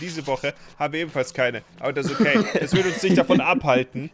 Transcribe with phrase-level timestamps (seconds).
[0.00, 1.62] Diese Woche haben wir ebenfalls keine.
[1.78, 2.44] Aber das ist okay.
[2.58, 4.10] Das wird uns nicht davon abhalten.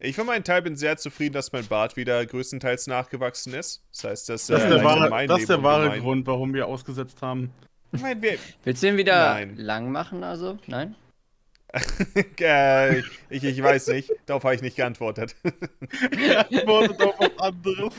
[0.00, 3.82] Ich für meinen Teil bin sehr zufrieden, dass mein Bart wieder größtenteils nachgewachsen ist.
[3.92, 6.54] Das heißt, dass, Das ist äh, der wahre, mein das ist der wahre Grund, warum
[6.54, 7.52] wir ausgesetzt haben.
[7.92, 9.56] Ich wir, Willst du ihn wieder Nein.
[9.56, 10.58] lang machen, also?
[10.66, 10.94] Nein?
[12.40, 14.10] äh, ich, ich weiß nicht.
[14.26, 15.36] Darauf habe ich nicht geantwortet.
[16.50, 17.92] Antwortet auf was anderes.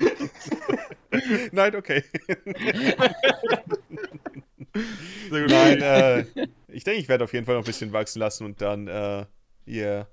[1.51, 2.03] Nein, okay.
[5.29, 5.49] Sehr gut.
[5.51, 6.25] Nein, äh,
[6.67, 9.25] ich denke, ich werde auf jeden Fall noch ein bisschen wachsen lassen und dann, äh,
[9.65, 10.07] ihr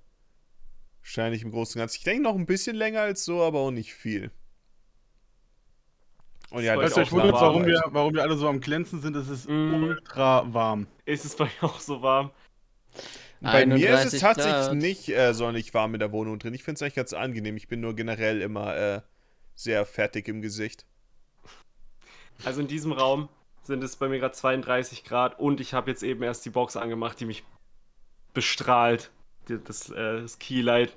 [1.00, 1.96] wahrscheinlich im Großen und Ganzen.
[1.98, 4.30] Ich denke noch ein bisschen länger als so, aber auch nicht viel.
[6.50, 9.16] Und ja, das ich wundert, warum wir, warum wir alle so am Glänzen sind.
[9.16, 9.82] Es ist Mm.
[9.82, 10.86] ultra warm.
[11.04, 12.30] Ist es bei mir auch so warm?
[13.40, 13.82] Bei mir ist
[14.14, 14.76] es 31 tatsächlich Grad.
[14.76, 16.54] nicht äh, sonnig warm in der Wohnung drin.
[16.54, 17.56] Ich finde es eigentlich ganz angenehm.
[17.56, 19.00] Ich bin nur generell immer äh,
[19.54, 20.86] sehr fertig im Gesicht.
[22.44, 23.28] Also in diesem Raum
[23.66, 26.76] sind es bei mir gerade 32 Grad und ich habe jetzt eben erst die Box
[26.76, 27.44] angemacht, die mich
[28.32, 29.10] bestrahlt.
[29.48, 30.96] Das, äh, das Keylight.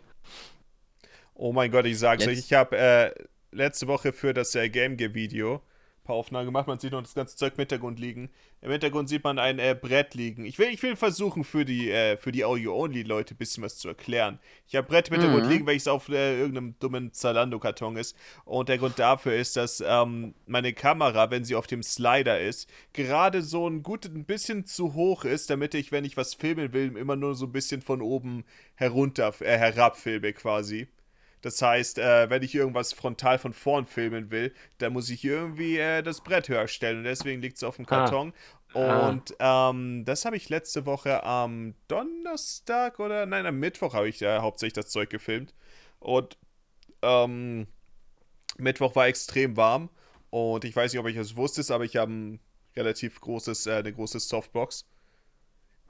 [1.36, 3.14] Oh mein Gott, ich sag's Jetzt- euch, ich habe äh,
[3.52, 5.62] letzte Woche für das äh, Game Gear Video
[6.10, 6.68] paar Aufnahmen gemacht.
[6.68, 8.30] Man sieht noch das ganze Zeug im Hintergrund liegen.
[8.62, 10.44] Im Hintergrund sieht man ein äh, Brett liegen.
[10.44, 13.88] Ich will, ich will versuchen, für die, äh, für die Audio-Only-Leute ein bisschen was zu
[13.88, 14.40] erklären.
[14.68, 15.52] Ich habe Brett im Hintergrund Mhm.
[15.52, 18.18] liegen, welches auf äh, irgendeinem dummen Zalando-Karton ist.
[18.44, 22.70] Und der Grund dafür ist, dass ähm, meine Kamera, wenn sie auf dem Slider ist,
[22.94, 26.74] gerade so ein gut ein bisschen zu hoch ist, damit ich, wenn ich was filmen
[26.74, 28.44] will, immer nur so ein bisschen von oben
[28.76, 30.88] herunter, äh, herab filme quasi.
[31.42, 35.78] Das heißt, äh, wenn ich irgendwas frontal von vorn filmen will, dann muss ich irgendwie
[35.78, 37.90] äh, das Brett höher stellen und deswegen liegt es auf dem Ah.
[37.90, 38.34] Karton.
[38.74, 44.22] Und ähm, das habe ich letzte Woche am Donnerstag oder nein, am Mittwoch habe ich
[44.22, 45.56] äh, hauptsächlich das Zeug gefilmt.
[46.00, 46.38] Und
[47.02, 47.68] ähm,
[48.58, 49.90] Mittwoch war extrem warm
[50.30, 52.40] und ich weiß nicht, ob ich es wusste, aber ich habe ein
[52.76, 54.86] relativ großes, äh, eine große Softbox,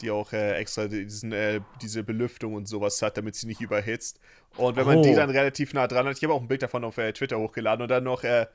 [0.02, 4.20] die auch äh, extra diesen, äh, diese Belüftung und sowas hat, damit sie nicht überhitzt.
[4.58, 5.04] Und wenn man Oh.
[5.04, 7.38] die dann relativ nah dran hat, ich habe auch ein Bild davon auf äh, Twitter
[7.40, 8.48] hochgeladen und dann noch äh,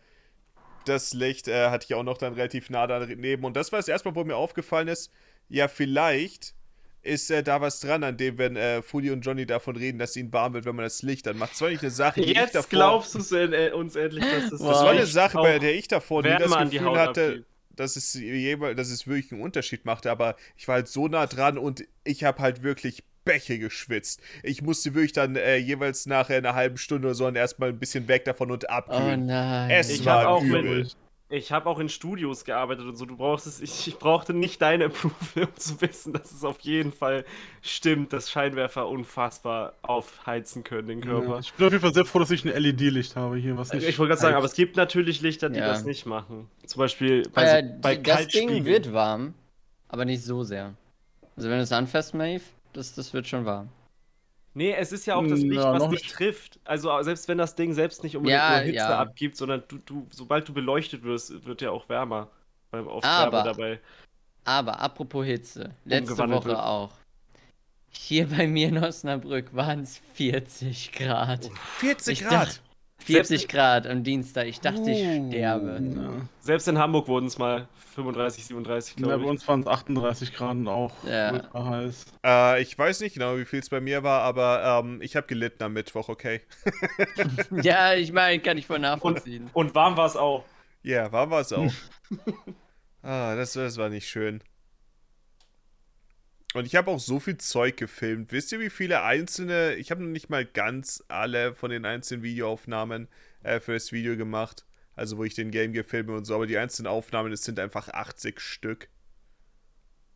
[0.85, 3.45] das Licht äh, hatte ich auch noch dann relativ nah daneben.
[3.45, 5.11] Und das war das erste Mal, wo mir aufgefallen ist,
[5.49, 6.55] ja, vielleicht
[7.03, 10.17] ist äh, da was dran, an dem, wenn äh, Fully und Johnny davon reden, dass
[10.17, 11.55] ihnen warm wird, wenn man das Licht anmacht.
[11.55, 12.69] Zwar nicht eine Sache, die ich Jetzt davor...
[12.71, 16.31] glaubst du uns endlich, dass das Das war eine Sache, bei der ich davor nie
[16.31, 17.45] das Gefühl hatte.
[17.77, 21.27] Dass es, jeweils, dass es wirklich einen Unterschied machte, aber ich war halt so nah
[21.27, 24.21] dran und ich habe halt wirklich Bäche geschwitzt.
[24.43, 27.79] Ich musste wirklich dann äh, jeweils nach einer halben Stunde oder so dann erstmal ein
[27.79, 29.27] bisschen weg davon und Oh abkühlen.
[29.27, 29.71] nein.
[29.71, 30.81] Es Ich war auch übel.
[30.81, 30.97] mit-
[31.35, 33.07] Ich habe auch in Studios gearbeitet und so.
[33.07, 33.61] Du brauchst es.
[33.61, 37.25] Ich, ich brauchte nicht deine Approval, um zu wissen, dass es auf jeden Fall
[37.61, 41.35] stimmt, dass Scheinwerfer unfassbar aufheizen können den Körper.
[41.35, 43.73] Ja, ich bin auf jeden Fall sehr froh, dass ich ein LED-Licht habe hier, was
[43.73, 43.89] nicht.
[43.89, 45.67] Ich wollte gerade sagen, aber es gibt natürlich Lichter, die Ja.
[45.67, 46.49] das nicht machen.
[46.67, 48.29] Zum Beispiel bei, äh, so, bei das.
[48.29, 49.35] Ding wird warm,
[49.89, 50.75] aber nicht so sehr.
[51.37, 53.71] Also wenn du es anfasst, Maeve, das, das wird schon warm.
[54.55, 56.15] Nee, es ist ja auch das Hm, Licht, ja, was dich nicht.
[56.15, 56.61] trifft.
[56.65, 58.99] Also selbst wenn das Ding selbst nicht unbedingt Ja, nur Hitze ja.
[59.01, 62.29] abgibt, sondern du, du, sobald du beleuchtet wirst, wird ja auch wärmer.
[62.71, 63.81] Beim Aber- dabei.
[64.45, 66.57] Aber apropos Hitze, letzte Woche wird.
[66.59, 66.93] auch.
[67.91, 71.49] Hier bei mir in Osnabrück waren es 40 Grad.
[71.79, 72.49] 40 Ich Grad.
[72.49, 72.61] dachte-
[73.05, 74.47] 40 Grad am Dienstag.
[74.47, 75.29] Ich dachte, ich Uh.
[75.31, 75.81] sterbe.
[75.95, 76.11] Ja.
[76.41, 79.31] Selbst in Hamburg wurden es mal 35, 37, Ja, glaube bei ich.
[79.31, 81.43] uns waren es 38 Grad und auch Ja.
[81.55, 82.07] heiß.
[82.25, 85.27] Äh, ich weiß nicht genau, wie viel es bei mir war, aber ähm, ich habe
[85.27, 86.41] gelitten am Mittwoch, okay.
[87.63, 89.49] Ja, ich meine, kann ich voll nachvollziehen.
[89.53, 90.45] Und warm war es auch.
[90.83, 91.73] Ja, war was auch.
[93.03, 94.43] ah, das, das war nicht schön.
[96.55, 98.31] Und ich habe auch so viel Zeug gefilmt.
[98.33, 99.75] Wisst ihr, wie viele einzelne.
[99.75, 103.09] Ich habe noch nicht mal ganz alle von den einzelnen Videoaufnahmen
[103.43, 104.65] äh, für das Video gemacht.
[104.95, 106.35] Also, wo ich den Game gefilme und so.
[106.37, 108.89] Aber die einzelnen Aufnahmen, es sind einfach 80 Stück.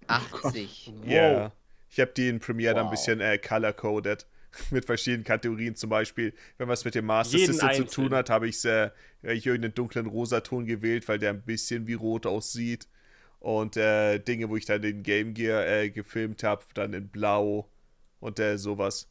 [0.07, 0.93] 80.
[1.05, 1.53] Ja.
[1.91, 2.93] Ich habe die in Premiere dann ein Wow.
[2.93, 4.27] bisschen äh, color-coded.
[4.71, 5.75] Mit verschiedenen Kategorien.
[5.75, 8.91] Zum Beispiel, wenn was mit dem Master Jeden System zu tun hat, habe ich äh,
[9.23, 12.89] ich irgendeinen dunklen Rosaton gewählt, weil der ein bisschen wie rot aussieht.
[13.41, 17.69] Und äh, Dinge, wo ich dann den Game Gear äh, gefilmt habe, dann in blau
[18.21, 19.09] und äh, sowas.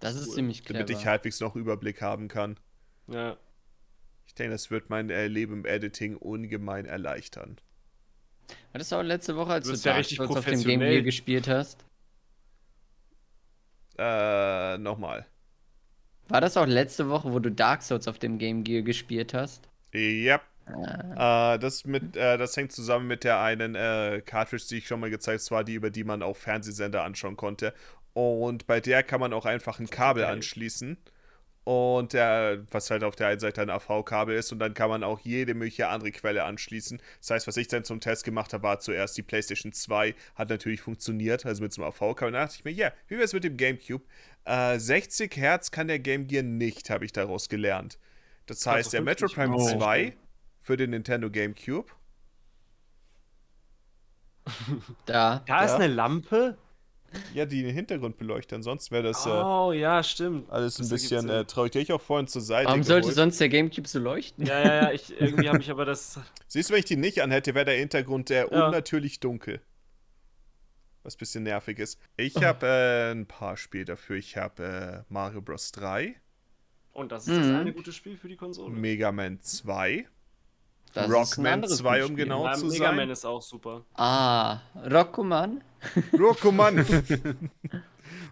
[0.00, 0.84] Das ist ziemlich clever.
[0.84, 2.58] Damit ich halbwegs noch Überblick haben kann.
[3.06, 3.36] Ja.
[4.26, 7.58] Ich denke, das wird mein äh, Leben im Editing ungemein erleichtern.
[8.72, 10.80] Hattest du auch letzte Woche, als Du du ja Dark richtig Souls auf dem Game.
[10.80, 11.84] Gear gespielt hast?
[13.96, 15.26] Äh, nochmal.
[16.28, 19.68] War das auch letzte Woche, wo du Dark Souls auf dem Game Gear gespielt hast?
[19.94, 20.42] Yep.
[20.66, 25.00] Äh, das, mit, äh, das hängt zusammen mit der einen äh, Cartridge, die ich schon
[25.00, 27.74] mal gezeigt habe, die, über die man auch Fernsehsender anschauen konnte.
[28.14, 30.96] Und bei der kann man auch einfach ein Kabel anschließen.
[31.64, 35.02] Und äh, was halt auf der einen Seite ein AV-Kabel ist und dann kann man
[35.02, 37.00] auch jede mögliche andere Quelle anschließen.
[37.20, 40.50] Das heißt, was ich dann zum Test gemacht habe, war zuerst die PlayStation 2, hat
[40.50, 42.32] natürlich funktioniert, also mit so einem AV-Kabel.
[42.32, 44.04] Da dachte ich mir, ja, yeah, wie wäre es mit dem GameCube?
[44.44, 47.98] Äh, 60 Hertz kann der Game Gear nicht, habe ich daraus gelernt.
[48.44, 49.78] Das heißt, der Metro 50 Prime Oh.
[49.78, 50.14] 2
[50.64, 51.86] für den Nintendo GameCube.
[55.06, 55.42] Da.
[55.46, 56.56] Da ist eine Lampe?
[57.32, 58.56] Ja, die den Hintergrund beleuchten.
[58.56, 60.50] Ansonsten wäre das äh, Oh, ja, stimmt.
[60.50, 61.70] alles ein das bisschen äh, traurig.
[61.72, 63.14] Die hab ich auch vorhin zur Seite Warum sollte geholt.
[63.16, 64.44] sonst der Gamecube so leuchten?
[64.44, 66.18] Ja, ja, ja, ich, irgendwie habe ich aber das.
[66.48, 68.66] Siehst du, wenn ich die nicht anhätte, wäre der Hintergrund der Ja.
[68.66, 69.60] unnatürlich dunkel.
[71.04, 72.00] Was ein bisschen nervig ist.
[72.16, 74.16] Ich habe äh, ein paar Spiele dafür.
[74.16, 75.70] Ich habe äh, Mario Bros.
[75.70, 76.16] 3,
[76.92, 77.54] Und das ist das Mhm.
[77.56, 78.74] eine gute Spiel für die Konsole.
[78.74, 80.08] Mega Man 2,
[80.94, 82.96] Das Rockman anderes 2, um genau Ja, zu Mega sein.
[82.96, 83.82] Man ist auch super.
[83.94, 84.58] Ah,
[84.90, 85.62] Rockoman?
[86.18, 86.86] Rokuman.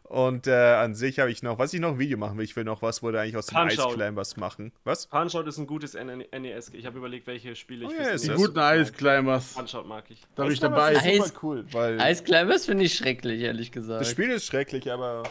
[0.04, 2.54] Und äh, an sich habe ich noch, was ich noch ein Video machen will, ich
[2.54, 3.82] will noch was, wo eigentlich aus dem Ice.
[3.94, 4.70] Climbers machen.
[4.84, 5.06] Was?
[5.06, 6.70] Punch-Out ist ein gutes NES.
[6.74, 9.54] Ich habe überlegt, welche Spiele ich Oh ist Die guten Ice Climbers.
[9.54, 10.20] Punch-Out mag ich.
[10.34, 10.94] Da bin ich dabei.
[10.96, 14.02] Ice- super cool, weil Ice Climbers finde ich schrecklich, ehrlich gesagt.
[14.02, 15.22] das Spiel ist schrecklich, aber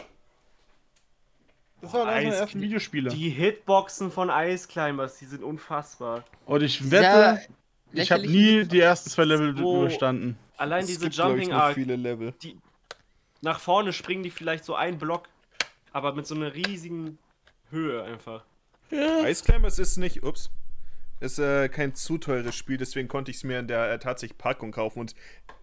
[1.82, 3.10] Das war einer Ice- der ersten Videospiele.
[3.10, 6.24] Die Hitboxen von Ice Climbers, die sind unfassbar.
[6.46, 7.40] Und ich Ja, wette,
[7.92, 9.80] ich habe nie die ersten zwei Level So.
[9.82, 10.38] überstanden.
[10.56, 12.32] Allein es diese gibt, Jumping Arc, viele Level.
[13.42, 15.28] nach vorne springen die vielleicht so einen Block,
[15.92, 17.18] aber mit so einer riesigen
[17.70, 18.44] Höhe einfach.
[18.90, 20.50] Ice Climbers ist nicht, ups,
[21.18, 24.38] ist äh, kein zu teures Spiel, deswegen konnte ich es mir in der äh, tatsächlich
[24.38, 25.14] Packung kaufen und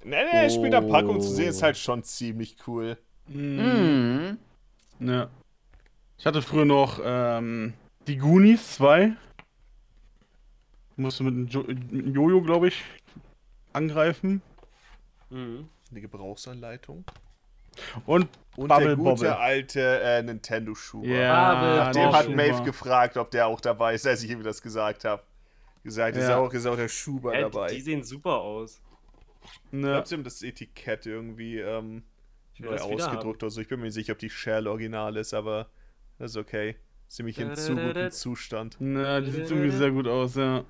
[0.04, 2.98] ne, ne, Spiel in der Packung zu sehen ist halt schon ziemlich cool.
[3.28, 4.38] Mhm.
[5.00, 5.30] Ja.
[6.20, 7.74] Ich hatte früher noch ähm,
[8.08, 9.14] die Goonies 2.
[10.98, 12.84] Musste mit einem Jo- mit einem Jojo, glaube ich,
[13.72, 14.42] angreifen.
[15.30, 15.70] Mhm.
[15.92, 17.06] Eine Gebrauchsanleitung.
[18.06, 18.28] Und
[18.58, 19.38] Und Bubble der gute Bobble.
[19.38, 21.08] alte äh, Nintendo Schuber.
[21.08, 22.18] Bubble Nach dem Bobble.
[22.18, 25.24] hat Maeve gefragt, ob der auch dabei ist, als ich ihm das gesagt habe.
[25.84, 26.38] Gesagt, ist, Ja.
[26.38, 27.68] auch, ist auch der Schuber Äh, dabei.
[27.74, 28.82] die sehen super aus.
[29.42, 32.04] Ich Ne, glaube, sie haben das Etikett irgendwie ähm,
[32.54, 33.62] Ich neu ausgedruckt oder so.
[33.62, 35.68] Ich bin mir nicht sicher, ob die Shell original ist, aber
[36.20, 36.76] das ist okay.
[37.08, 38.80] Ziemlich in zu gutem Zustand.
[38.80, 40.64] ne, die sieht irgendwie sehr gut aus, ja.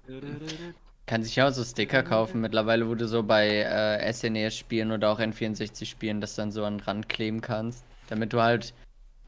[1.05, 5.09] Kann sich ja auch so Sticker kaufen mittlerweile, wo du so bei äh, SNES-Spielen oder
[5.09, 7.83] auch N64-Spielen das dann so an den Rand kleben kannst.
[8.07, 8.73] Damit du halt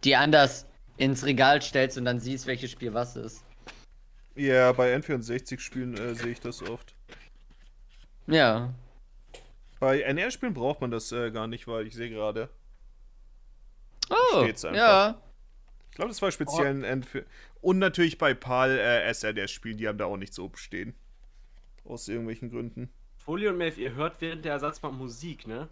[0.06, 3.44] die anders ins Regal stellst und dann siehst, welches Spiel was ist.
[4.36, 6.96] Ja, bei N64-Spielen äh, sehe ich das oft.
[8.28, 8.74] Ja.
[9.80, 12.48] Bei NR-Spielen braucht man das äh, gar nicht, weil ich sehe gerade.
[14.10, 14.78] Oh, steht's einfach.
[14.78, 15.22] ja.
[15.92, 17.26] Ich glaube, das war speziell ein N für.
[17.60, 20.96] Und natürlich bei PAL äh, SNR-Spielen, die haben da auch nichts oben stehen.
[21.84, 22.90] Aus irgendwelchen Gründen.
[23.18, 25.68] Folie und Maeve, ihr hört während der Ersatzbank Musik, ne?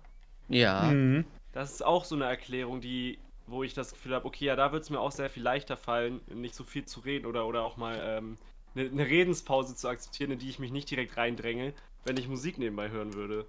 [0.50, 0.92] Ja.
[0.92, 1.26] Mhm.
[1.54, 3.18] Das ist auch so eine Erklärung, die,
[3.48, 5.78] wo ich das Gefühl habe, okay, ja, da wird es mir auch sehr viel leichter
[5.78, 8.38] fallen, nicht so viel zu reden oder, oder auch mal ähm,
[8.76, 11.74] eine, eine Redenspause zu akzeptieren, in die ich mich nicht direkt reindränge,
[12.04, 13.48] wenn ich Musik nebenbei hören würde.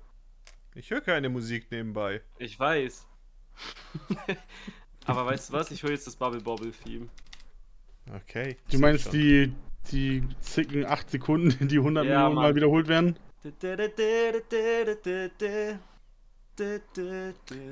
[0.75, 2.23] Ich höre keine Musik nebenbei.
[2.39, 3.09] Ich weiß.
[5.07, 5.71] Aber weißt du was?
[5.71, 7.09] Ich höre jetzt das Bubble Bobble Theme.
[8.15, 8.57] Okay.
[8.71, 9.53] Du meinst die,
[9.91, 12.55] die zicken 8 Sekunden, die 100 Ja, Millionen Mal Mann.
[12.57, 13.17] wiederholt werden?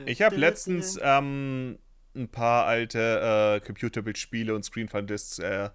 [0.06, 1.78] Ich habe letztens ähm,
[2.14, 5.70] ein paar alte äh, Computerbild-Spiele und Screen Fun Discs äh,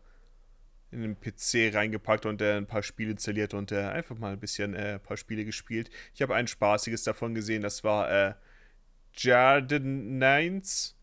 [0.92, 4.40] in den PC reingepackt und äh, ein paar Spiele installiert und äh, einfach mal ein
[4.40, 5.90] bisschen äh, ein paar Spiele gespielt.
[6.14, 8.34] Ich habe ein spaßiges davon gesehen, das war äh,
[9.16, 10.96] Jarden Nines.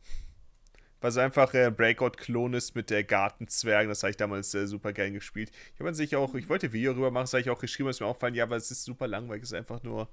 [1.00, 3.88] Was einfach äh, Breakout-Klon ist mit der Gartenzwergen.
[3.88, 5.50] Das habe ich damals äh, super gern gespielt.
[5.75, 7.59] Ich habe an sich auch, ich wollte ein Video rüber machen, das habe ich auch
[7.59, 9.45] geschrieben, ist mir aufgefallen, ja, aber es ist super langweilig.
[9.45, 10.09] Es ist einfach nur.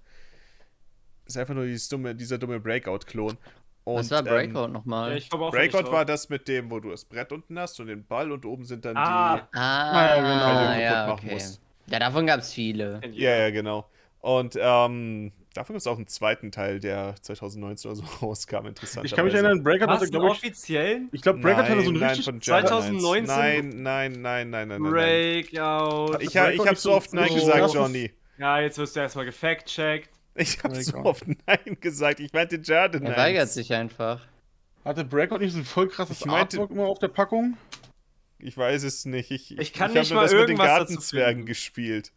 [1.26, 3.38] Es ist einfach nur dieses dumme, dieser dumme Breakout-Klon.
[3.84, 5.22] Was war ähm, Breakout nochmal?
[5.30, 7.88] Komme auch Breakout nicht war das mit dem, wo du das Brett unten hast und
[7.88, 9.38] den Ball und oben sind dann Ah.
[9.38, 9.58] die.
[9.58, 10.80] ah, ja, genau.
[10.82, 11.34] ja, okay.
[11.34, 11.62] musst.
[11.88, 13.00] Ja, davon gab es viele.
[13.12, 13.90] Ja, ja, genau.
[14.20, 18.66] Und ähm, davon gibt es auch einen zweiten Teil, der 2019 oder so rauskam.
[18.68, 19.06] Interessant.
[19.06, 20.32] Ich kann mich erinnern, Breakout hatte, einen glaube ich.
[20.34, 21.10] offiziellen?
[21.12, 22.26] Ich glaube, Breakout hatte so ein nein, richtig.
[22.26, 23.26] von Jarden 2019?
[23.26, 24.82] Nein, nein, nein, nein, nein.
[24.84, 26.18] Breakout.
[26.22, 28.12] Ich, ha- ich habe so oft Nein gesagt, Johnny.
[28.38, 30.10] Ja, jetzt wirst du erstmal gefact-checkt.
[30.36, 32.20] Ich habe so oft Nein gesagt.
[32.20, 34.22] Ich meinte Jarden Er weigert sich einfach.
[34.86, 37.58] Hatte Breakout nicht so ein voll krasses Artwork immer auf der Packung?
[38.40, 39.32] Ich weiß es nicht.
[39.32, 42.14] Ich, Ich kann ich nicht mal das mit den Gartenzwergen gespielt.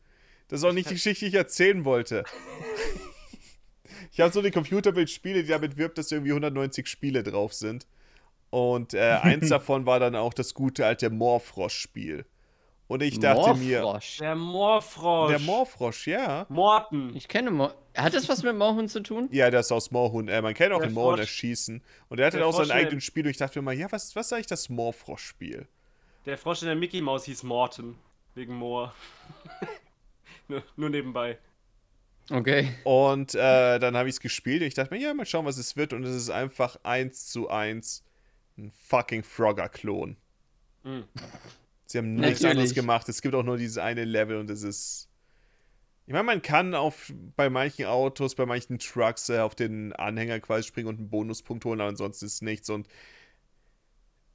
[0.49, 2.25] Das ist auch nicht die Geschichte, die ich erzählen wollte.
[4.11, 7.87] ich habe so eine Computerbild-Spiele, die damit wirbt, dass irgendwie 190 Spiele drauf sind.
[8.51, 12.25] Und äh, eins davon war dann auch das gute alte Moorfrosch-Spiel.
[12.89, 14.19] Und ich dachte mir, Moorfrosch.
[14.19, 15.31] Der Moorfrosch.
[15.31, 16.47] der Moorfrosch, ja.
[16.49, 17.15] Morten.
[17.15, 17.73] Ich kenne Moor.
[17.97, 19.29] Hat das was mit Moorhund zu tun?
[19.31, 20.27] Ja, der ist aus Moorhuhn.
[20.27, 21.29] Äh, man kennt auch Der den Moorhund Frosch.
[21.29, 21.83] erschießen.
[22.09, 23.25] Und er hatte Der auch sein eigenes Spiel.
[23.25, 25.69] Und ich dachte mir mal, ja, was, was ist eigentlich das Moorfrosch-Spiel?
[26.27, 27.97] der Frosch in der Mickey Maus hieß Morton.
[28.35, 28.93] Wegen Moor.
[30.49, 31.39] nur, nur nebenbei.
[32.31, 32.69] Okay.
[32.85, 35.59] Und äh, dann habe ich es gespielt und ich dachte mir, ja, mal schauen, was
[35.59, 35.93] es wird.
[35.93, 38.05] Und es ist einfach eins zu eins
[38.57, 40.17] ein fucking Frogger-Klon.
[40.85, 41.05] Mhm.
[41.87, 42.51] Sie haben nichts Natürlich.
[42.51, 43.09] anderes gemacht.
[43.09, 45.09] Es gibt auch nur dieses eine Level und es ist.
[46.07, 50.41] Ich meine, man kann auf, bei manchen Autos, bei manchen Trucks äh, auf den Anhänger
[50.41, 52.69] quasi springen und einen Bonuspunkt holen, aber ansonsten ist nichts.
[52.69, 52.89] Und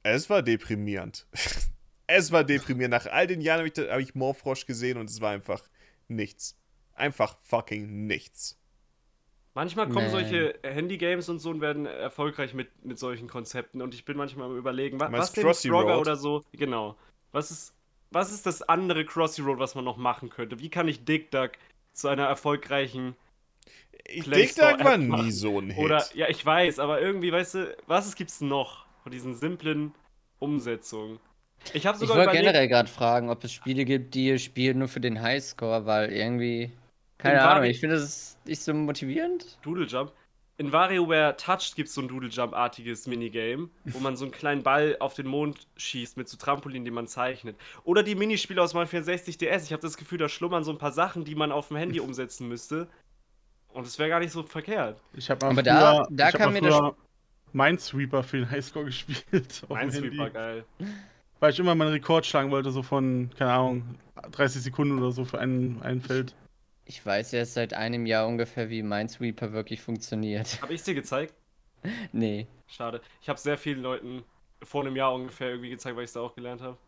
[0.02, 1.26] es war deprimierend.
[2.06, 2.92] es war deprimierend.
[2.92, 5.62] Nach all den Jahren habe ich, hab ich Morfrosch gesehen und es war einfach
[6.08, 6.56] nichts.
[6.96, 8.58] Einfach fucking nichts.
[9.54, 10.10] Manchmal kommen Nee.
[10.10, 13.80] solche Handy-Games und so und werden erfolgreich mit, mit solchen Konzepten.
[13.80, 16.00] Und ich bin manchmal am überlegen, wa was denn Crossy Frogger Road?
[16.02, 16.44] oder so.
[16.52, 16.96] Genau.
[17.32, 17.74] Was ist,
[18.10, 20.58] was ist das andere Crossy Road, was man noch machen könnte?
[20.58, 21.52] Wie kann ich Dick Duck
[21.92, 23.16] zu einer erfolgreichen
[24.08, 25.32] Store da war nie machen.
[25.32, 25.84] so ein Hit.
[25.84, 29.94] Oder, ja, ich weiß, aber irgendwie, weißt du, was gibt's noch von diesen simplen
[30.38, 31.18] Umsetzungen?
[31.72, 34.88] Ich habe Ich wollte generell gerade fragen, ob es Spiele gibt, die ihr spielt nur
[34.88, 36.70] für den Highscore, weil irgendwie.
[37.18, 39.58] Keine In Ahnung, Vari- ich finde das nicht so motivierend.
[39.62, 40.12] Doodle Jump.
[40.58, 44.62] In WarioWare Touched gibt es so ein Doodle Jump-artiges Minigame, wo man so einen kleinen
[44.62, 47.56] Ball auf den Mond schießt mit so Trampolin, die man zeichnet.
[47.84, 49.64] Oder die Minispiele aus Mario 64 DS.
[49.64, 52.00] Ich habe das Gefühl, da schlummern so ein paar Sachen, die man auf dem Handy
[52.00, 52.88] umsetzen müsste.
[53.68, 54.98] Und es wäre gar nicht so verkehrt.
[55.12, 56.94] Ich habe mal Aber früher, da- da ich hab kann mal mir das-
[57.52, 59.62] Minesweeper für den Highscore gespielt.
[59.68, 60.64] Minesweeper, geil.
[61.40, 63.96] Weil ich immer meinen Rekord schlagen wollte, so von, keine Ahnung,
[64.32, 66.34] 30 Sekunden oder so für ein, ein Feld.
[66.86, 70.62] Ich weiß jetzt seit einem Jahr ungefähr, wie Minesweeper wirklich funktioniert.
[70.62, 71.34] Habe ich dir gezeigt?
[72.12, 72.46] nee.
[72.68, 73.00] Schade.
[73.20, 74.24] Ich habe sehr vielen Leuten
[74.62, 76.78] vor einem Jahr ungefähr irgendwie gezeigt, weil ich es da auch gelernt habe.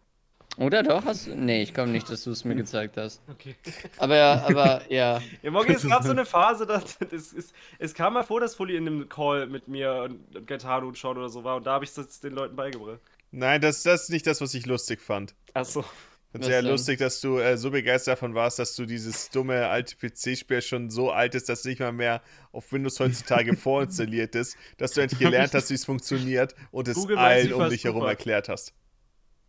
[0.56, 1.04] Oder doch?
[1.04, 1.34] Hast du.
[1.34, 3.20] Nee, ich glaube nicht, dass du es mir gezeigt hast.
[3.30, 3.54] Okay.
[3.98, 5.20] Aber ja, aber ja.
[5.42, 8.54] Ja, Morgen, es gab so eine Phase, dass es, es, es kam mal vor, dass
[8.54, 11.74] Fully in einem Call mit mir und Gaetano und Sean oder so war und da
[11.74, 13.00] habe ich es den Leuten beigebracht.
[13.30, 15.34] Nein, das, das ist nicht das, was ich lustig fand.
[15.54, 15.80] Achso.
[15.80, 15.86] Ich
[16.32, 16.70] Was sehr denn?
[16.70, 20.90] lustig, dass du äh, so begeistert davon warst, dass du dieses dumme alte PC-Spiel schon
[20.90, 22.20] so alt ist, dass es nicht mal mehr
[22.52, 26.96] auf Windows heutzutage vorinstalliert ist, dass du endlich gelernt hast, wie es funktioniert und es
[26.96, 28.10] Google allen um dich herum super.
[28.10, 28.74] erklärt hast.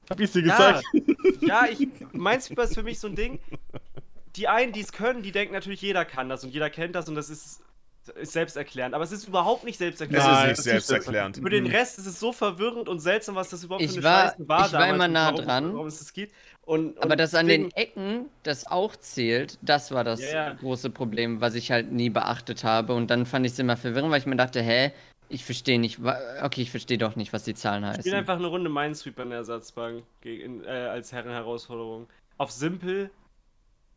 [0.09, 0.83] Hab ich dir Ja, gesagt?
[1.41, 3.39] ja, ich, Minesweeper ist für mich so ein Ding.
[4.35, 7.09] Die einen, die es können, die denken natürlich, jeder kann das und jeder kennt das
[7.09, 7.61] und das ist,
[8.15, 8.95] ist selbsterklärend.
[8.95, 10.27] Aber es ist überhaupt nicht Es selbsterklärend.
[10.31, 11.37] Nein, das ist nicht selbsterklärend.
[11.37, 14.03] Für den Rest ist es so verwirrend und seltsam, was das überhaupt Ich für eine
[14.05, 15.73] war- Scheiße war ich war damals immer und nah warum, dran.
[15.73, 16.33] Warum es das gibt.
[16.69, 20.53] Und, und Aber das an den Ecken, das auch zählt, das war das ja.
[20.53, 22.93] große Problem, was ich halt nie beachtet habe.
[22.93, 24.91] Und dann fand ich es immer verwirrend, weil ich mir dachte, hä,
[25.29, 25.97] ich verstehe nicht,
[26.43, 28.19] okay, ich verstehe doch nicht, was die Zahlen Ich spiele heißen.
[28.19, 32.07] einfach eine Runde Minesweeper in der Ersatzbank gegen, äh, als Herrenherausforderung.
[32.37, 33.09] Auf simpel.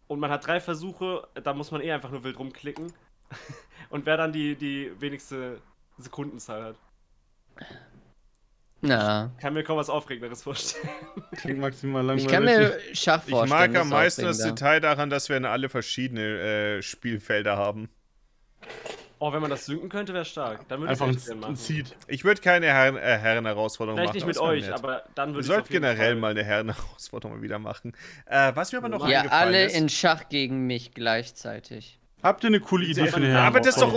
[0.06, 2.90] Und man hat drei Versuche, da muss man eh einfach nur wild rumklicken.
[3.90, 5.60] Und wer dann die, die wenigste
[5.98, 6.76] Sekundenzahl hat.
[8.84, 10.88] Na, Kann mir kaum was Aufregenderes vorstellen.
[11.36, 12.24] Klingt maximal langweilig.
[12.26, 13.48] ich kann mir Schach Ich vorstellen.
[13.60, 14.38] mag das am ist meisten das.
[14.38, 16.20] Detail daran, dass wir in alle verschiedene
[16.78, 17.88] äh, Spielfelder haben.
[19.20, 20.66] Oh, wenn man das synken könnte, wäre stark.
[20.68, 21.54] Dann würde ich Einfach ein.
[21.54, 21.94] Seed.
[22.08, 24.16] Ich würde keine Herren, äh, Herrenherausforderung Vielleicht machen.
[24.16, 24.72] nicht mit es euch, nett.
[24.74, 27.92] aber dann würde ich auf jeden generell Fall- mal eine Herrenherausforderung mal wieder machen.
[28.26, 32.00] Äh, was mir aber noch Ja, eingefallen alle ist, in Schach gegen mich gleichzeitig.
[32.22, 33.92] Habt ihr eine coole Idee für eine aber das doch,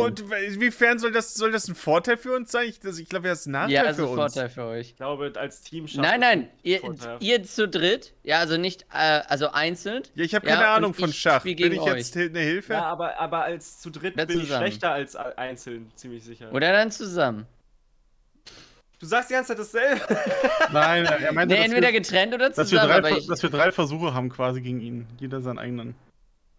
[0.47, 2.67] inwiefern soll das, soll das ein Vorteil für uns sein?
[2.67, 4.15] Ich, das- ich glaube, das ist ein Nachteil Ja, für also uns.
[4.15, 4.87] Vorteil für euch.
[4.89, 6.81] Ich glaube, als Team schafft Nein, nein, ihr,
[7.19, 10.01] ihr zu dritt, ja, also nicht, äh, also einzeln.
[10.15, 11.43] Ja, ich habe Ja, keine Ahnung von Schach.
[11.43, 12.25] Bin ich jetzt euch.
[12.29, 12.73] eine Hilfe?
[12.73, 14.65] Ja, aber, aber als zu dritt Wer bin ich zusammen?
[14.65, 16.51] schlechter als einzeln, ziemlich sicher.
[16.51, 17.45] Oder dann zusammen.
[18.99, 20.01] Du sagst die ganze Zeit dasselbe.
[20.71, 23.27] Nein, er meinte, Nee, entweder wir, getrennt oder dass, wir zusammen, drei, aber Ver- ich,
[23.27, 25.05] dass wir drei Versuche haben quasi gegen ihn.
[25.19, 25.95] Jeder seinen eigenen.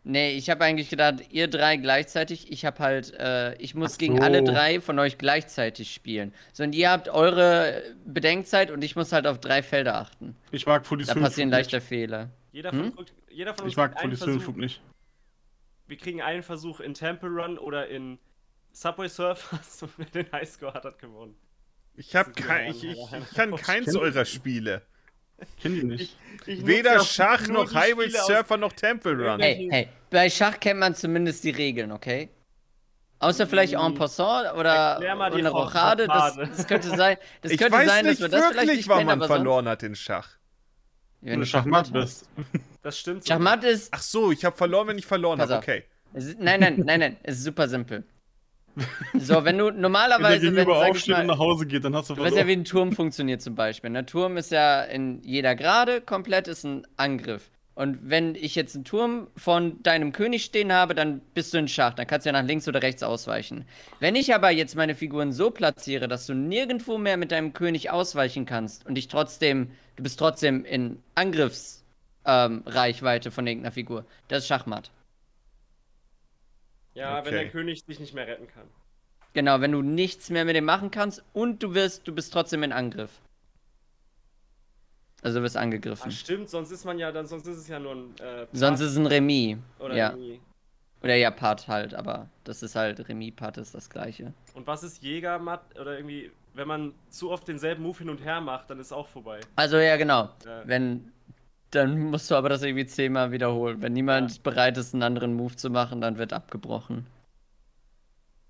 [0.06, 3.98] Nee, ich habe eigentlich gedacht, ihr drei gleichzeitig, ich habe halt, äh, ich muss Ach
[3.98, 4.22] gegen so.
[4.22, 6.32] alle drei von euch gleichzeitig spielen.
[6.52, 10.36] So, und ihr habt eure Bedenkzeit und ich muss halt auf drei Felder achten.
[10.52, 11.88] Ich mag Fully Da passieren leichter nicht.
[11.88, 12.30] Fehler.
[12.52, 13.06] Jeder von, Hm?
[13.30, 14.44] jeder von uns Ich mag kriegt einen Fully Swim Versuch.
[14.44, 14.80] Flug nicht.
[15.88, 18.18] Wir kriegen einen Versuch in Temple Run oder in
[18.72, 21.36] Subway Surfers und wer den Highscore hat, hat gewonnen.
[21.94, 24.82] Ich, hab kein, ich, ich, ich kann keins eurer Spiele.
[25.60, 26.16] Kenn die nicht.
[26.46, 29.40] Ich nutze Weder Schach noch Highway Surfer noch Temple Run.
[29.40, 32.28] Hey, hey, bei Schach kennt man zumindest die Regeln, okay?
[33.18, 37.58] Außer vielleicht en passant oder die eine Ro- Rochade, das, das könnte sein, das ich
[37.58, 39.96] könnte weiß sein, dass nicht wir das vielleicht wirklich, nicht wann man verloren hat in
[39.96, 40.28] Schach.
[41.22, 42.28] Wenn Wenn du Schachmatt bist.
[42.82, 43.24] Das stimmt.
[43.24, 43.28] so.
[43.32, 45.56] Schachmatt ist, Ach so, ich habe verloren, wenn ich verloren habe.
[45.56, 45.84] Okay.
[46.12, 48.04] ist, nein, nein, nein, nein, es ist super simpel.
[49.18, 51.85] So, wenn du Wenn der normalerweise, wenn, sag ich aufsteht und mal, nach Hause geht,
[51.85, 53.90] dann hast du du weißt ja, wie ein Turm funktioniert zum Beispiel.
[53.90, 57.50] Der Turm ist ja in jeder Gerade komplett ist ein Angriff.
[57.76, 61.68] Und wenn ich jetzt einen Turm von deinem König stehen habe, dann bist du in
[61.68, 61.92] Schach.
[61.92, 63.66] Dann kannst du ja nach links oder rechts ausweichen.
[64.00, 67.90] Wenn ich aber jetzt meine Figuren so platziere, dass du nirgendwo mehr mit deinem König
[67.90, 74.45] ausweichen kannst und dich trotzdem, du bist trotzdem in Angriffsreichweite ähm, von irgendeiner Figur, das
[74.45, 74.90] ist Schachmatt.
[76.96, 77.26] Ja, Okay.
[77.26, 78.66] wenn der König sich nicht mehr retten kann.
[79.34, 82.62] Genau, wenn du nichts mehr mit dem machen kannst und du wirst, du bist trotzdem
[82.62, 83.20] in Angriff.
[85.22, 86.10] Also du wirst angegriffen.
[86.12, 88.92] stimmt, sonst ist man ja dann, sonst ist es ja nur ein äh, Sonst ist
[88.92, 89.58] es ein Remis.
[89.78, 90.10] oder ja.
[90.10, 90.40] irgendwie.
[91.02, 94.32] Oder ja, Part halt, aber das ist halt Remis, Part ist das gleiche.
[94.54, 98.40] Und was ist Jägermatt oder irgendwie, wenn man zu oft denselben Move hin und her
[98.40, 99.40] macht, dann ist auch vorbei.
[99.56, 100.30] Also ja, genau.
[100.44, 100.62] Ja.
[100.66, 101.12] Wenn,
[101.76, 103.80] dann musst du aber das irgendwie zehnmal wiederholen.
[103.83, 107.06] Wenn niemand bereit ist, einen anderen Move zu machen, dann wird abgebrochen.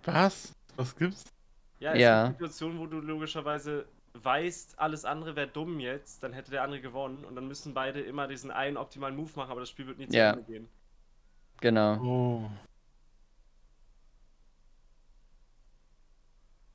[0.05, 0.55] Was?
[0.77, 1.25] Was gibt's?
[1.81, 2.27] Ja, es Ja.
[2.29, 6.81] gibt Situationen, wo du logischerweise weißt, alles andere wäre dumm jetzt, dann hätte der andere
[6.81, 9.99] gewonnen und dann müssen beide immer diesen einen optimalen Move machen, aber das Spiel wird
[9.99, 10.31] nie zu Ja.
[10.31, 10.69] Ende gehen.
[11.61, 12.03] Genau.
[12.03, 12.51] Oh.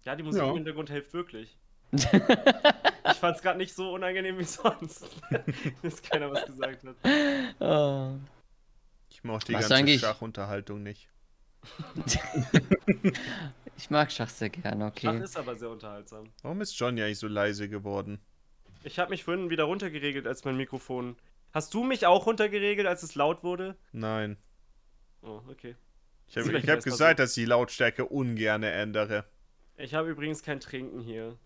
[0.05, 0.49] Ja, die Musik Ja.
[0.49, 1.57] im Hintergrund hilft wirklich.
[3.09, 5.05] Ich fand es gerade nicht so unangenehm wie sonst,
[5.81, 6.95] dass keiner was gesagt hat.
[7.59, 8.17] oh.
[9.09, 11.09] Ich mochte die Was ganze Schachunterhaltung nicht.
[13.81, 15.23] Ich mag Schach sehr gerne, Schach okay.
[15.23, 16.25] ist aber sehr unterhaltsam.
[16.43, 18.19] Warum ist Johnny eigentlich so leise geworden?
[18.83, 21.15] Ich habe mich vorhin wieder runtergeregelt, als mein Mikrofon.
[21.51, 23.75] Hast du mich auch runtergeregelt, als es laut wurde?
[23.91, 24.37] Nein.
[25.23, 25.75] Oh, okay.
[26.27, 27.23] Ich habe hab gesagt, so.
[27.23, 29.25] dass ich die Lautstärke ungern ändere.
[29.77, 31.39] Ich habe übrigens kein Trinken hier.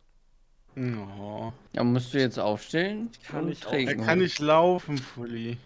[0.77, 1.53] Oh.
[1.73, 3.09] Ja, musst du jetzt aufstehen?
[3.13, 4.05] Ich kann nicht Er trinken?
[4.05, 5.57] kann nicht laufen, Fully.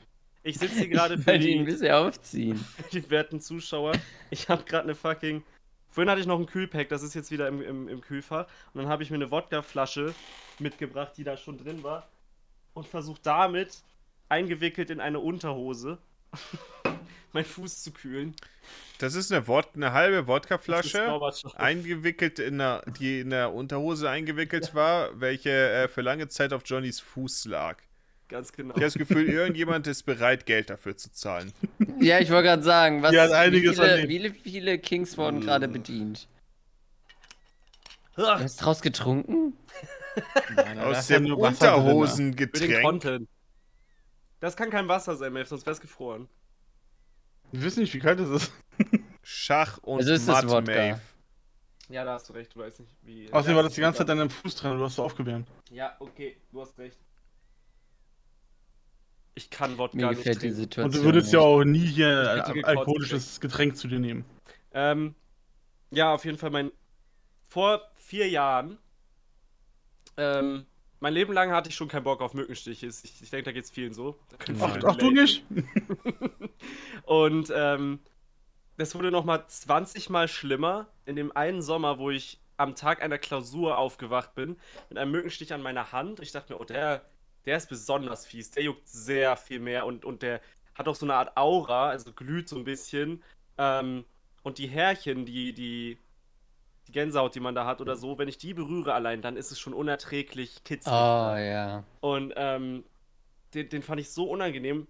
[0.44, 2.64] Ich sitze hier gerade für die ein die, bisschen aufziehen.
[2.94, 3.94] die werten Zuschauer.
[4.30, 5.44] Ich habe gerade eine fucking.
[5.90, 8.46] Vorhin hatte ich noch ein Kühlpack, das ist jetzt wieder im, im, im Kühlfach.
[8.74, 10.14] Und dann habe ich mir eine Wodkaflasche
[10.60, 12.08] mitgebracht, die da schon drin war.
[12.76, 13.82] Und versucht damit,
[14.30, 15.98] eingewickelt in eine Unterhose,
[17.34, 18.36] meinen Fuß zu kühlen.
[19.00, 21.20] Das ist eine, Wod eine halbe Wodkaflasche,
[21.56, 26.64] eingewickelt in der, die in der Unterhose eingewickelt war, welche äh, für lange Zeit auf
[26.66, 27.78] Johnnys Fuß lag.
[28.28, 28.70] Ganz genau.
[28.72, 31.52] Ich habe das Gefühl, irgendjemand ist bereit, Geld dafür zu zahlen.
[32.02, 36.28] Ja, ich wollte gerade sagen, was, wie, viele, wie viele Kings wurden gerade bedient?
[38.16, 39.54] Du Ah, hast draus getrunken?
[40.56, 42.82] Nein, Aus ja dem Unterhosengetränk.
[42.82, 43.30] Content.
[44.40, 46.30] Das kann kein Wasser sein, Melf, sonst wär's gefroren.
[47.52, 48.52] Wir wissen nicht, wie kalt es ist.
[49.24, 50.72] Schach und Also ist das Matt Wodka.
[50.72, 51.02] Maeve.
[51.90, 53.32] Ja, da hast du recht, du weißt nicht, wie.
[53.34, 55.04] Außerdem Ja, war das die ganze Zeit an deinem Fuß dran und du hast so
[55.04, 55.48] aufgewärmt.
[55.72, 56.98] Ja, okay, du hast recht.
[59.36, 60.56] Ich kann Wodka Mir nicht gefällt die trinken.
[60.58, 60.86] Situation.
[60.86, 61.48] Und du würdest ja nicht.
[61.48, 64.26] auch nie hier ein gekotzt, alkoholisches Getränk zu dir nehmen.
[64.74, 65.16] Ähm,
[65.92, 66.72] ja, auf jeden Fall mein.
[67.48, 68.78] Vor vier Jahren.
[70.18, 70.66] Ähm,
[71.00, 72.88] mein Leben lang hatte ich schon keinen Bock auf Mückenstiche.
[72.88, 74.20] Ich, ich denke, da geht's vielen so.
[74.60, 75.46] Ach, ach du nicht?
[77.06, 78.00] Und ähm,
[78.78, 83.18] das wurde nochmal 20 Mal schlimmer in dem einen Sommer, wo ich am Tag einer
[83.18, 84.58] Klausur aufgewacht bin,
[84.90, 86.20] mit einem Mückenstich an meiner Hand.
[86.20, 87.06] Ich dachte mir, oh, der,
[87.46, 88.52] der ist besonders fies.
[88.52, 90.42] Der juckt sehr viel mehr und, und der
[90.76, 93.24] hat auch so eine Art Aura, also glüht so ein bisschen.
[93.58, 94.04] Ähm,
[94.44, 95.98] und die Härchen, die, die,
[96.90, 99.52] die Gänsehaut, die man da hat oder so, wenn ich die berühre allein, dann ist
[99.52, 100.92] es schon unerträglich kitzlig.
[100.92, 101.84] Oh ja.
[102.02, 102.84] Und ähm,
[103.54, 104.88] den, den fand ich so unangenehm.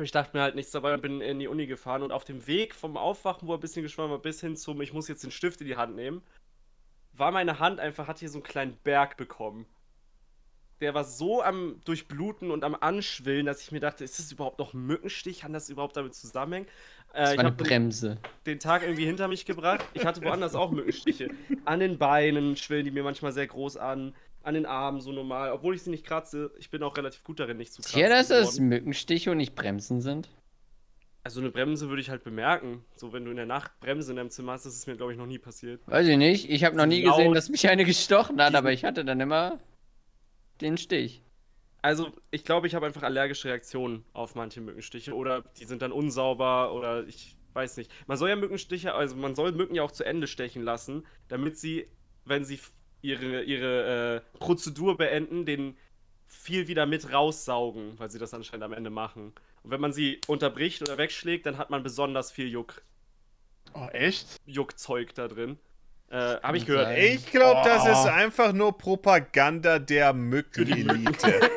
[0.00, 2.02] Ich dachte mir halt nichts dabei und bin in die Uni gefahren.
[2.02, 4.80] Und auf dem Weg vom Aufwachen, wo er ein bisschen geschwommen war, bis hin zum,
[4.80, 6.22] ich muss jetzt den Stift in die Hand nehmen,
[7.12, 9.66] war meine Hand einfach, hat hier so einen kleinen Berg bekommen.
[10.80, 14.58] Der war so am Durchbluten und am Anschwillen, dass ich mir dachte, ist das überhaupt
[14.60, 15.40] noch Mückenstich?
[15.40, 16.68] Kann das überhaupt damit zusammenhängen?
[17.12, 18.18] Äh, Das ich war eine Bremse.
[18.46, 19.84] den Tag irgendwie hinter mich gebracht.
[19.94, 21.30] Ich hatte woanders auch Mückenstiche.
[21.64, 24.14] An den Beinen schwillen die mir manchmal sehr groß an.
[24.44, 25.50] An den Armen so normal.
[25.50, 26.52] Obwohl ich sie nicht kratze.
[26.58, 27.98] Ich bin auch relativ gut darin, nicht zu kratzen.
[27.98, 28.60] Tja, dass es.
[28.60, 30.28] Mückenstiche und nicht Bremsen sind.
[31.24, 32.84] Also eine Bremse würde ich halt bemerken.
[32.94, 35.12] So, wenn du in der Nacht Bremse in deinem Zimmer hast, das ist mir, glaube
[35.12, 35.80] ich, noch nie passiert.
[35.86, 36.48] Weiß ich nicht.
[36.48, 37.16] Ich habe noch nie Laut.
[37.16, 39.58] gesehen, dass mich eine gestochen hat, aber ich hatte dann immer
[40.60, 41.22] den Stich.
[41.80, 45.14] Also, ich glaube, ich habe einfach allergische Reaktionen auf manche Mückenstiche.
[45.14, 47.90] Oder die sind dann unsauber oder ich weiß nicht.
[48.06, 51.56] Man soll ja Mückenstiche, also man soll Mücken ja auch zu Ende stechen lassen, damit
[51.58, 51.88] sie,
[52.24, 52.58] wenn sie
[53.00, 55.76] ihre, ihre äh, Prozedur beenden, den
[56.26, 59.32] viel wieder mit raussaugen, weil sie das anscheinend am Ende machen.
[59.62, 62.82] Und wenn man sie unterbricht oder wegschlägt, dann hat man besonders viel Juck,
[63.74, 64.40] Oh, echt?
[64.46, 65.58] Juckzeug da drin.
[66.10, 66.96] Äh, habe ich gehört.
[66.98, 67.90] Ich glaube, das Oh.
[67.92, 71.40] ist einfach nur Propaganda der Mückenelite.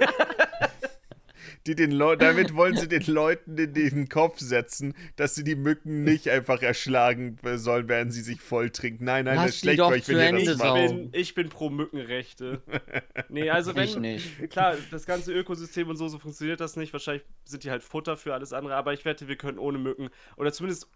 [1.68, 5.56] die den Leu damit wollen sie den Leuten in den Kopf setzen, dass sie die
[5.56, 9.06] Mücken nicht einfach erschlagen sollen, während sie sich voll trinken.
[9.06, 10.68] Nein, nein, Lass das ist schlecht für euch, wenn ihr das Ich macht.
[10.68, 11.12] saugen.
[11.12, 12.62] bin, ich bin pro Mückenrechte.
[13.30, 14.02] Nee, also Ich wenn.
[14.02, 14.50] nicht.
[14.50, 16.92] Klar, das ganze Ökosystem und so, so funktioniert das nicht.
[16.94, 20.10] Wahrscheinlich sind die halt Futter für alles andere, aber ich wette, wir können ohne Mücken
[20.38, 20.90] oder zumindest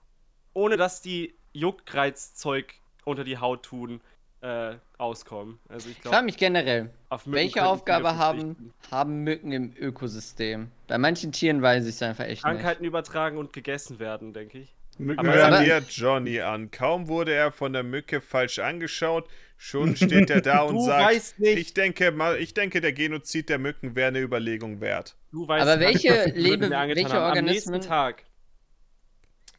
[0.53, 2.73] ohne dass die Juckreizzeug
[3.05, 4.01] unter die Haut tun,
[4.41, 5.57] äh, auskommen.
[5.69, 10.69] Also ich Ich frage mich generell, auf Mücken welche Aufgabe haben, haben Mücken im Ökosystem?
[10.87, 12.43] Bei manchen Tieren weiß ich es einfach echt nicht.
[12.43, 14.75] Krankheiten übertragen und gegessen werden, denke ich.
[14.97, 16.71] Mücken Aber- Hör werden- Aber- dir Johnny an.
[16.71, 21.05] Kaum wurde er von der Mücke falsch angeschaut, schon steht er da und Du sagt,
[21.13, 21.57] weißt nicht.
[21.57, 25.15] ich denke mal, ich denke, der Genozid der Mücken wäre eine Überlegung wert.
[25.31, 27.11] Du weißt Aber nicht, welche Lebe- welche haben.
[27.13, 28.23] Am Organismen- nächsten Tag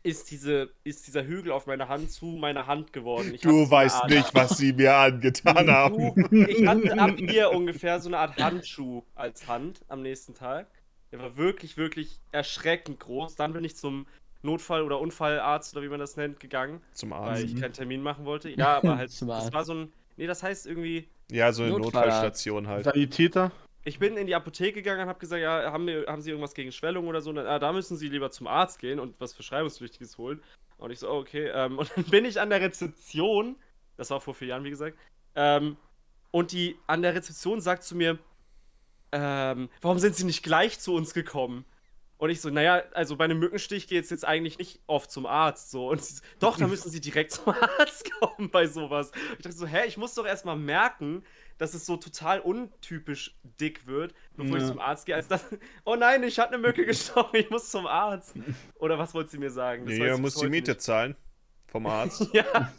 [0.07, 3.33] ist, diese, ist dieser Hügel auf meiner Hand zu meiner Hand geworden.
[3.35, 6.15] Ich Du weißt Art- nicht, was sie mir angetan haben.
[6.31, 10.69] Du, ich hatte ab hier ungefähr so eine Art Handschuh als Hand am nächsten Tag.
[11.13, 13.37] Der war wirklich, wirklich erschreckend groß.
[13.37, 14.07] Dann bin ich zum
[14.43, 17.45] Notfall- oder Unfallarzt oder wie man das nennt, gegangen, Zum weil Arzt.
[17.45, 18.49] ich keinen Termin machen wollte.
[18.51, 19.93] Ja, aber halt, Zum das war so ein.
[20.17, 21.09] Nee, das heißt irgendwie.
[21.31, 21.73] Ja, so eine.
[21.79, 22.85] Notfallstation halt.
[22.85, 23.51] Sanitäter.
[23.87, 26.55] Ich bin in die Apotheke gegangen und habe gesagt, ja, haben, wir, haben Sie irgendwas
[26.55, 27.33] gegen Schwellung oder so?
[27.33, 30.43] Dann, ah, da müssen Sie lieber zum Arzt gehen und was Verschreibungspflichtiges holen.
[30.77, 31.53] Und ich so, oh, okay.
[31.55, 33.55] Ähm, und dann bin ich an der Rezeption,
[33.97, 34.99] das war vor vier Jahren, wie gesagt,
[35.37, 35.77] ähm,
[36.33, 38.19] und die an der Rezeption sagt zu mir,
[39.13, 41.65] ähm, warum sind Sie nicht gleich zu uns gekommen?
[42.19, 45.27] Und ich so, naja, also bei einem Mückenstich geht es jetzt eigentlich nicht oft zum
[45.27, 45.71] Arzt.
[45.71, 45.91] So.
[45.91, 47.49] Und sie doch, da müssen Sie direkt zum
[47.79, 49.13] Arzt kommen bei sowas.
[49.37, 51.23] Ich dachte so, hä, ich muss doch erstmal merken,
[51.59, 54.69] dass es so total untypisch dick wird, bevor ich Ja.
[54.69, 55.45] zum Arzt gehe, als das,
[55.85, 58.35] oh nein, ich hatte eine Mücke gestochen, ich muss zum Arzt.
[58.79, 59.85] Oder was wollt sie mir sagen?
[59.87, 60.83] Das Nee, er ich muss die Miete nicht.
[60.83, 61.17] zahlen.
[61.69, 62.27] Vom Arzt.
[62.33, 62.73] Ja.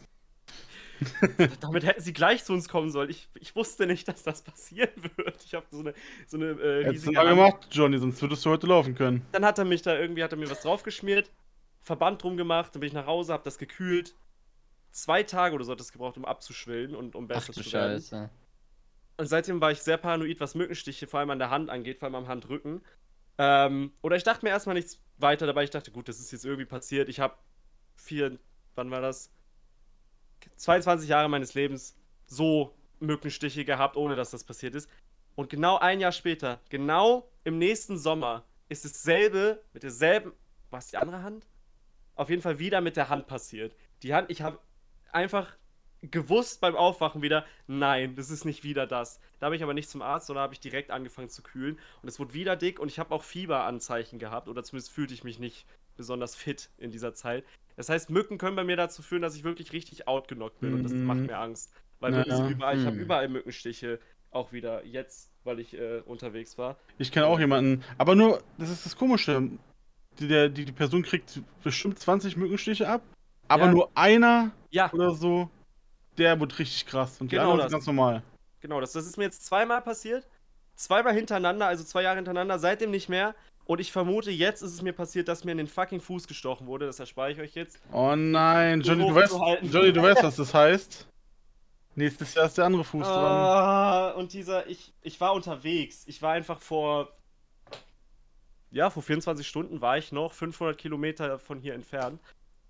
[1.62, 3.10] Damit hätten sie gleich zu uns kommen sollen.
[3.10, 5.44] Ich, ich wusste nicht, dass das passieren wird.
[5.44, 5.94] Ich habe so eine,
[6.28, 8.96] so eine äh, Hättest du riesige mal Hand- gemacht, Johnny, sonst würdest du heute laufen
[8.96, 9.26] können.
[9.32, 11.32] Dann hat er mich da irgendwie, hat er mir was draufgeschmiert,
[11.82, 14.16] Verband drum gemacht, dann bin ich nach Hause, hab das gekühlt.
[14.92, 17.72] Zwei Tage oder so hat das gebraucht, um abzuschwillen und um Ach besser du zu
[17.74, 17.94] werden.
[18.02, 18.30] Scheiße.
[19.18, 22.06] Und seitdem war ich sehr paranoid, was Mückenstiche vor allem an der Hand angeht, vor
[22.08, 22.82] allem am Handrücken.
[23.40, 25.64] Ähm, oder ich dachte mir erstmal nichts weiter dabei.
[25.64, 27.10] Ich dachte, gut, das ist jetzt irgendwie passiert.
[27.10, 27.36] Ich habe
[27.96, 28.38] vier,
[28.76, 29.32] wann war das?
[30.56, 31.96] 22 Jahre meines Lebens
[32.26, 34.90] so Mückenstiche gehabt, ohne dass das passiert ist.
[35.36, 40.34] Und genau ein Jahr später, genau im nächsten Sommer, ist dasselbe mit derselben,
[40.72, 41.48] was die andere Hand?
[42.16, 43.76] Auf jeden Fall wieder mit der Hand passiert.
[44.04, 44.60] Die Hand, ich habe
[45.12, 45.56] einfach
[46.02, 49.20] gewusst beim Aufwachen wieder, nein, das ist nicht wieder das.
[49.40, 51.80] Da bin ich aber nicht zum Arzt, sondern habe ich direkt angefangen zu kühlen.
[52.02, 54.48] Und es wurde wieder dick und ich habe auch Fieberanzeichen gehabt.
[54.48, 57.44] Oder zumindest fühlte ich mich nicht besonders fit in dieser Zeit.
[57.78, 60.74] Das heißt, Mücken können bei mir dazu führen, dass ich wirklich richtig outgenockt bin.
[60.74, 61.06] Und das Mhm.
[61.06, 61.72] macht mir Angst.
[62.00, 62.50] Weil sind ja.
[62.50, 63.02] überall, ich habe Mhm.
[63.04, 64.00] überall Mückenstiche.
[64.32, 66.76] Auch wieder jetzt, weil ich äh, unterwegs war.
[66.98, 67.84] Ich kenne auch jemanden.
[67.98, 69.50] Aber nur, das ist das Komische.
[70.20, 73.02] Die, der, die, die Person kriegt bestimmt 20 Mückenstiche ab.
[73.48, 73.72] Aber Ja.
[73.72, 75.50] nur einer Ja, oder so,
[76.18, 77.22] der wird richtig krass.
[77.22, 78.22] Und die Genau anderen sind ganz normal.
[78.60, 80.28] Genau, das, das ist mir jetzt zweimal passiert.
[80.76, 83.34] Zweimal hintereinander, also zwei Jahre hintereinander, seitdem nicht mehr.
[83.68, 86.68] Und ich vermute, jetzt ist es mir passiert, dass mir in den fucking Fuß gestochen
[86.68, 86.86] wurde.
[86.86, 87.80] Das erspare ich euch jetzt.
[87.92, 89.34] Oh nein, Johnny, du weißt.
[89.64, 91.06] Johnny, du weißt, was das heißt.
[91.96, 93.26] Nächstes Jahr ist der andere Fuß dran.
[93.26, 96.04] Ah, und dieser, ich, ich war unterwegs.
[96.06, 97.12] Ich war einfach vor,
[98.72, 102.22] ja, vor 24 Stunden war ich noch 500 Kilometer von hier entfernt.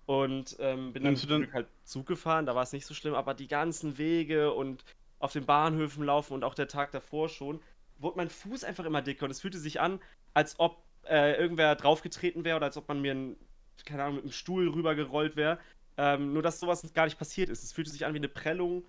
[0.07, 2.93] Und ähm, bin dann, Nimmst dann- Glück halt Zug gefahren, da war es nicht so
[2.93, 4.83] schlimm, aber die ganzen Wege und
[5.19, 7.59] auf den Bahnhöfen laufen und auch der Tag davor schon,
[7.99, 9.99] wurde mein Fuß einfach immer dicker und es fühlte sich an,
[10.33, 13.37] als ob äh, irgendwer draufgetreten wäre oder als ob man mir, ein,
[13.85, 15.59] keine Ahnung, mit einem Stuhl rübergerollt wäre.
[15.97, 17.63] Ähm, nur, dass sowas gar nicht passiert ist.
[17.63, 18.85] Es fühlte sich an wie eine Prellung,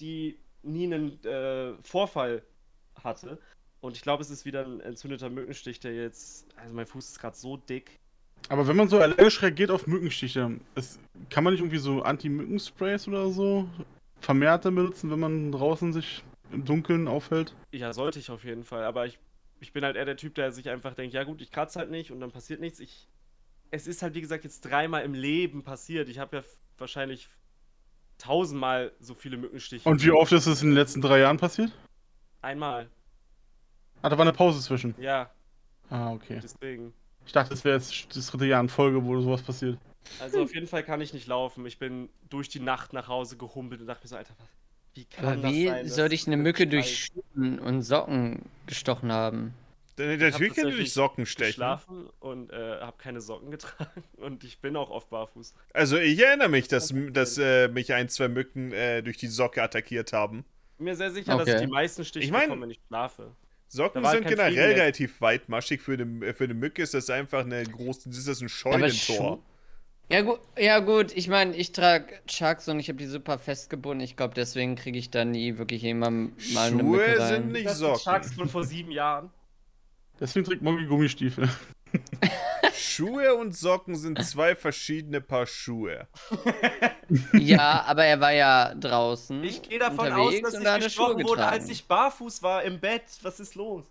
[0.00, 2.42] die nie einen äh, Vorfall
[3.02, 3.38] hatte.
[3.80, 6.46] Und ich glaube, es ist wieder ein entzündeter Mückenstich, der jetzt.
[6.56, 7.98] Also, mein Fuß ist gerade so dick.
[8.48, 13.08] Aber wenn man so allergisch reagiert auf Mückenstiche, es, kann man nicht irgendwie so Anti-Mücken-Sprays
[13.08, 13.68] oder so
[14.20, 17.54] vermehrter benutzen, wenn man draußen sich im Dunkeln aufhält?
[17.72, 18.84] Ja, sollte ich auf jeden Fall.
[18.84, 19.18] Aber ich,
[19.60, 21.90] ich bin halt eher der Typ, der sich einfach denkt: Ja, gut, ich kratze halt
[21.90, 22.80] nicht und dann passiert nichts.
[22.80, 23.08] Ich,
[23.70, 26.08] es ist halt, wie gesagt, jetzt dreimal im Leben passiert.
[26.08, 26.42] Ich habe ja
[26.78, 27.28] wahrscheinlich
[28.18, 29.88] tausendmal so viele Mückenstiche.
[29.88, 31.72] Und wie oft ist es in den letzten drei Jahren passiert?
[32.42, 32.88] Einmal.
[34.02, 34.94] Ah, da war eine Pause zwischen.
[35.00, 35.30] Ja,
[35.90, 36.38] Ah, okay.
[36.42, 36.92] deswegen.
[37.24, 39.78] Ich dachte, es wäre jetzt das dritte Jahr in Folge, wo sowas passiert.
[40.20, 41.66] Also auf jeden Fall kann ich nicht laufen.
[41.66, 44.48] Ich bin durch die Nacht nach Hause gehumpelt und dachte mir so, Alter, was,
[44.98, 45.86] wie kann Aber das wie sein?
[45.86, 49.54] dass soll dich eine Mücke durch Schuhen und Socken gestochen haben?
[49.96, 51.50] Typ kann tatsächlich durch Socken stechen.
[51.50, 55.54] geschlafen und äh, habe keine Socken getragen und ich bin auch oft barfuß.
[55.72, 59.62] Also ich erinnere mich, dass, dass äh, mich ein, zwei Mücken äh, durch die Socke
[59.62, 60.44] attackiert haben.
[60.78, 61.54] Bin mir sehr sicher, dass Okay.
[61.56, 63.30] ich die meisten Stiche Ich mein- bekomme, wenn ich schlafe.
[63.70, 65.80] Socken sind generell relativ weitmaschig.
[65.82, 68.90] Für eine, für eine Mücke ist das einfach eine große, ist das ein Scheunentor.
[69.36, 69.42] Schuh-
[70.10, 71.14] Ja, gut, ja, gut.
[71.14, 74.02] ich meine, ich trage Chucks und ich habe die super festgebunden.
[74.02, 77.28] Ich glaube, deswegen kriege ich da nie wirklich jemand mal eine Schuhe Mücke rein.
[77.28, 78.14] sind nicht Das sind Socken.
[78.14, 79.30] Chucks von vor sieben Jahren.
[80.18, 81.48] Deswegen trägt Mogi Gummistiefel.
[82.74, 86.08] Schuhe und Socken sind zwei verschiedene Paar Schuhe.
[87.32, 89.42] Ja, aber er war ja draußen.
[89.44, 91.52] Ich gehe davon aus, unterwegs dass und ich da hat er Schuhe gestochen wurde, getragen.
[91.60, 93.04] als ich barfuß war im Bett.
[93.22, 93.84] Was ist los?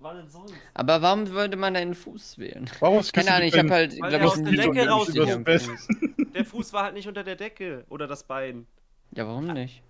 [0.00, 0.54] War denn sonst?
[0.72, 2.68] Aber warum würde man da den Fuß wählen?
[2.80, 5.08] Warum Keine Ahnung, ich habe halt, Weil glaube er ich, aus der Decke so raus
[5.08, 5.88] richtig ist.
[6.34, 7.84] Der Fuß war halt nicht unter der Decke.
[7.90, 8.66] Oder das Bein.
[9.14, 9.82] Ja, warum nicht?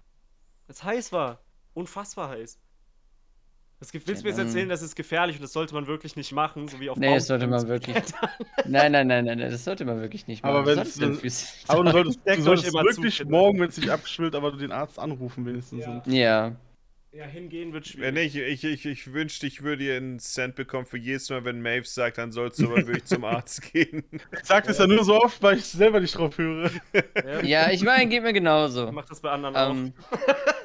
[0.68, 1.40] Es heiß war.
[1.74, 2.58] Unfassbar heiß.
[3.78, 6.16] Das willst du Ja, mir jetzt erzählen, das ist gefährlich und das sollte man wirklich
[6.16, 7.96] nicht machen, so wie auf Nee, das sollte man wirklich.
[8.66, 10.56] Nein, nein, nein, nein, nein, das sollte man wirklich nicht machen.
[10.56, 11.48] Aber wenn- Füße?
[11.68, 14.98] Aber du solltest, du solltest wirklich morgen, wenn es dich abschwillt, aber du den Arzt
[14.98, 15.86] anrufen wenigstens.
[16.06, 16.56] Ja.
[17.12, 17.24] Ja.
[17.24, 18.36] Hingehen wird schwierig.
[18.36, 21.60] ich, ich, ich, ich wünschte, ich würde dir einen Cent bekommen für jedes Mal, wenn
[21.60, 24.04] Maeve sagt, dann sollst du aber wirklich zum Arzt gehen.
[24.12, 26.70] ich sag das ja nur so oft, weil ich selber nicht drauf höre.
[27.42, 28.92] Ja, ich meine, geht mir genauso.
[28.92, 29.92] Mach das bei anderen Ähm,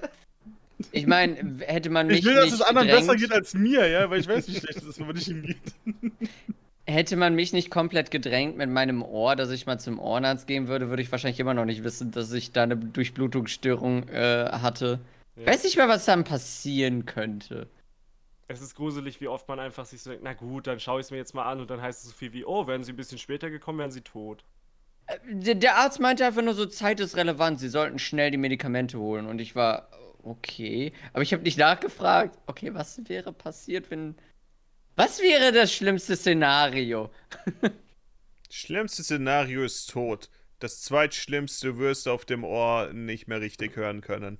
[0.91, 3.88] ich meine, hätte man mich Ich will, dass es anderen gedrängt, besser geht als mir,
[3.88, 5.58] ja, weil ich weiß, wie schlecht es ist, wenn man nicht hingeht.
[6.86, 10.67] hätte man mich nicht komplett gedrängt mit meinem Ohr, dass ich mal zum Ohrenarzt gehen
[10.67, 14.99] würde, würde ich wahrscheinlich immer noch nicht wissen, dass ich da eine Durchblutungsstörung äh, hatte.
[15.36, 15.45] Ja.
[15.48, 17.69] Weiß nicht mehr, was dann passieren könnte.
[18.48, 21.08] Es ist gruselig, wie oft man einfach sich so denkt, na gut, dann schaue ich
[21.08, 22.93] es mir jetzt mal an und dann heißt es so viel wie, oh, wären sie
[22.93, 24.45] ein bisschen später gekommen, wären sie tot.
[25.08, 28.38] Äh, Der, der Arzt meinte einfach nur so, Zeit ist relevant, sie sollten schnell die
[28.38, 29.26] Medikamente holen.
[29.28, 29.89] Und ich war,
[30.24, 30.93] okay.
[31.13, 34.15] Aber ich habe nicht nachgefragt, okay, was wäre passiert, wenn...
[34.95, 37.12] Was wäre das schlimmste Szenario?
[38.50, 40.30] Schlimmste Szenario ist tot.
[40.60, 44.39] Das zweitschlimmste, du wirst auf dem Ohr nicht mehr richtig hören können.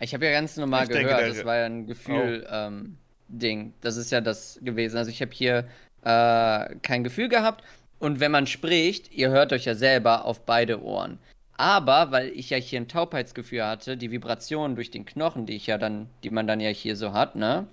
[0.00, 2.98] Ich habe ja ganz normal Ich denke, gehört, der- das war ja ein Gefühl, ähm,
[3.28, 3.72] Ding.
[3.80, 4.96] Das ist ja das gewesen.
[4.98, 5.64] Also ich habe hier
[6.04, 7.64] äh, kein Gefühl gehabt.
[7.98, 11.18] Und wenn man spricht, ihr hört euch ja selber auf beide Ohren.
[11.56, 15.66] Aber weil ich ja hier ein Taubheitsgefühl hatte, die Vibrationen durch den Knochen, die ich
[15.66, 17.66] ja dann, die man dann ja hier so hat, ne,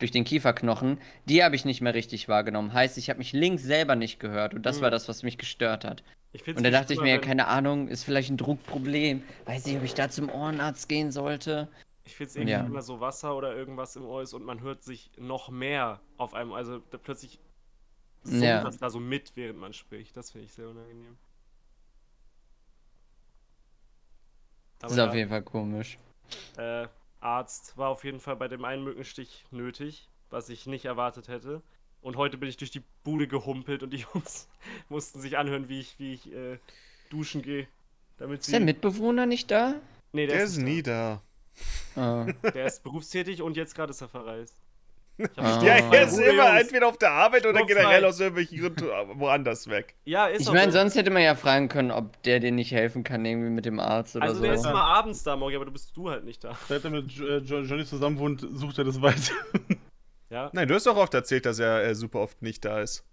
[0.00, 2.72] durch den Kieferknochen, die habe ich nicht mehr richtig wahrgenommen.
[2.72, 4.82] Heißt, ich habe mich links selber nicht gehört und das Mhm.
[4.82, 6.02] war das, was mich gestört hat.
[6.32, 9.22] Und da dachte ich mir, keine Ahnung, ist vielleicht ein Druckproblem.
[9.46, 11.68] Weiß nicht, ob ich da zum Ohrenarzt gehen sollte.
[12.04, 12.64] Ich finde es irgendwie Ja.
[12.64, 16.34] immer so Wasser oder irgendwas im Ohr ist und man hört sich noch mehr auf
[16.34, 17.38] einem, also da plötzlich
[18.22, 18.62] summt Ja.
[18.62, 20.16] das da so mit, während man spricht.
[20.16, 21.16] Das finde ich sehr unangenehm.
[24.78, 25.98] Das ist auf jeden Fall komisch.
[26.56, 26.86] äh,
[27.20, 31.62] Arzt war auf jeden Fall bei dem einen Mückenstich nötig, was ich nicht erwartet hätte.
[32.00, 34.48] Und heute bin ich durch die Bude gehumpelt und die Jungs
[34.88, 36.58] mussten sich anhören, wie ich, wie ich äh,
[37.10, 37.66] duschen gehe.
[38.18, 38.52] Damit Ist sie.
[38.52, 39.74] der Mitbewohner nicht da?
[40.12, 41.22] nee, Der ist nicht nie da.
[41.96, 42.26] Ah.
[42.42, 42.50] da.
[42.52, 44.54] Der ist berufstätig und jetzt gerade ist er verreist.
[45.36, 45.60] Ah.
[45.64, 46.60] Ja, er ist immer Jungs.
[46.62, 47.74] entweder auf der Arbeit oder Sturmfrei.
[47.74, 49.96] generell aus irgendwelchen Gründen woanders weg.
[50.04, 50.78] Ja, ist Ich meine, so.
[50.78, 53.80] sonst hätte man ja fragen können, ob der dir nicht helfen kann, irgendwie mit dem
[53.80, 54.42] Arzt oder Also so.
[54.44, 56.56] der ist immer abends da, Morgi, aber du bist du halt nicht da.
[56.68, 59.32] Seit er mit äh, Jo- Johnny zusammen wohnt, sucht er das weiter.
[60.30, 63.04] Ja, Nein, du hast doch oft erzählt, dass er äh, super oft nicht da ist.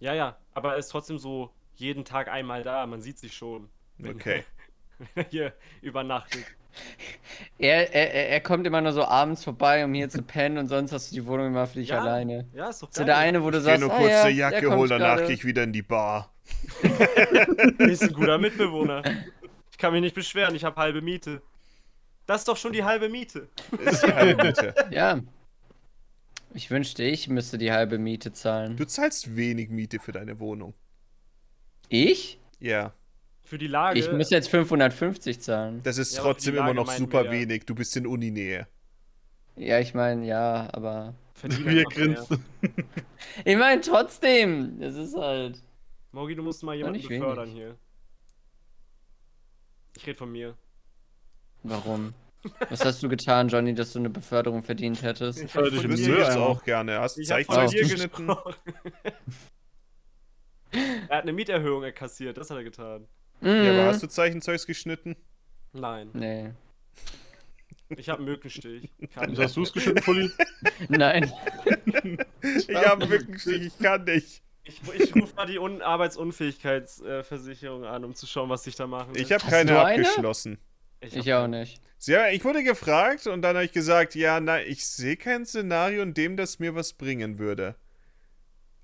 [0.00, 0.36] ja, ja.
[0.54, 2.86] Aber er ist trotzdem so jeden Tag einmal da.
[2.86, 3.68] Man sieht sich schon.
[3.98, 4.44] wenn- Okay.
[5.14, 6.44] Wenn er hier übernachtet.
[7.58, 10.90] Er, er, er- kommt immer nur so abends vorbei, um hier zu pennen und sonst
[10.92, 12.00] hast du die Wohnung immer für dich Ja.
[12.00, 12.48] alleine.
[12.52, 13.06] Ja, ist doch So geil.
[13.06, 15.14] der eine, wo du Ich geh sagst, nur ah, kurz ja, eine Jacke holen, danach
[15.16, 15.26] gerade.
[15.26, 16.32] gehe ich wieder in die Bar.
[17.78, 19.02] ist ein guter Mitbewohner.
[19.70, 21.42] Ich kann mich nicht beschweren, ich habe halbe Miete.
[22.26, 23.48] Das ist doch schon die halbe Miete.
[23.78, 24.74] Ist die halbe Miete.
[24.90, 25.20] Ja.
[26.54, 28.76] Ich wünschte, ich müsste die halbe Miete zahlen.
[28.76, 30.74] Du zahlst wenig Miete für deine Wohnung.
[31.88, 32.38] Ich?
[32.60, 32.92] Ja,
[33.44, 33.98] Für die Lage.
[33.98, 35.80] Ich muss jetzt 550 zahlen.
[35.82, 37.40] das ist Ja, trotzdem immer noch super wir ja.
[37.40, 37.64] wenig.
[37.66, 38.66] Du bist in Uninähe.
[39.56, 41.14] Ja, ich meine, ja, aber.
[41.42, 41.84] er mehr.
[41.84, 42.28] grinst.
[43.44, 44.80] Ich meine, trotzdem.
[44.82, 45.62] Es ist halt.
[46.12, 47.58] Morgi, du musst mal jemanden nicht befördern wenig.
[47.58, 47.76] hier.
[49.96, 50.56] Ich rede von mir.
[51.62, 52.14] Warum?
[52.70, 55.42] Was hast du getan, Johnny, dass du eine Beförderung verdient hättest?
[55.42, 56.36] Ich hab dich jetzt einmal.
[56.48, 57.00] auch gerne.
[57.00, 57.68] Hast Ich hab Zeichen von Oh.
[57.70, 58.28] dir geschnitten.
[61.08, 63.06] er hat eine Mieterhöhung kassiert, das hat er getan.
[63.40, 63.86] Ja, aber Mhm.
[63.86, 65.16] hast du Zeichenzeugs geschnitten?
[65.72, 66.50] Nein, Nee.
[67.96, 68.90] ich habe Mückenstich.
[69.14, 70.30] Kann Hast du es geschnitten, Fully?
[70.88, 71.32] Nein.
[72.42, 74.42] Ich habe wirklich, ich kann nicht.
[74.64, 79.12] Ich, ich rufe mal die Un Arbeitsunfähigkeitsversicherung an, um zu schauen, was ich da machen
[79.14, 79.36] Ich will.
[79.36, 80.58] habe Hast keine abgeschlossen.
[81.00, 81.80] Ich auch nicht.
[82.06, 86.02] Ja, ich wurde gefragt und dann habe ich gesagt, ja, nein, ich sehe kein Szenario,
[86.02, 87.76] in dem das mir was bringen würde.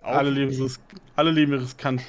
[0.02, 0.80] Auch, Alle leben, ris
[1.16, 2.02] alle leben riskant.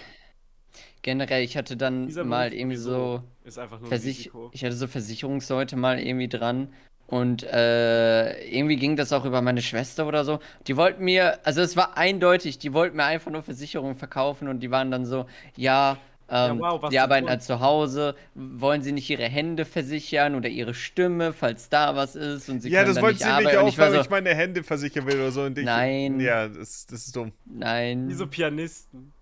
[1.01, 3.23] Generell, ich hatte dann Dieser mal Beruf irgendwie so.
[3.43, 4.49] Ist einfach nur Versich Risiko.
[4.51, 6.73] ich hatte so Versicherungsleute mal irgendwie dran
[7.07, 10.39] Und äh, irgendwie ging das auch über meine Schwester oder so.
[10.67, 14.61] Die wollten mir, also es war eindeutig, die wollten mir einfach nur Versicherungen verkaufen und
[14.61, 15.97] die waren dann so, ja,
[16.29, 20.49] ähm, wow, was die arbeiten halt zu Hause, wollen sie nicht ihre Hände versichern oder
[20.49, 23.43] ihre Stimme, falls da was ist und sie ja, können das dann wollte nicht sie
[23.43, 25.43] nicht auch, weil so, ich meine Hände versichern will oder so.
[25.43, 26.19] Und ich, Nein.
[26.19, 27.31] Ja, das, das ist dumm.
[27.45, 28.09] nein.
[28.09, 29.13] Wie so Pianisten.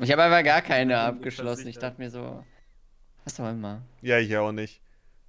[0.00, 1.66] Ich habe aber gar keine abgeschlossen.
[1.66, 2.44] Ich dachte mir so,
[3.24, 3.82] was auch immer.
[4.00, 4.80] Ja, ich auch nicht.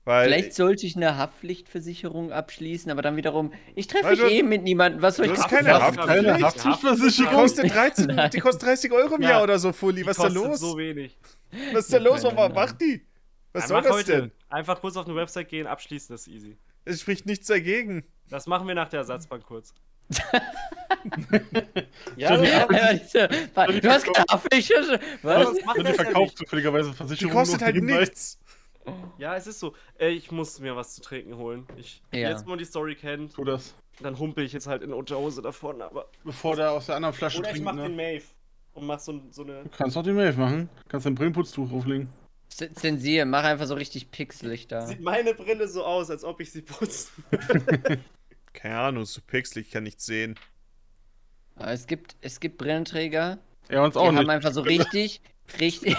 [0.10, 4.42] Weil Vielleicht sollte ich eine Haftpflichtversicherung abschließen, aber dann wiederum, ich treffe mich du- eh
[4.42, 5.04] mit niemandem.
[5.04, 5.50] Was soll ich machen?
[5.50, 6.08] keine Was- Haftpflicht.
[6.08, 7.34] Keine Die Die Haftpflichtversicherung.
[7.36, 9.30] kostet 13, die kostet 30 Euro im Ja.
[9.30, 10.04] Jahr oder so, Fully.
[10.08, 10.60] Was Die ist da los?
[10.60, 11.16] so wenig.
[11.74, 12.24] Was ist da los?
[12.24, 13.06] Warum nein, macht die?
[13.54, 14.12] Was Ja, soll das heute.
[14.22, 14.32] denn?
[14.50, 16.58] Einfach kurz auf eine Website gehen, abschließen, das ist easy.
[16.86, 18.04] Es spricht nichts dagegen.
[18.30, 19.76] Das machen wir nach der Ersatzbank kurz.
[22.18, 23.28] Ja, Ja, diese-
[23.82, 24.72] du hast keine Haftpflicht.
[25.22, 25.48] Was?
[25.50, 27.38] Und die ja verkauft zufälligerweise Die Versicherungen.
[27.38, 28.40] kostet halt nichts.
[29.18, 29.74] Ja, es ist so.
[30.00, 31.68] Ich muss mir was zu trinken holen.
[31.78, 32.30] Ich, Ja.
[32.30, 33.76] Jetzt, wo man die Story kennt, Tu das.
[34.02, 36.10] dann humpel ich jetzt halt in Unterhose davon, aber.
[36.24, 37.66] Bevor der aus der anderen Flasche Oder ich trinkt.
[37.66, 37.84] mach Ne?
[37.84, 38.24] den Mave
[38.74, 39.64] und mach so, so eine.
[39.64, 40.70] Du kannst auch die Mail machen.
[40.88, 42.08] Kannst dein Brillenputztuch auflegen.
[42.48, 44.88] Z- Zensier, mach einfach so richtig pixelig da.
[44.88, 47.10] Sieht meine Brille so aus, als ob ich sie putze.
[48.54, 50.36] Keine Ahnung, so pixelig, ich kann nichts sehen.
[51.58, 53.38] Es gibt, es gibt Brillenträger,
[53.70, 54.30] Ja, uns die auch haben nicht.
[54.30, 55.22] einfach so richtig,
[55.60, 55.96] richtig.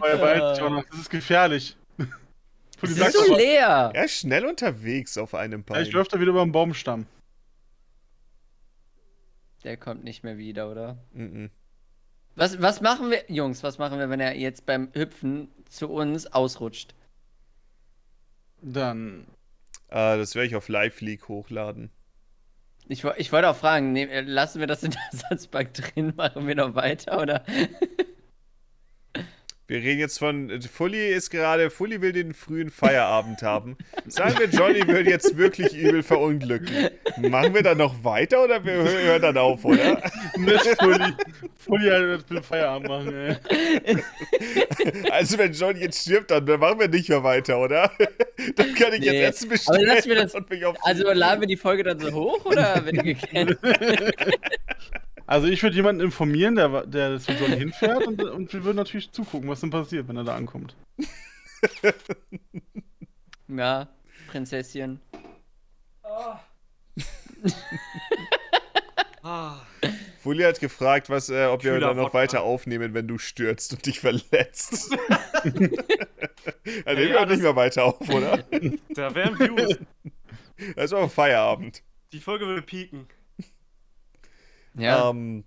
[0.00, 0.84] Euer auch noch.
[0.90, 1.76] Das ist gefährlich.
[2.80, 3.90] Es Sag's ist so leer.
[3.92, 5.82] Er ist schnell unterwegs auf einem Ja, Bein.
[5.82, 7.06] ich läuft da wieder über den Baumstamm.
[9.64, 10.96] Der kommt nicht mehr wieder, oder?
[11.12, 11.50] Mhm.
[12.36, 16.28] Was, was machen wir, Jungs, was machen wir, wenn er jetzt beim Hüpfen zu uns
[16.28, 16.94] ausrutscht?
[18.62, 19.26] Dann.
[19.88, 21.90] Äh, das werde ich auf Live League hochladen.
[22.88, 26.54] Ich, ich wollte auch fragen, ne, lassen wir das in der Ersatzbank drin, machen wir
[26.54, 27.44] noch weiter, oder?
[29.68, 30.62] Wir reden jetzt von.
[30.62, 31.68] Fully ist gerade.
[31.68, 33.76] Fully will den frühen Feierabend haben.
[34.06, 36.88] Sagen wir, Johnny würde jetzt wirklich übel verunglücken.
[37.18, 40.02] Machen wir dann noch weiter oder wir hö- hören dann auf, oder?
[40.38, 41.12] Nicht Fully.
[41.58, 43.98] Fully halt will Feierabend machen, ey.
[45.10, 47.92] Also, wenn Johnny jetzt stirbt, dann machen wir nicht mehr weiter, oder?
[48.56, 50.76] Dann kann ich Nee, jetzt Essen aber bestellen lassen wir das- und mich auf.
[50.82, 53.58] Also laden wir die Folge dann so hoch oder wird?
[55.28, 59.12] Also ich würde jemanden informieren, der, der zu Johnny hinfährt und, und wir würden natürlich
[59.12, 60.74] zugucken, was denn passiert, wenn er da ankommt.
[63.50, 63.88] Ja,
[64.28, 65.00] Prinzesschen.
[69.22, 69.60] Ah,
[70.22, 73.86] Fully hat gefragt, was, äh, ob wir dann noch weiter aufnehmen, wenn du stürzt und
[73.86, 74.94] dich verletzt.
[75.44, 75.78] Dann nehmen
[76.84, 78.44] wir ja, auch nicht mehr weiter auf, oder?
[78.94, 79.78] da wären Views.
[80.76, 81.82] Das ist auch Feierabend.
[82.12, 83.08] Die Folge würde pieken.
[84.78, 85.10] Ja.
[85.10, 85.44] Ähm,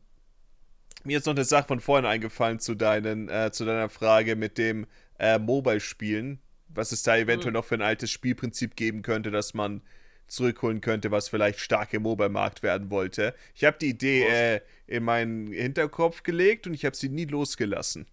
[1.04, 4.58] mir ist noch eine Sache von vorhin eingefallen zu, deinen, äh, zu deiner Frage mit
[4.58, 4.86] dem
[5.20, 6.39] äh, Mobile-Spielen.
[6.70, 7.56] Was es da eventuell Mhm.
[7.56, 9.82] noch für ein altes Spielprinzip geben könnte, dass man
[10.28, 13.36] zurückholen könnte, was vielleicht stark im Mobile-Markt werden wollte.
[13.54, 18.06] Ich habe die Idee äh, in meinen Hinterkopf gelegt und ich habe sie nie losgelassen.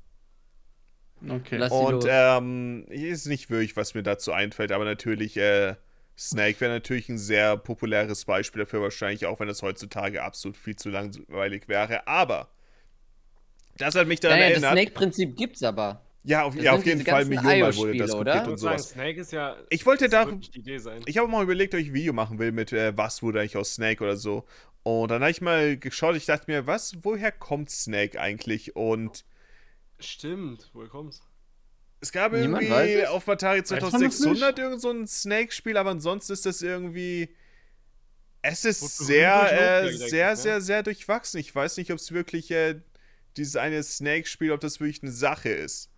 [1.28, 1.56] Okay.
[1.56, 2.04] Lass Und los.
[2.08, 5.74] ähm, hier ist nicht wirklich, was mir dazu einfällt, aber natürlich, äh,
[6.18, 10.74] Snake wäre natürlich ein sehr populäres Beispiel dafür, wahrscheinlich auch, wenn es heutzutage absolut viel
[10.74, 12.08] zu langweilig wäre.
[12.08, 12.48] Aber
[13.76, 14.84] das hat mich daran naja, das erinnert.
[14.84, 16.02] Snake-Prinzip gibt's aber.
[16.24, 18.42] ja, auf, das ja, auf jeden Fall Millionenmal wurde oder?
[18.42, 18.90] Ich und sowas.
[18.90, 19.56] Snake ist ja.
[19.70, 20.38] Ich wollte das da,
[21.06, 23.56] ich habe mal überlegt, ob ich ein Video machen will mit äh, was wurde eigentlich
[23.56, 24.44] aus Snake oder so.
[24.82, 28.74] Und dann habe ich mal geschaut, ich dachte mir, was, woher kommt Snake eigentlich?
[28.74, 29.24] Und
[30.00, 31.22] Stimmt, woher kommt's?
[32.00, 36.32] Es gab Niemand irgendwie auf Atari man das 2600 irgend so ein Snake-Spiel, aber ansonsten
[36.32, 37.34] ist das irgendwie.
[38.40, 41.40] Es ist Wurde sehr, äh, sehr, sehr, sehr durchwachsen.
[41.40, 42.80] Ich weiß nicht, ob es wirklich äh,
[43.36, 45.90] dieses eine Snake-Spiel, ob das wirklich eine Sache ist.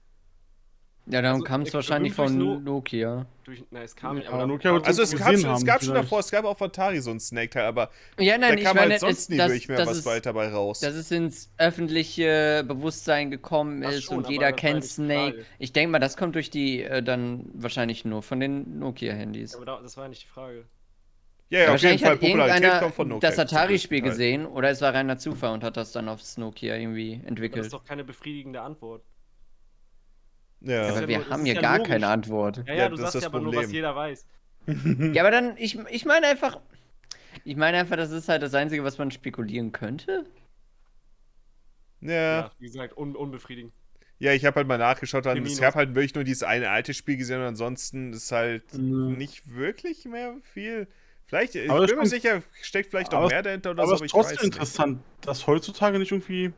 [1.12, 3.26] Ja, dann Also, kam es ich- wahrscheinlich von No- Nokia.
[3.44, 4.28] Durch, nein, es kam nicht.
[4.28, 7.00] Aber da- Nokia Also es gab, schon, es gab schon davor, es gab auf Atari
[7.00, 9.48] so ein Snake-Teil, aber Ja, da nein, ich kam meine, halt sonst es, nie das,
[9.48, 10.80] wirklich mehr das was ist, weiter bei raus.
[10.80, 15.32] dass es ins öffentliche Bewusstsein gekommen Ach ist schon, und aber jeder das kennt Snake.
[15.38, 15.46] Frage.
[15.58, 19.56] Ich denke mal, das kommt durch die äh, dann wahrscheinlich nur von den Nokia-Handys.
[19.56, 20.66] Aber da, das war nicht die Frage.
[21.48, 23.28] ja, ja, auf jeden wahrscheinlich Fall hat Popularität kommt von Nokia.
[23.30, 27.14] das Atari-Spiel gesehen oder es war reiner Zufall und hat das dann aufs Nokia irgendwie
[27.14, 27.64] Aber Das entwickelt.
[27.64, 29.02] ist doch keine befriedigende Antwort.
[30.62, 30.88] Ja.
[30.88, 31.90] Aber ja wir haben ist hier ja gar logisch.
[31.92, 32.56] keine Antwort.
[32.58, 34.26] Ja, ja, Ja, du das ist sagst das ja aber nur, was jeder weiß.
[35.14, 36.60] Ja, aber dann, ich, ich meine einfach,
[37.44, 40.26] ich meine einfach, das ist halt das Einzige, was man spekulieren könnte.
[42.00, 42.12] Ja.
[42.12, 43.72] Ja, wie gesagt, un unbefriedigend.
[44.18, 46.92] Ja, ich habe halt mal nachgeschaut, dann, ich habe halt wirklich nur dieses eine alte
[46.92, 49.10] Spiel gesehen und ansonsten ist halt Nö.
[49.16, 50.88] nicht wirklich mehr viel.
[51.26, 53.96] Vielleicht, ich Aber bin mir es sicher, steckt vielleicht noch aber- mehr dahinter oder Aber
[53.96, 54.56] so, es aber ist ich weiß trotzdem nicht.
[54.56, 56.52] interessant, dass heutzutage nicht irgendwie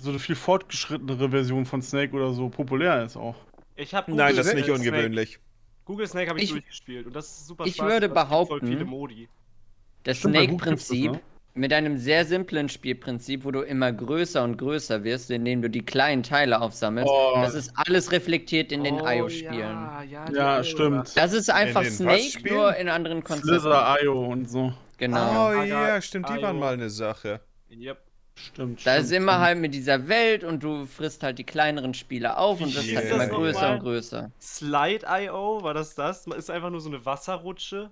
[0.00, 3.36] so eine viel fortgeschrittenere Version von Snake oder so populär ist auch.
[3.76, 5.38] Ich habe Nein, das ist nicht ungewöhnlich.
[5.84, 8.84] Google Snake habe ich, Ich- durchgespielt und das ist super ich spaßig, würde behaupten- viele
[8.84, 9.28] Modi.
[10.04, 11.20] Das Snake-Prinzip ne?
[11.54, 15.82] mit einem sehr simplen Spielprinzip, wo du immer größer und größer wirst, indem du die
[15.84, 17.10] kleinen Teile aufsammelst.
[17.12, 17.32] Oh.
[17.36, 19.58] Das ist alles reflektiert in den Oh, IO-Spielen.
[19.58, 21.14] Ja, ja, Ja, stimmt.
[21.16, 23.60] Das ist einfach den Snake, nur in anderen Konzepten.
[23.60, 24.72] Slither, IO und so.
[24.96, 25.50] Genau.
[25.50, 27.40] Oh ja, stimmt, die waren mal eine Sache.
[27.70, 27.98] Yep.
[28.34, 28.86] Stimmt.
[28.86, 29.44] Da stimmt, ist immer stimmt.
[29.44, 32.86] halt mit dieser Welt und du frisst halt die kleineren Spiele auf und Wie das
[32.86, 34.30] wird das immer größer und größer.
[34.40, 36.26] Slide.io, war das das?
[36.26, 37.90] Ist einfach nur so eine Wasserrutsche.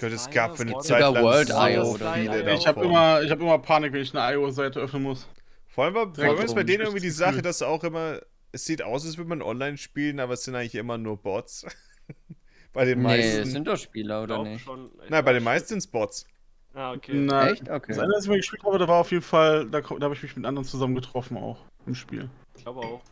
[0.00, 2.54] Gott, es gab für eine Zeit lang World so IO viele.
[2.54, 5.28] Ich habe immer, ich hab immer Panik, wenn ich eine IO-Seite öffnen muss.
[5.68, 8.20] Vor allem, war, vor allem ist bei denen irgendwie die Sache, dass auch immer,
[8.52, 11.66] es sieht aus, als würde man online spielen, aber es sind eigentlich immer nur Bots.
[12.72, 13.42] bei den Nee, meisten.
[13.42, 14.64] es sind doch Spieler, oder nicht?
[14.64, 14.90] schon.
[15.08, 16.26] Nein, bei den meisten sind es Bots.
[16.74, 17.14] Ah, okay.
[17.14, 17.68] Na, Echt?
[17.70, 17.84] Okay.
[17.88, 20.14] Das eine, was ich mal gespielt habe, da war auf jeden Fall, da, da habe
[20.14, 22.28] ich mich mit anderen zusammen getroffen auch im Spiel.
[22.56, 23.02] Ich glaube auch.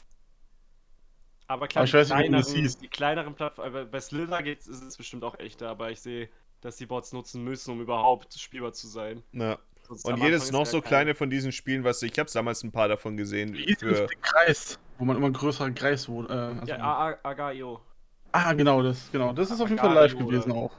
[1.47, 2.79] Aber klar, Aber ich weiß die, nicht, wie das kleineren, hieß.
[2.79, 6.29] die kleineren Plattformen, bei Slither geht's, ist es bestimmt auch echter, aber ich sehe,
[6.61, 9.23] dass die Bots nutzen müssen, um überhaupt spielbar zu sein.
[9.33, 9.59] Ja.
[9.89, 12.63] Sonst Und jedes noch so gar kein- kleine von diesen Spielen, was ich habe damals
[12.63, 13.53] ein paar davon gesehen.
[13.53, 16.33] Wie hieß das Für, der Kreis, wo man immer größerer Kreis wurde.
[16.33, 17.81] Äh, also, Ja, Agaio.
[18.31, 19.33] ah, genau, das, genau.
[19.33, 20.73] Das ist auf jeden Fall live gewesen auch.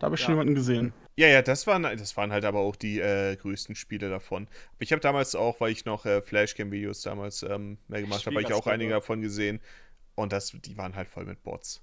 [0.00, 0.26] Da habe ich Ja.
[0.26, 0.92] schon jemanden gesehen.
[1.16, 4.48] ja, ja, das waren, das waren halt aber auch die äh, größten Spiele davon.
[4.72, 8.34] Aber ich habe damals auch, weil ich noch äh, Flashcam-Videos damals ähm, mehr gemacht habe,
[8.36, 9.00] habe ich auch einige oder?
[9.00, 9.60] davon gesehen.
[10.16, 11.82] Und das, die waren halt voll mit Bots.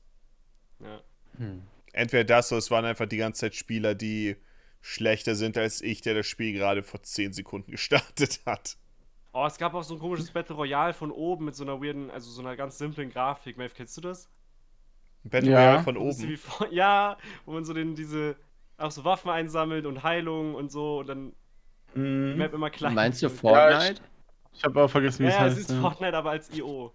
[0.84, 1.02] Ja.
[1.38, 1.64] Hm.
[1.94, 4.36] Entweder das oder es waren einfach die ganze Zeit Spieler, die
[4.82, 8.78] schlechter sind als ich, der das Spiel gerade vor 10 Sekunden gestartet hat.
[9.34, 12.10] Oh, es gab auch so ein komisches Battle Royale von oben mit so einer weirden,
[12.10, 13.58] also so einer ganz simplen Grafik.
[13.58, 14.28] Maeve, kennst du das?
[15.30, 15.60] Battle Ja.
[15.70, 16.18] Royale von oben.
[16.30, 18.36] wie vor- ja, wo man so den, diese,
[18.78, 21.34] auch so Waffen einsammelt und Heilung und so und dann
[21.96, 22.38] die Mhm.
[22.38, 22.94] Map immer klein.
[22.94, 23.30] Meinst du.
[23.30, 24.02] Fortnite?
[24.54, 25.58] Ich habe aber vergessen, wie Ja, es ja, heißt.
[25.58, 25.82] es ist ja.
[25.82, 26.94] Fortnite, aber als IO.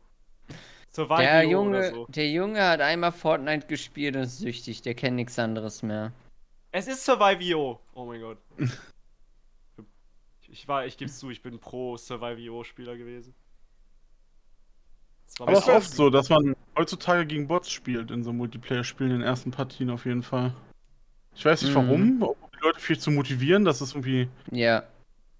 [0.90, 2.06] Survival Der IO Junge, so.
[2.08, 6.12] der Junge hat einmal Fortnite gespielt und ist süchtig, der kennt nichts anderes mehr.
[6.70, 7.80] Es ist Survive.io.
[7.94, 8.38] Oh mein Gott.
[10.48, 13.34] Ich war, ich geb's zu, ich bin pro Survive.io-Spieler gewesen.
[15.40, 19.18] Aber es ist oft so, dass man heutzutage gegen Bots spielt in so Multiplayer-Spielen in
[19.18, 20.52] den ersten Partien auf jeden Fall.
[21.34, 21.76] Ich weiß nicht Mhm.
[21.76, 24.82] warum, um die Leute viel zu motivieren, dass es irgendwie, Ja,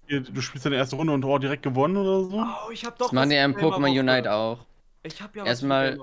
[0.07, 2.37] hier, du spielst deine erste Runde und oh, direkt gewonnen oder so.
[2.39, 3.99] Oh, ich hab doch das machen ja im Pokémon.
[3.99, 4.65] Unite auch.
[5.03, 5.97] Ich hab ja was Erstmal-.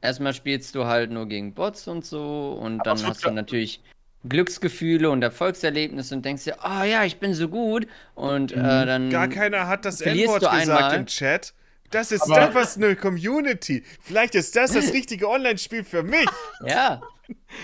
[0.00, 3.80] Erstmal spielst du halt nur gegen Bots und so und Aber dann hast du natürlich
[4.28, 8.60] Glücksgefühle und Erfolgserlebnisse und denkst dir, oh ja, ich bin so gut und Mhm.
[8.62, 10.94] äh, dann Gar keiner hat das N-Wort du gesagt einmal.
[10.94, 11.54] im Chat.
[11.90, 13.82] Das ist Aber- das, was eine Community.
[14.02, 16.26] Vielleicht ist das das richtige Online-Spiel für mich.
[16.66, 17.00] Ja.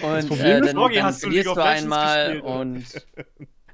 [0.02, 2.44] Und Problem äh, ist, dann, Logi, dann hast du League verlierst of du einmal gespielt,
[2.44, 2.84] und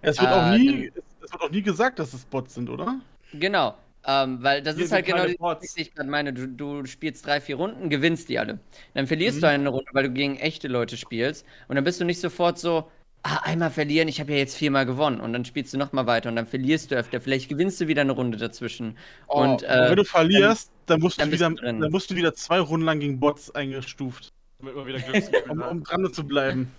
[0.03, 0.93] Es wird, auch Ah, nie,
[1.23, 3.01] es wird auch nie gesagt, dass es Bots sind, oder?
[3.35, 3.75] genau.
[4.09, 5.75] Ähm, weil das Wir ist halt genau keine die Bots.
[5.75, 6.33] die ich gerade meine.
[6.33, 8.61] Du, du spielst drei, vier Runden, gewinnst die alle.
[8.95, 9.41] Dann verlierst Mhm.
[9.41, 11.45] du eine Runde, weil du gegen echte Leute spielst.
[11.67, 12.89] Und dann bist du nicht sofort so,
[13.27, 15.21] ah, einmal verlieren, ich habe ja jetzt viermal gewonnen.
[15.21, 17.21] Und dann spielst du nochmal weiter und dann verlierst du öfter.
[17.21, 18.97] Vielleicht gewinnst du wieder eine Runde dazwischen.
[19.27, 22.17] Oh, und aber äh, wenn du verlierst, dann, musst dann du wieder, dann musst du
[22.17, 26.27] wieder zwei Runden lang gegen Bots eingestuft, Damit man wieder Glücksgefühle um, um dran zu
[26.27, 26.73] bleiben.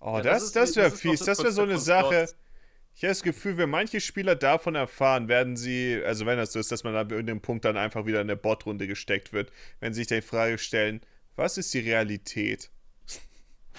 [0.00, 1.20] Oh, Ja, das, das das, wäre fies.
[1.20, 2.20] Das wäre so eine Sache.
[2.20, 2.36] Bots.
[2.94, 6.58] Ich habe das Gefühl, wenn manche Spieler davon erfahren, werden sie, also wenn das so
[6.58, 9.94] ist, dass man an irgendeinem Punkt dann einfach wieder in eine Bot-Runde gesteckt wird, wenn
[9.94, 11.00] sie sich die Frage stellen,
[11.36, 12.70] was ist die Realität?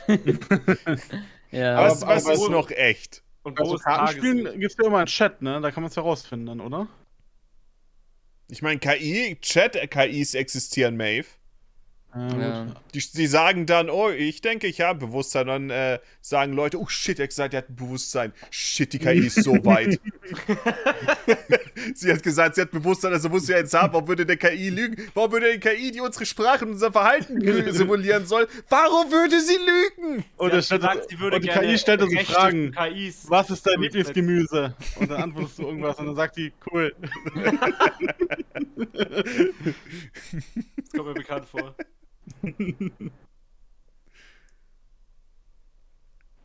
[1.52, 1.76] ja.
[1.78, 3.24] Aber- was was aber ist wo- noch echt?
[3.44, 4.60] Und Also ist Kartenspielen Tageslicht?
[4.62, 5.62] gibt es ja immer einen Chat, ne?
[5.62, 6.88] Da kann man es herausfinden dann, oder?
[8.50, 11.28] Ich meine, KI, Chat-KIs existieren, Maeve.
[12.16, 12.66] Äh, Ja.
[12.94, 15.48] Die, die sagen dann, oh, ich denke, ich habe Bewusstsein.
[15.48, 18.34] Dann äh, sagen Leute, oh shit, er hat gesagt, er hat ein Bewusstsein.
[18.50, 20.00] Shit, die KI ist so weit.
[21.94, 23.94] sie hat gesagt, sie hat Bewusstsein, also muss sie eins haben.
[23.94, 25.10] Warum würde der KI lügen?
[25.14, 27.40] Warum würde die KI, die unsere Sprache und unser Verhalten
[27.74, 30.26] simulieren soll, warum würde sie lügen?
[30.38, 32.72] Und, Sie hat stellt, gesagt, sie würde und die KI stellt uns Fragen.
[32.72, 33.26] KIs.
[33.30, 33.80] Was ist dein.
[33.82, 34.76] Lieblingsgemüse?
[35.00, 36.96] Und dann antwortest du irgendwas und dann sagt die, cool.
[40.78, 41.76] Das kommt mir bekannt vor.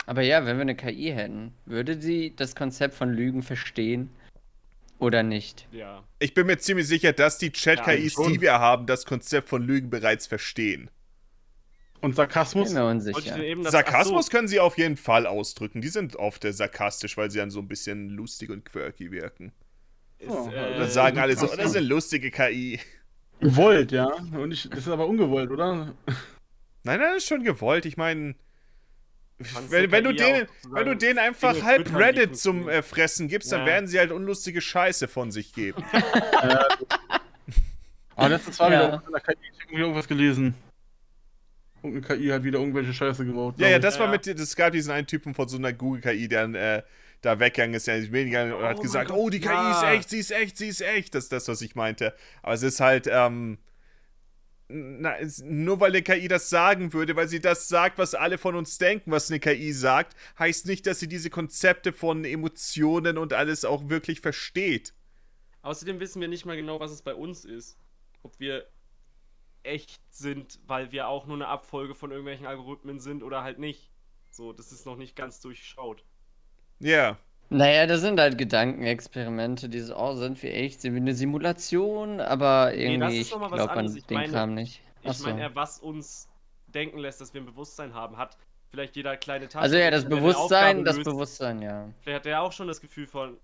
[0.07, 4.11] Aber ja, wenn wir eine KI hätten, würde sie das Konzept von Lügen verstehen
[4.99, 5.67] oder nicht?
[5.73, 6.05] Ja.
[6.19, 8.33] Ich bin mir ziemlich sicher, dass die Chat-KIs, schon.
[8.33, 10.91] die wir haben, das Konzept von Lügen bereits verstehen.
[12.03, 12.71] Und Bin Sarkasmus?
[12.75, 13.43] mir Wollte ich unsicher.
[13.43, 15.81] eben Sarkasmus ach können sie auf jeden Fall ausdrücken.
[15.81, 19.53] Die sind oft äh, sarkastisch, weil sie dann so ein bisschen lustig und quirky wirken.
[20.21, 21.57] so, Oh, ist, äh, Dann sagen alle so, so.
[21.57, 22.79] das ist eine lustige KI.
[23.41, 24.07] Gewollt, ja.
[24.07, 25.75] Und ich, das ist aber ungewollt, oder?
[25.75, 25.95] Nein,
[26.85, 27.85] nein, das ist schon gewollt.
[27.87, 28.35] Ich meine,
[29.69, 33.61] Wenn, wenn, du denen, wenn du denen einfach halb Reddit zum äh, Fressen gibst, dann
[33.61, 33.67] Ja.
[33.67, 35.83] werden sie halt unlustige Scheiße von sich geben.
[38.17, 38.87] Aber letztens war Ja.
[38.87, 40.55] wieder in der KI irgendwie irgendwas gelesen.
[41.83, 43.57] Irgendeine KI hat wieder irgendwelche Scheiße gebaut.
[43.59, 46.29] Ja, ja, das Ja, war mit, es gab diesen einen Typen von so einer Google-KI,
[46.29, 46.83] der äh,
[47.21, 49.73] da weggegangen ist, der gegangen und Oh hat gesagt, Gott, oh, die KI ja.
[49.73, 51.15] ist echt, sie ist echt, sie ist echt.
[51.15, 52.15] Das ist das, was ich meinte.
[52.43, 53.59] Aber es ist halt, ähm,
[54.69, 58.39] na, es, nur weil eine KI das sagen würde, weil sie das sagt, was alle
[58.39, 63.19] von uns denken, was eine KI sagt, heißt nicht, dass sie diese Konzepte von Emotionen
[63.19, 64.95] und alles auch wirklich versteht.
[65.63, 67.79] Außerdem wissen wir nicht mal genau, was es bei uns ist.
[68.23, 68.67] Ob wir
[69.63, 73.91] echt sind, weil wir auch nur eine Abfolge von irgendwelchen Algorithmen sind oder halt nicht.
[74.31, 76.05] So, das ist noch nicht ganz durchschaut.
[76.81, 77.19] Ja.
[77.51, 82.71] Naja, das sind halt Gedankenexperimente, dieses, oh, sind wir echt, sind wir eine Simulation, aber
[82.71, 83.97] das irgendwie, ist ich noch mal was glaube an.
[83.97, 84.81] Ich den meine- Kram nicht.
[85.03, 85.25] Ich Achso.
[85.25, 86.29] meine eher, was uns
[86.69, 88.37] denken lässt, dass wir ein Bewusstsein haben, hat
[88.71, 89.63] vielleicht jeder kleine Tag.
[89.63, 91.89] Also ja, das Bewusstsein, das Bewusstsein, ja.
[92.01, 93.39] Vielleicht hat er auch schon das Gefühl von,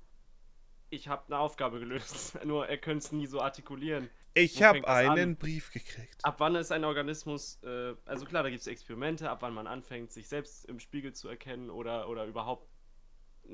[0.88, 2.38] ich habe eine Aufgabe gelöst.
[2.44, 4.10] Nur er könnte es nie so artikulieren.
[4.34, 5.10] Ich habe das an?
[5.10, 6.24] einen Brief gekriegt.
[6.24, 9.66] Ab wann ist ein Organismus, äh, also klar, da gibt es Experimente, ab wann man
[9.66, 12.69] anfängt, sich selbst im Spiegel zu erkennen oder, oder überhaupt.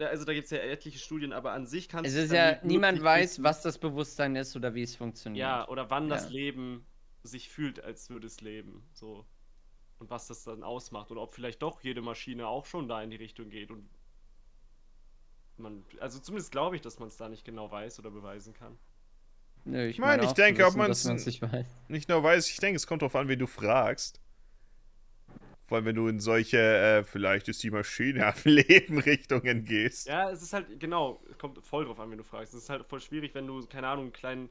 [0.01, 3.03] Also da gibt es ja etliche Studien, aber an sich kann Es ist ja, niemand
[3.03, 5.41] weiß, was das Bewusstsein ist oder wie es funktioniert.
[5.41, 6.31] Ja, oder wann das Ja.
[6.31, 6.87] Leben
[7.23, 8.83] sich fühlt, als würde es leben.
[8.93, 9.27] So.
[9.99, 11.11] Und was das dann ausmacht.
[11.11, 13.71] Oder ob vielleicht doch jede Maschine auch schon da in die Richtung geht.
[13.71, 13.89] Und
[15.57, 18.79] man, also zumindest glaube ich, dass man es da nicht genau weiß oder beweisen kann.
[19.65, 21.67] Nö, ich Ich meine, ich denke, ob wissen, man's- dass man's nicht weiß.
[21.89, 24.21] Nicht nur weiß, ich denke, es kommt darauf an, wen du fragst.
[25.67, 30.07] Vor allem, wenn du in solche, äh, vielleicht ist die Maschine am Leben Richtungen gehst.
[30.07, 32.55] Ja, es ist halt, genau, es kommt voll drauf an, wenn du fragst.
[32.55, 34.51] Es ist halt voll schwierig, wenn du, keine Ahnung, einen kleinen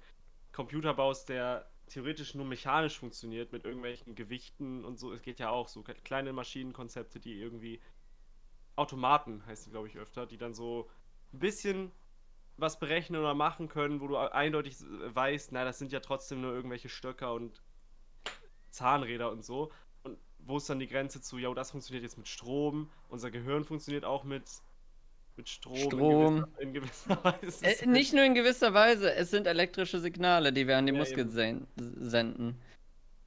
[0.52, 5.14] Computer baust, der theoretisch nur mechanisch funktioniert mit irgendwelchen Gewichten und so.
[5.14, 7.80] Es geht ja auch so kleine Maschinenkonzepte, die irgendwie
[8.76, 10.90] Automaten heißen, glaube ich, öfter, die dann so
[11.34, 11.92] ein bisschen
[12.58, 16.54] was berechnen oder machen können, wo du eindeutig weißt, na, das sind ja trotzdem nur
[16.54, 17.62] irgendwelche Stöcker und
[18.70, 19.72] Zahnräder und so.
[20.46, 24.06] Wo ist dann die Grenze zu, ja, das funktioniert jetzt mit Strom, unser Gehirn funktioniert
[24.06, 24.44] auch mit,
[25.38, 26.46] mit Strom, Strom.
[26.60, 27.84] In, gewisser, in gewisser Weise.
[27.84, 31.00] Äh, nicht nur in gewisser Weise, es sind elektrische Signale, die wir an die Ja,
[31.00, 32.62] Muskeln sen senden.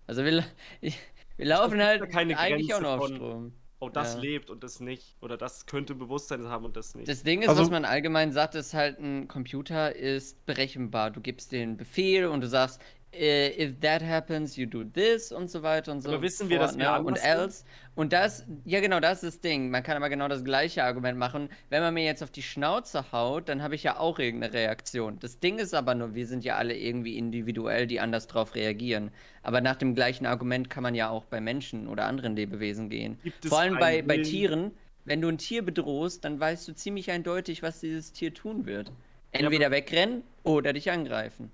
[0.07, 0.45] Also wir,
[0.81, 0.97] ich,
[1.37, 3.53] wir laufen halt eigentlich auch Grenze nur auf von- Strom.
[3.81, 4.21] oh, das ja.
[4.21, 5.17] lebt und das nicht.
[5.21, 7.09] Oder das könnte Bewusstsein haben und das nicht.
[7.09, 11.11] Das Ding ist, Also- was man allgemein sagt, ist halt, ein Computer ist berechenbar.
[11.11, 12.81] Du gibst den Befehl und du sagst,
[13.15, 16.11] if that happens, you do this und so weiter und so.
[16.11, 17.03] Aber wissen wir, dass wir ne?
[17.03, 17.65] Und else.
[17.95, 19.71] Und das, ja genau, das ist das Ding.
[19.71, 21.49] Man kann aber genau das gleiche Argument machen.
[21.71, 25.19] Wenn man mir jetzt auf die Schnauze haut, dann habe ich ja auch irgendeine Reaktion.
[25.21, 29.11] Das Ding ist aber nur, wir sind ja alle irgendwie individuell, die anders drauf reagieren.
[29.43, 33.19] Aber nach dem gleichen Argument kann man ja auch bei Menschen oder anderen Lebewesen gehen.
[33.47, 34.19] Vor allem bei, bei?
[34.19, 34.73] Tieren,
[35.05, 38.93] wenn du ein Tier bedrohst, dann weißt du ziemlich eindeutig, was dieses Tier tun wird.
[39.33, 41.51] Entweder wegrennen oder dich angreifen.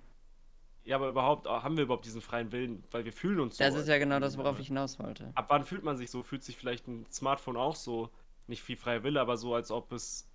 [0.84, 2.84] Ja, aber überhaupt, haben wir überhaupt diesen freien Willen?
[2.90, 3.64] Weil wir fühlen uns so.
[3.64, 5.32] Das ist ja genau das, worauf ich hinaus wollte.
[5.34, 6.22] Ab wann fühlt man sich so?
[6.22, 8.10] Fühlt sich vielleicht ein Smartphone auch so?
[8.46, 10.28] Nicht viel freier Wille, aber so, als ob es.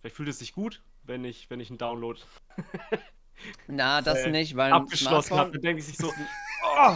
[0.00, 2.20] Vielleicht fühlt es sich gut, wenn ich, wenn ich einen Download
[3.66, 5.50] Na, das äh, nicht, weil abgeschlossen habe.
[5.50, 6.12] Smartphone- Dann denke ich sich so.
[6.80, 6.94] Oh,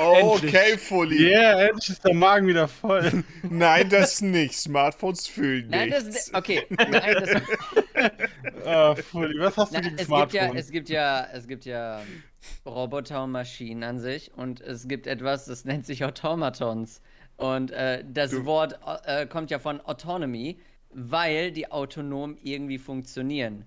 [0.00, 1.30] Oh, okay, Fully.
[1.30, 3.24] Yeah, endlich ist der Magen wieder voll.
[3.42, 4.54] Nein, das nicht.
[4.54, 6.30] Smartphones fühlen Nein, nichts.
[6.30, 7.42] das, okay, nein, das,
[8.64, 10.56] Ah, Fully, was hast du gegen es gibt ja, Smartphone?
[10.56, 12.00] es gibt ja, es gibt ja
[12.64, 17.00] Roboter und Maschinen an sich und es gibt etwas, das nennt sich Automatons.
[17.36, 20.58] Und äh, das Du- Wort äh, kommt ja von Autonomy,
[20.90, 23.64] weil die autonom irgendwie funktionieren.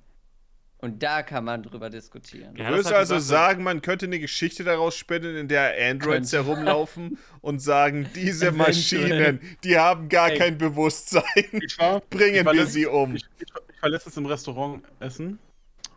[0.82, 2.56] Und da kann man drüber diskutieren.
[2.56, 6.48] Du Ja, würdest also sagen, man könnte eine Geschichte daraus spinnen, in der Androids Könnte.
[6.48, 8.54] herumlaufen und sagen, diese.
[8.54, 10.38] Maschinen, die haben gar Ey.
[10.38, 11.24] kein Bewusstsein.
[11.52, 13.16] Ich war, Bringen wir letzt- sie um.
[13.16, 15.38] Ich, ich, ich war letztens im Restaurant essen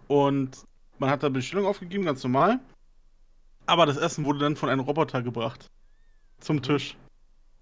[0.08, 0.58] und
[0.98, 2.58] man hat da Bestellung aufgegeben, ganz normal.
[3.66, 5.70] Aber das Essen wurde dann von einem Roboter gebracht.
[6.40, 6.96] Zum Tisch.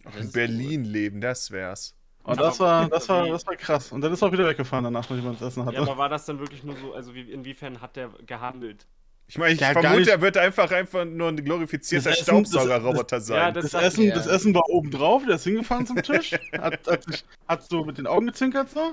[0.05, 1.95] Das In Berlin leben, das wär's.
[2.23, 3.93] Und das war, das war, das war krass.
[3.93, 5.77] Und dann ist er auch wieder weggefahren danach, nachdem man das Essen hatte.
[5.77, 8.87] ja, aber war das dann wirklich nur so, also wie, inwiefern hat der gehandelt?
[9.27, 13.37] Ich meine, ich vermute, er wird einfach, einfach nur ein glorifizierter Staubsaugerroboter sein.
[13.37, 14.15] Ja, das- das, Essen, ja.
[14.15, 17.85] das Essen war oben drauf, der ist hingefahren zum Tisch, hat, hat, sich, hat so
[17.85, 18.93] mit den Augen gezinkert so.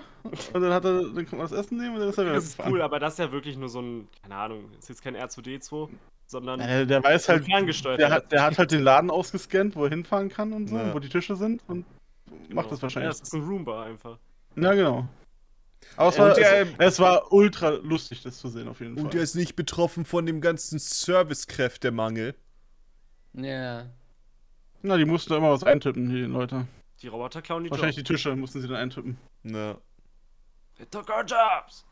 [0.53, 2.35] Und dann hat er, dann kann man das Essen nehmen und dann ist er wieder
[2.35, 2.73] Das ist weggefahren.
[2.73, 5.89] cool, aber das ist ja wirklich nur so ein, keine Ahnung, ist jetzt kein R2D2,
[6.27, 7.99] sondern Ja, der, der weiß halt, ferngesteuert.
[7.99, 10.93] der hat, der hat halt den Laden ausgescannt, wo er hinfahren kann und so, Ja.
[10.93, 11.83] wo die Tische sind und
[12.43, 12.55] Genau.
[12.55, 13.09] macht das Ja, wahrscheinlich.
[13.11, 14.17] das ist ein Roomba einfach.
[14.55, 15.07] Ja, genau.
[15.95, 18.97] Aber es Und war, der- es, es war ultra lustig, das zu sehen, auf jeden
[18.97, 19.17] Und Fall.
[19.17, 22.35] er ist nicht betroffen von dem ganzen Servicekräftemangel.
[23.33, 23.85] Ja.
[24.81, 26.67] Na, die mussten da immer was eintippen, die Leute.
[27.01, 28.07] Die Roboter klauen die Wahrscheinlich Jobs.
[28.07, 29.17] die Tische mussten sie dann eintippen.
[29.43, 29.77] Ne.
[30.77, 31.85] They took our jobs.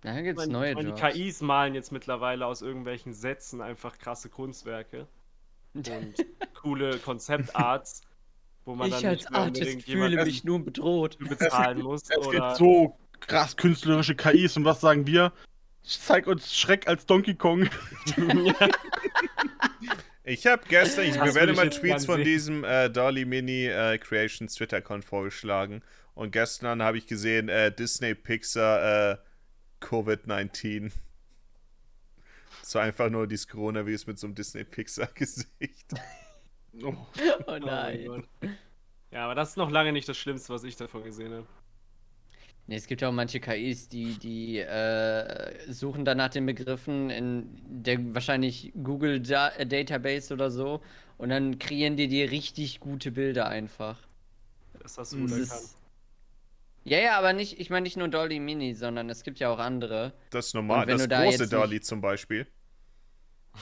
[0.00, 1.00] Da gibt's meine, neue meine, Jobs.
[1.00, 5.06] die KIs malen jetzt mittlerweile aus irgendwelchen Sätzen einfach krasse Kunstwerke
[5.74, 6.14] und
[6.54, 8.02] coole Konzeptarts,
[8.68, 11.18] wo man dann Ich als nicht mehr Artist fühle mich nun bedroht.
[11.18, 12.02] bezahlen muss.
[12.10, 15.32] Es oder gibt so krass künstlerische KIs und was sagen wir?
[15.82, 17.68] Zeig uns Schreck als Donkey Kong.
[20.24, 22.24] Ich habe gestern, ich werde mal Tweets von sehen.
[22.26, 25.82] diesem äh, Dolly Mini äh, Creations Twitter-Account vorgeschlagen.
[26.14, 29.16] Und gestern habe ich gesehen, äh, Disney Pixar äh,
[29.80, 30.92] Covid-19.
[32.60, 35.94] Das war einfach nur dieses Coronavirus mit so einem Disney Pixar-Gesicht.
[36.84, 36.94] Oh.
[37.46, 38.04] Oh Oh nein.
[38.06, 38.28] Gott.
[39.10, 41.46] Ja, aber das ist noch lange nicht das Schlimmste, was ich davon gesehen habe.
[42.66, 47.08] Nee, es gibt ja auch manche KIs, die, die äh, suchen dann nach den Begriffen
[47.08, 50.82] in der wahrscheinlich Google da äh, Database oder so
[51.16, 53.98] und dann kreieren die dir richtig gute Bilder einfach.
[54.80, 55.68] Das hast du gut Das erkannt.
[56.84, 59.58] ja, ja, aber nicht, ich meine nicht nur Dolly Mini, sondern es gibt ja auch
[59.58, 60.12] andere.
[60.30, 60.86] Das ist normal.
[60.86, 62.46] Das große Dolly zum Beispiel.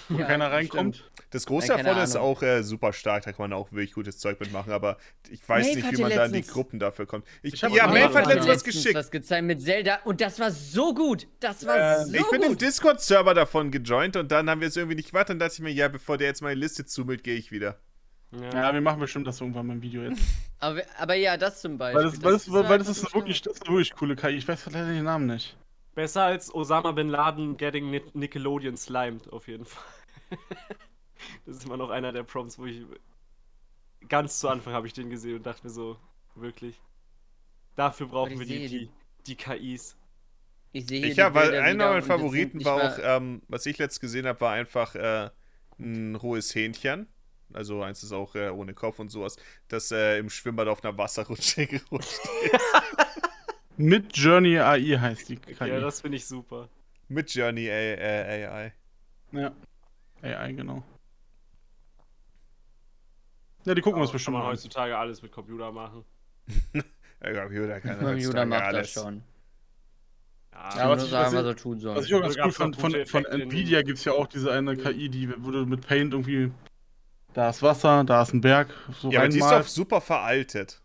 [0.08, 1.10] Wo Ja, keiner reinkommt.
[1.30, 4.18] Das große Ja, davon ist auch äh, super stark, da kann man auch wirklich gutes
[4.18, 4.96] Zeug mitmachen, aber
[5.28, 7.26] ich weiß Maeve nicht, wie man da in die Gruppen dafür kommt.
[7.42, 8.94] Ich, Ich ja, Maeve mal hat letztens was letztens geschickt.
[8.94, 11.26] was gezeigt mit Zelda und das war so gut.
[11.40, 12.60] Das war Äh, so Ich bin im gut.
[12.62, 15.26] Discord-Server davon gejoint und dann haben wir es irgendwie nicht weiter.
[15.28, 17.78] Dann dachte ich mir, ja, bevor der jetzt meine Liste zumüllt, gehe ich wieder.
[18.32, 18.50] Ja.
[18.52, 20.20] Ja, wir machen bestimmt das irgendwann mal im Video jetzt.
[20.58, 22.04] Aber, aber ja, das zum Beispiel.
[22.04, 24.30] Weil das, weil das, weil halt das ist wirklich, das ist wirklich coole KI.
[24.36, 25.56] Ich weiß leider den Namen nicht.
[25.96, 29.82] Besser als Osama Bin Laden getting Ni- Nickelodeon slimed, auf jeden Fall.
[31.46, 32.82] das ist immer noch einer der Prompts, wo ich.
[34.08, 35.96] Ganz zu Anfang habe ich den gesehen und dachte mir so,
[36.34, 36.78] wirklich.
[37.76, 38.90] Dafür brauchen wir die, die,
[39.26, 39.96] die- KIs.
[40.72, 43.98] Ich sehe Ich habe, weil Bilder einer meiner Favoriten war auch, ähm, was ich letzt
[44.00, 45.30] gesehen habe, war einfach äh,
[45.78, 47.06] ein rohes Hähnchen.
[47.54, 49.36] Also eins ist auch äh, ohne Kopf und sowas,
[49.68, 52.52] das äh, im Schwimmbad auf einer Wasserrutsche gerutscht ist.
[53.76, 55.68] Mit Journey AI heißt die KI.
[55.68, 56.68] Ja, das finde ich super.
[57.08, 58.72] Mit Journey AI.
[59.32, 59.52] Ja.
[60.22, 60.82] AI, genau.
[63.64, 64.52] Ja, die gucken wir uns Kann bestimmt man mal an.
[64.54, 66.04] heutzutage alles mit Computer machen.
[67.24, 68.92] Ja, Computer kann Computer macht alles.
[68.92, 69.22] das schon.
[70.52, 71.96] Ja, Ja, was ich- sagen, was was er tun soll.
[71.96, 74.26] Was ich auch ganz Da cool fand, von, von in- Nvidia gibt es ja auch
[74.26, 76.52] diese eine KI, die du mit Paint irgendwie.
[77.32, 78.68] Da ist Wasser, da ist ein Berg,
[79.00, 80.82] so Ja, aber die ist doch super veraltet.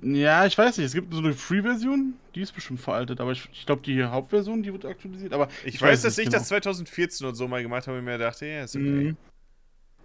[0.00, 3.48] Ja, ich weiß nicht, es gibt so eine Free-Version, die ist bestimmt veraltet, aber ich,
[3.52, 5.32] ich glaube, die Hauptversion, die wird aktualisiert.
[5.32, 6.38] Aber Ich, Ich weiß, weiß dass nicht ich genau.
[6.40, 8.82] das 2014 und so mal gemacht habe und mir dachte, ja, ist okay.
[8.84, 9.16] Mhm.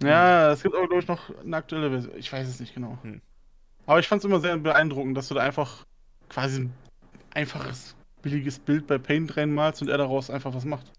[0.04, 2.14] Ja, es gibt auch, glaube ich, noch eine aktuelle Version.
[2.18, 3.00] Ich weiß es nicht genau.
[3.02, 3.22] Hm.
[3.86, 5.86] Aber ich fand es immer sehr beeindruckend, dass du da einfach
[6.30, 6.74] quasi ein
[7.34, 10.92] einfaches, billiges Bild bei Paint reinmalst und er daraus einfach was macht.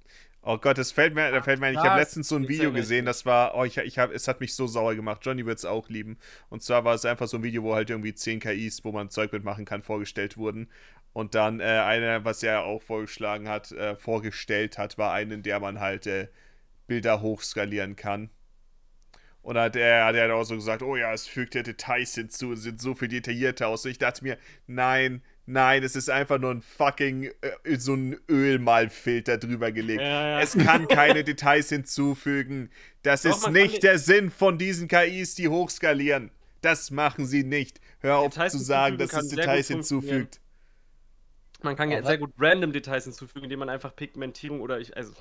[0.51, 1.75] Oh Gott, das fällt mir, da fällt mir ein.
[1.75, 4.41] Ich habe letztens so ein Video gesehen, das war, oh, ich, ich hab, es hat
[4.41, 5.21] mich so sauer gemacht.
[5.23, 6.17] Johnny wird es auch lieben.
[6.49, 9.11] Und zwar war es einfach so ein Video, wo halt irgendwie 10 KIs, wo man
[9.11, 10.71] Zeug mitmachen kann, vorgestellt wurden.
[11.13, 15.43] Und dann äh, einer, was er auch vorgeschlagen hat, äh, vorgestellt hat, war einen, in
[15.43, 16.29] der man halt äh,
[16.87, 18.31] Bilder hochskalieren kann.
[19.43, 22.55] Und hat er, hat er auch so gesagt, oh ja, es fügt ja Details hinzu,
[22.55, 23.85] es sieht so viel detaillierter aus.
[23.85, 28.19] Und ich dachte mir, nein, nein, es ist einfach nur ein fucking, äh, so ein
[28.29, 30.01] Ölmalfilter drüber gelegt.
[30.01, 30.41] Ja, ja.
[30.41, 32.71] Es kann keine Details hinzufügen.
[33.03, 36.31] Das Doch, ist nicht der Sinn von diesen KIs, die hochskalieren.
[36.61, 37.81] Das machen sie nicht.
[38.01, 40.41] Hör auf Details zu sagen, dass es Details hinzufügt.
[41.63, 45.13] Man kann ja sehr gut random Details hinzufügen, indem man einfach Pigmentierung oder ich, also,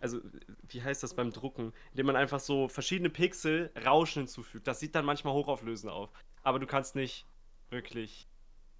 [0.00, 0.20] also,
[0.68, 1.72] wie heißt das beim Drucken?
[1.90, 4.68] Indem man einfach so verschiedene Pixel Rauschen hinzufügt.
[4.68, 6.10] Das sieht dann manchmal hochauflösend auf.
[6.42, 7.26] Aber du kannst nicht
[7.70, 8.28] wirklich.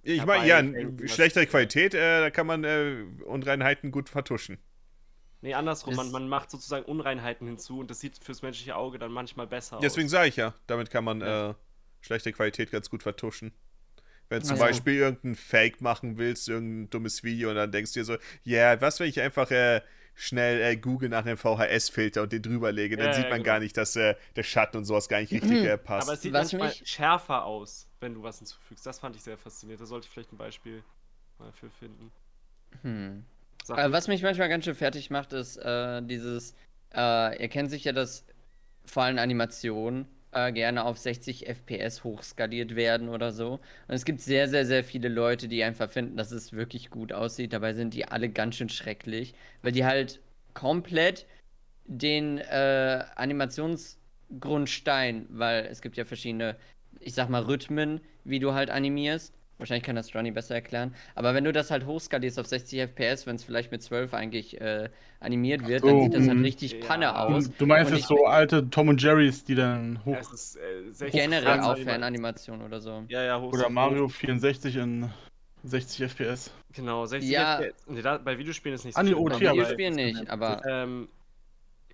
[0.09, 0.63] Ich meine, ja,
[1.09, 4.59] schlechtere Qualität, äh, da kann man äh, Unreinheiten gut vertuschen.
[5.43, 5.95] Nee, andersrum.
[5.97, 9.79] Man, man macht sozusagen Unreinheiten hinzu und das sieht fürs menschliche Auge dann manchmal besser
[9.83, 10.13] Deswegen aus.
[10.13, 11.51] sage ich ja, damit kann man Ja.
[11.51, 11.55] äh,
[12.01, 13.53] schlechte Qualität ganz gut vertuschen.
[14.29, 17.93] Wenn du zum Also- Beispiel irgendein Fake machen willst, irgendein dummes Video und dann denkst
[17.93, 19.83] du dir so, ja, was, wenn ich einfach äh,
[20.19, 23.39] schnell äh, Google nach einem VHS-Filter und den drüber lege, dann Ja, sieht ja, man
[23.43, 23.53] genau.
[23.53, 26.09] gar nicht, dass äh, der Schatten und sowas gar nicht richtig äh, passt.
[26.09, 28.85] Aber es sieht Was manchmal mich- schärfer aus, wenn du was hinzufügst.
[28.87, 29.81] Das fand ich sehr faszinierend.
[29.83, 30.83] Da sollte ich vielleicht ein Beispiel
[31.39, 32.11] mal für finden.
[32.83, 33.25] Hm.
[33.69, 36.55] Äh, was mich manchmal ganz schön fertig macht, ist äh, dieses,
[36.95, 38.25] äh, ihr kennt sicher, dass
[38.87, 43.55] vor allem Animationen äh, gerne auf 60 FPS hochskaliert werden oder so.
[43.89, 47.13] Und es gibt sehr, sehr, sehr viele Leute, die einfach finden, dass es wirklich gut
[47.13, 47.53] aussieht.
[47.53, 50.21] Dabei sind die alle ganz schön schrecklich, weil die halt
[50.55, 51.27] komplett
[51.87, 56.57] den äh, Animationsgrundstein, weil es gibt ja verschiedene,
[57.01, 59.35] ich sag mal, Rhythmen, wie du halt animierst.
[59.59, 60.95] Wahrscheinlich kann das Johnny besser erklären.
[61.15, 64.61] Aber wenn du das halt hochskalierst auf 60 FPS, wenn es vielleicht mit 12 eigentlich
[64.61, 66.45] äh, animiert wird, So, dann sieht das halt mhm.
[66.45, 66.87] richtig Ja.
[66.87, 67.45] Panne aus.
[67.47, 70.17] Du, du meinst ich- so alte Tom und Jerrys, die dann hoch.
[70.21, 73.05] Es ist, äh, 60 Generell auch Anima- Fananimation oder so.
[73.09, 75.09] Ja, ja, hoch Oder Mario 64 in
[75.65, 76.51] 60 FPS.
[76.75, 77.61] Genau, 60 Ja.
[77.61, 77.75] FPS.
[77.89, 80.29] Nee, da, bei Videospielen ist nicht Ah, nee, schlimm, OT, Bei aber- aber- Videospielen nicht,
[80.31, 81.09] aber Ähm,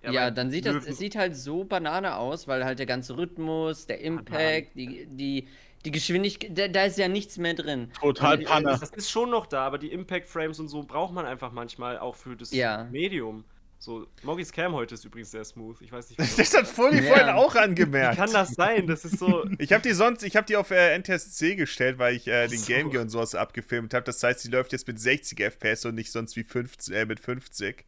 [0.03, 3.15] ja, aber dann sieht das, es sieht halt so Banane aus, weil halt der ganze
[3.15, 5.47] Rhythmus, der Impact, die, die,
[5.85, 7.91] die Geschwindigkeit, da, da ist ja nichts mehr drin.
[7.99, 8.77] Total Und- Panne.
[8.79, 11.97] Das ist schon noch da, aber die Impact Frames und so braucht man einfach manchmal
[11.99, 12.85] auch für das Ja.
[12.91, 13.43] Medium.
[13.79, 15.75] So, Moggis Cam heute ist übrigens sehr smooth.
[15.81, 16.59] Ich weiß nicht, Das wieso.
[16.59, 17.13] hat Fully Ja.
[17.13, 18.15] vorhin auch Wie angemerkt.
[18.15, 18.87] kann das sein?
[18.87, 19.43] Das ist so.
[19.59, 22.59] Ich habe die sonst, ich habe die auf äh, NTSC gestellt, weil ich äh, den
[22.59, 22.65] So.
[22.67, 24.05] Game Gear und sowas abgefilmt habe.
[24.05, 27.19] Das heißt, die läuft jetzt mit 60 FPS und nicht sonst wie 50, äh, mit
[27.19, 27.83] 50.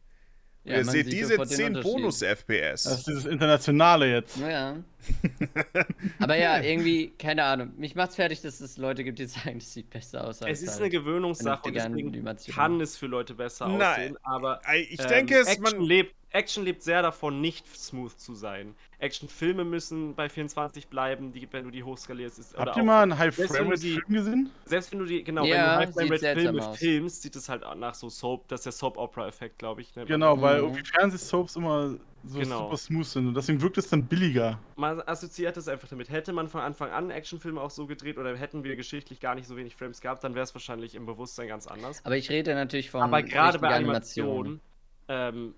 [0.64, 1.92] Und Ja, ihr seht sieht diese sofort den 10 Unterschied.
[1.92, 2.82] Bonus-FPS.
[2.82, 4.36] Das ist dieses Internationale jetzt.
[4.36, 4.76] Ja.
[6.18, 7.72] Aber ja, irgendwie, keine Ahnung.
[7.76, 10.62] Mich macht's fertig, dass es Leute gibt, die sagen, das sieht besser aus als Es
[10.62, 12.54] ist halt eine Gewöhnungssache und deswegen Animation.
[12.54, 13.80] kann es für Leute besser Nein.
[13.82, 18.18] aussehen, aber Ich ähm, denke, es, Action, man, lebt, Action lebt sehr davon, nicht smooth
[18.18, 18.74] zu sein.
[18.98, 22.38] Actionfilme müssen bei 24 bleiben, die, wenn du die hochskalierst.
[22.38, 24.50] Ist, oder Habt ihr auch- mal einen High Frame Rate die- Film gesehen?
[24.66, 26.78] Selbst wenn du die, genau, Ja, wenn du High Frame seltsam Filme aus.
[26.78, 29.94] filmst, sieht es halt nach so Soap, das ist der Soap-Opera-Effekt, glaube ich.
[29.96, 30.04] Ne?
[30.06, 30.68] Genau, weil Mhm.
[30.68, 31.94] irgendwie Fernsehsoaps immer
[32.28, 32.64] so Genau.
[32.64, 34.58] super smooth sind und deswegen wirkt es dann billiger.
[34.76, 36.08] Man assoziiert es einfach damit.
[36.10, 39.46] Hätte man von Anfang an Actionfilme auch so gedreht oder hätten wir geschichtlich gar nicht
[39.46, 42.04] so wenig Frames gehabt, dann wäre es wahrscheinlich im Bewusstsein ganz anders.
[42.04, 44.60] Aber ich rede natürlich von Aber gerade bei Animationen
[45.08, 45.54] ähm,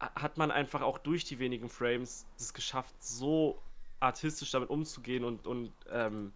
[0.00, 3.60] ha- hat man einfach auch durch die wenigen Frames es geschafft, so
[4.00, 6.32] artistisch damit umzugehen und, und ähm,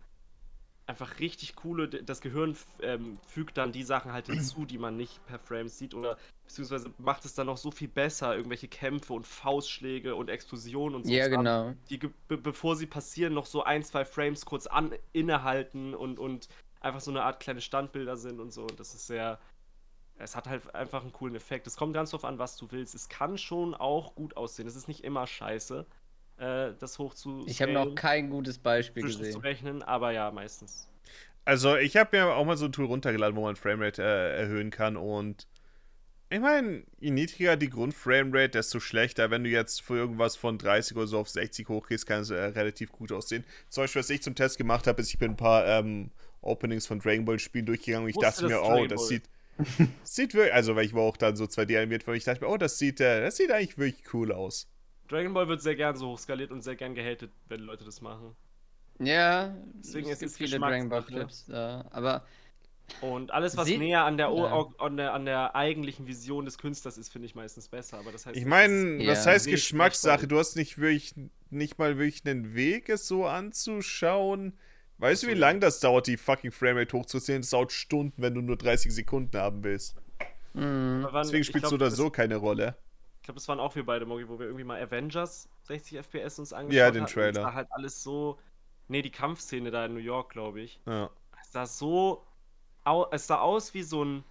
[0.90, 5.24] einfach richtig coole, das Gehirn ähm, fügt dann die Sachen halt hinzu, die man nicht
[5.26, 9.24] per Frames sieht oder beziehungsweise macht es dann noch so viel besser, irgendwelche Kämpfe und
[9.24, 11.12] Faustschläge und Explosionen und so.
[11.12, 11.74] Ja, genau.
[11.88, 16.48] die, be bevor sie passieren, noch so ein, zwei Frames kurz an innehalten und, und
[16.80, 18.62] einfach so eine Art kleine Standbilder sind und so.
[18.62, 19.38] Und das ist sehr.
[20.16, 21.66] Es hat halt einfach einen coolen Effekt.
[21.66, 22.94] Es kommt ganz drauf an, was du willst.
[22.94, 24.66] Es kann schon auch gut aussehen.
[24.66, 25.86] Es ist nicht immer scheiße,
[26.40, 27.44] äh, das hoch zu.
[27.46, 29.40] Ich habe noch kein gutes Beispiel zwischen zu gesehen.
[29.42, 30.88] rechnen, aber ja, meistens.
[31.44, 34.70] also ich habe mir auch mal so ein Tool runtergeladen, wo man Framerate äh, erhöhen
[34.70, 35.46] kann und
[36.32, 39.32] ich meine, je niedriger die Grundframerate, desto schlechter.
[39.32, 42.36] Wenn du jetzt für irgendwas von 30 oder so auf 60 hochgehst, kann es äh,
[42.36, 43.44] relativ gut aussehen.
[43.68, 46.86] Zum Beispiel, was ich zum Test gemacht habe, ist, ich bin ein paar ähm, Openings
[46.86, 49.24] von Dragon Ball Spielen durchgegangen und ich dachte mir, oh, das sieht,
[50.04, 52.48] sieht wirklich, also weil ich war auch dann so 2D animiert, weil ich dachte mir,
[52.48, 54.68] oh, das sieht, äh, das sieht eigentlich wirklich cool aus.
[55.10, 58.34] Dragon Ball wird sehr gern so hochskaliert und sehr gern gehatet, wenn Leute das machen.
[58.98, 61.14] Ja, Deswegen es ist gibt es viele Dragon Ball Geschmackssache.
[61.18, 61.84] Clips da.
[61.90, 62.24] Aber
[63.00, 64.66] Und alles, was Sie- näher an der, Ja.
[64.78, 67.98] an, der, an der eigentlichen Vision des Künstlers ist, finde ich meistens besser.
[67.98, 69.10] Aber das heißt, Ich meine, Ja.
[69.12, 70.26] das heißt Weg Geschmackssache.
[70.26, 71.14] Du hast nicht wirklich,
[71.50, 74.58] nicht mal wirklich einen Weg, es so anzuschauen.
[74.98, 75.38] Weißt du, wie So.
[75.38, 77.40] lange das dauert, die fucking Framerate hochzuziehen?
[77.42, 79.94] Das dauert Stunden, wenn du nur 30 Sekunden haben willst.
[80.52, 82.76] mh, dass- waren- Deswegen es glaub, so oder das- so keine Rolle.
[83.30, 86.40] Ich glaube, das waren auch wir beide, Mogi, wo wir irgendwie mal Avengers 60 FPS
[86.40, 87.12] uns angeschaut Ja, den hatten.
[87.12, 87.32] Trailer.
[87.32, 88.40] Das war halt alles so.
[88.88, 90.80] Nee, die Kampfszene da in New York, glaube ich.
[90.84, 91.10] Ja.
[91.40, 92.26] Es sah so.
[93.12, 94.24] Es sah aus wie so ein.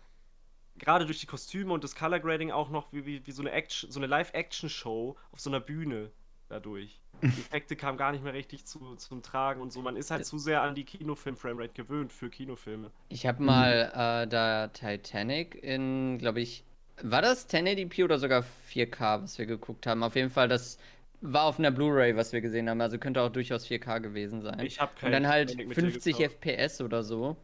[0.78, 3.52] Gerade durch die Kostüme und das Color Grading auch noch wie, wie, wie so eine
[3.52, 6.12] Action, so eine Live-Action-Show auf so einer Bühne
[6.50, 7.02] dadurch.
[7.22, 9.82] Die Effekte kamen gar nicht mehr richtig zu, zum Tragen und so.
[9.82, 12.92] Man ist halt zu sehr an die Kinofilm-Framerate gewöhnt für Kinofilme.
[13.08, 16.66] ich habe mal äh, da Titanic in, glaube ich,
[17.04, 20.04] war das 1080p oder sogar 4K, was wir geguckt haben?
[20.04, 20.78] Auf jeden Fall, das
[21.22, 22.82] war auf einer Blu-ray, was wir gesehen haben.
[22.82, 24.60] Also könnte auch durchaus 4K gewesen sein.
[24.60, 26.22] Ich habe Und kein dann halt Titanic mit dir 50 geschaut.
[26.22, 27.38] FPS oder so.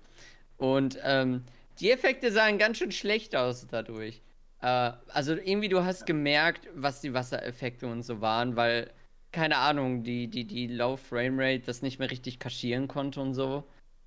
[0.58, 1.43] Und ähm,
[1.80, 4.22] die Effekte sahen ganz schön schlecht aus dadurch.
[4.62, 8.91] Äh, also irgendwie, du hast gemerkt, was die Wassereffekte und so waren, weil,
[9.32, 13.66] keine Ahnung, die, die, die Low Framerate das nicht mehr richtig kaschieren konnte und so.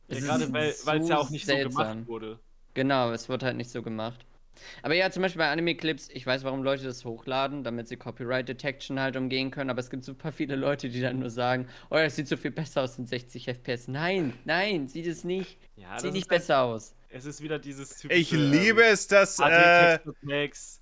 [0.08, 1.88] Ja, gerade weil es ja so auch nicht so seltsam.
[1.88, 2.40] gemacht wurde.
[2.74, 4.24] Genau, es wird halt nicht so gemacht.
[4.82, 8.48] Aber ja, zum Beispiel bei Anime-Clips, ich weiß, warum Leute das hochladen, damit sie Copyright
[8.48, 11.96] Detection halt umgehen können, aber es gibt super viele Leute, die dann nur sagen, oh,
[11.96, 13.88] das sieht so viel besser aus in 60 FPS.
[13.88, 15.58] Nein, nein, sieht es nicht.
[15.76, 16.94] Ja, sieht nicht halt- besser aus.
[17.10, 19.98] Es ist wieder dieses Ich typische, liebe es, dass, äh,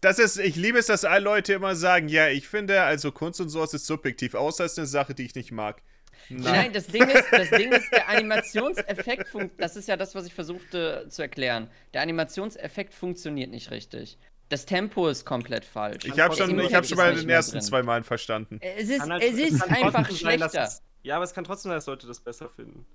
[0.00, 3.40] das ist, ich liebe es, dass alle Leute immer sagen, ja, ich finde, also Kunst
[3.40, 5.82] und sowas ist subjektiv, außer es ist eine Sache, die ich nicht mag.
[6.28, 10.26] Nein, das Ding ist, das Ding ist, der Animationseffekt, fun- das ist ja das, was
[10.26, 11.70] ich versuchte zu erklären.
[11.94, 14.18] Der Animationseffekt funktioniert nicht richtig.
[14.48, 16.04] Das Tempo ist komplett falsch.
[16.04, 17.62] Ich habe schon, ich hab schon ist den ersten drin.
[17.62, 18.58] zwei Malen verstanden.
[18.60, 20.64] Es ist, halt- es ist einfach sein, schlechter.
[20.64, 22.86] es- ja, aber es kann trotzdem sein, dass Leute das besser finden.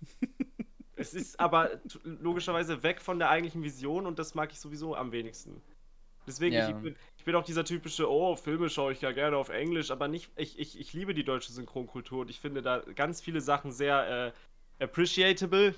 [0.96, 4.94] es ist aber t- logischerweise weg von der eigentlichen Vision und das mag ich sowieso
[4.94, 5.62] am wenigsten.
[6.26, 6.68] Deswegen, Ja.
[6.68, 9.90] ich, bin, ich bin auch dieser typische, oh, Filme schaue ich ja gerne auf Englisch,
[9.90, 13.42] aber nicht, ich, ich, ich liebe die deutsche Synchronkultur und ich finde da ganz viele
[13.42, 14.32] Sachen sehr,
[14.78, 15.74] äh, appreciable.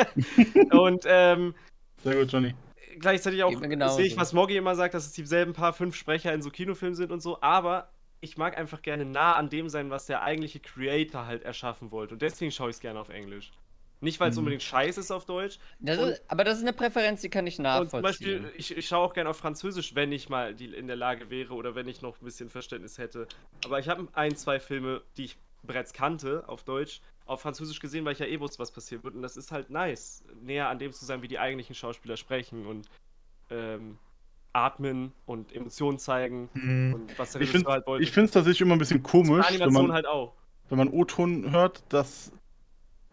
[0.70, 1.54] und ähm,
[2.02, 2.54] Sehr gut, Johnny.
[2.98, 6.40] gleichzeitig auch sehe ich, was Moggy immer sagt, dass es dieselben paar fünf Sprecher in
[6.40, 7.90] so Kinofilmen sind und so, aber
[8.22, 12.14] ich mag einfach gerne nah an dem sein, was der eigentliche Creator halt erschaffen wollte.
[12.14, 13.52] Und deswegen schaue ich es gerne auf Englisch.
[14.02, 14.40] Nicht, weil es Mhm.
[14.40, 15.58] unbedingt scheiße ist auf Deutsch.
[15.78, 18.02] Das Und- ist, aber das ist eine Präferenz, die kann ich Und zum nachvollziehen.
[18.02, 21.28] Beispiel, ich, ich schaue auch gerne auf Französisch, wenn ich mal die, in der Lage
[21.30, 23.26] wäre oder wenn ich noch ein bisschen Verständnis hätte.
[23.64, 28.04] Aber ich habe ein, zwei Filme, die ich bereits kannte, auf Deutsch, auf Französisch gesehen,
[28.06, 29.14] weil ich ja eh wusste, was passieren wird.
[29.14, 32.66] Und das ist halt nice, näher an dem zu sein, wie die eigentlichen Schauspieler sprechen
[32.66, 32.88] und
[33.50, 33.98] ähm,
[34.54, 38.02] atmen und Emotionen zeigen und was der Ich Regisseur finde halt wollte.
[38.02, 40.34] ich es tatsächlich immer ein bisschen komisch, wenn Animation man, halt auch.
[40.70, 42.32] wenn man O-Ton hört, dass,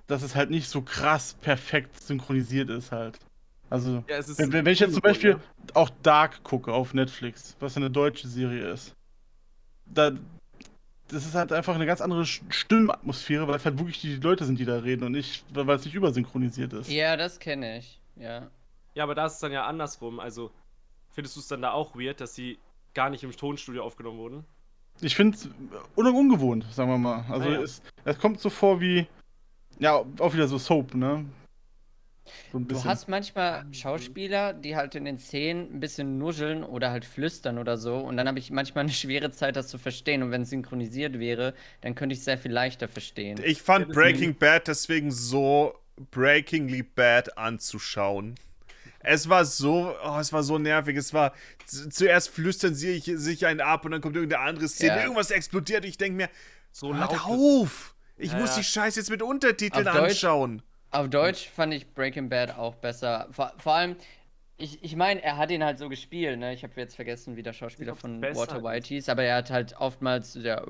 [0.08, 3.20] dass es halt nicht so krass perfekt synchronisiert ist halt.
[3.70, 5.39] Also, Ja, es ist wenn, wenn ich jetzt zum Beispiel
[5.74, 8.95] auch Dark gucke auf Netflix, was eine deutsche Serie ist,
[9.86, 10.12] da,
[11.10, 14.60] das ist halt einfach eine ganz andere Stimmatmosphäre, weil es halt wirklich die Leute sind,
[14.60, 16.89] die da reden und nicht, weil es nicht übersynchronisiert ist.
[16.89, 17.99] ja, das kenne ich.
[18.16, 18.47] Ja.
[18.95, 20.20] Ja, aber da ist es dann ja andersrum.
[20.20, 20.51] Also,
[21.12, 22.58] findest du es dann da auch weird, dass sie
[22.93, 24.43] gar nicht im Tonstudio aufgenommen wurden?
[25.01, 25.47] Ich finde es
[25.95, 27.26] ungewohnt, sagen wir mal.
[27.30, 27.62] Also Ah, ja.
[27.62, 29.05] es, es kommt so vor wie,
[29.80, 31.26] ja, auch wieder so Soap, ne?
[32.52, 36.92] So ein Du hast manchmal Schauspieler, die halt in den Szenen ein bisschen nuscheln oder
[36.92, 37.98] halt flüstern oder so.
[38.00, 40.24] Und dann habe ich manchmal eine schwere Zeit, das zu verstehen.
[40.24, 43.40] Und wenn es synchronisiert wäre, dann könnte ich es sehr viel leichter verstehen.
[43.46, 45.74] Ich fand Breaking Bad deswegen so
[46.12, 48.36] breakingly bad anzuschauen.
[49.00, 50.98] Es war so, oh, es war so nervig.
[50.98, 51.34] Es war
[51.66, 55.04] zu- zuerst flüstern sie sich- einen ab und dann kommt irgendeine andere Szene, Ja.
[55.04, 55.86] irgendwas explodiert.
[55.86, 56.30] Ich denke mir,
[56.74, 57.18] So laut.
[57.26, 57.96] auf!
[58.18, 60.09] Ich Ja, muss die Scheiße jetzt mit Untertiteln Auf Deutsch?
[60.24, 60.61] anschauen.
[60.89, 63.28] Auf Deutsch fand ich Breaking Bad auch besser.
[63.32, 63.95] Vor, vor allem,
[64.60, 66.51] ich, ich meine, er hat ihn halt so gespielt, ne?
[66.53, 68.64] Ich habe jetzt vergessen, wie der Schauspieler von Walter ist.
[68.64, 70.66] White hieß, aber er hat halt oftmals sehr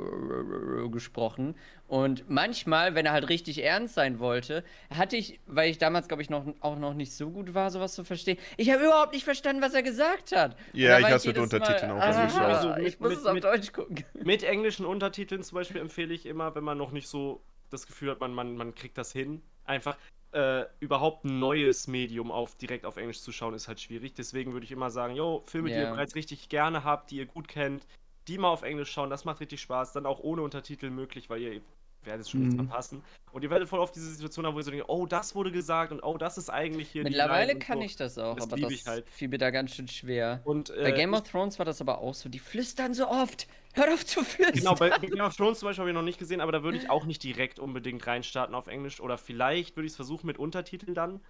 [0.91, 1.55] gesprochen.
[1.87, 6.21] Und manchmal, wenn er halt richtig ernst sein wollte, hatte ich, weil ich damals, glaube
[6.21, 9.23] ich, noch, auch noch nicht so gut war, sowas zu verstehen, ich habe überhaupt nicht
[9.23, 10.57] verstanden, was er gesagt hat.
[10.73, 13.25] Ja, da ich hab's mit Untertiteln Mal, auch ah, Also mit- ich muss mit- es
[13.25, 14.03] auf mit- Deutsch gucken.
[14.21, 18.11] Mit englischen Untertiteln zum Beispiel empfehle ich immer, wenn man noch nicht so das Gefühl
[18.11, 19.41] hat, man, man, man kriegt das hin.
[19.63, 19.97] Einfach
[20.33, 24.13] äh, überhaupt ein neues Medium auf, direkt auf Englisch zu schauen, ist halt schwierig.
[24.13, 27.25] Deswegen würde ich immer sagen, yo, Filme, die ihr bereits richtig gerne habt, die ihr
[27.25, 27.85] gut kennt,
[28.27, 29.93] die mal auf Englisch schauen, das macht richtig Spaß.
[29.93, 31.61] Dann auch ohne Untertitel möglich, weil ihr
[32.03, 32.67] werdet schon nichts Mhm.
[32.67, 33.03] verpassen.
[33.31, 35.51] Und ihr werdet voll auf diese Situation haben, wo ihr so denkt, oh, das wurde
[35.51, 37.83] gesagt und oh, das ist eigentlich hier Mittlerweile kann so.
[37.83, 39.09] ich das auch, Das aber das ich halt.
[39.09, 40.41] fiel mir da ganz schön schwer.
[40.45, 42.29] Und, Bei äh, Game of Thrones war das aber auch so.
[42.29, 43.47] Die flüstern so oft.
[43.77, 44.53] Hört auf zu flüstern.
[44.53, 46.77] Genau, bei Game of Thrones zum Beispiel habe ich noch nicht gesehen, aber da würde
[46.77, 48.99] ich auch nicht direkt unbedingt reinstarten auf Englisch.
[48.99, 51.21] Oder vielleicht würde ich es versuchen mit Untertiteln dann.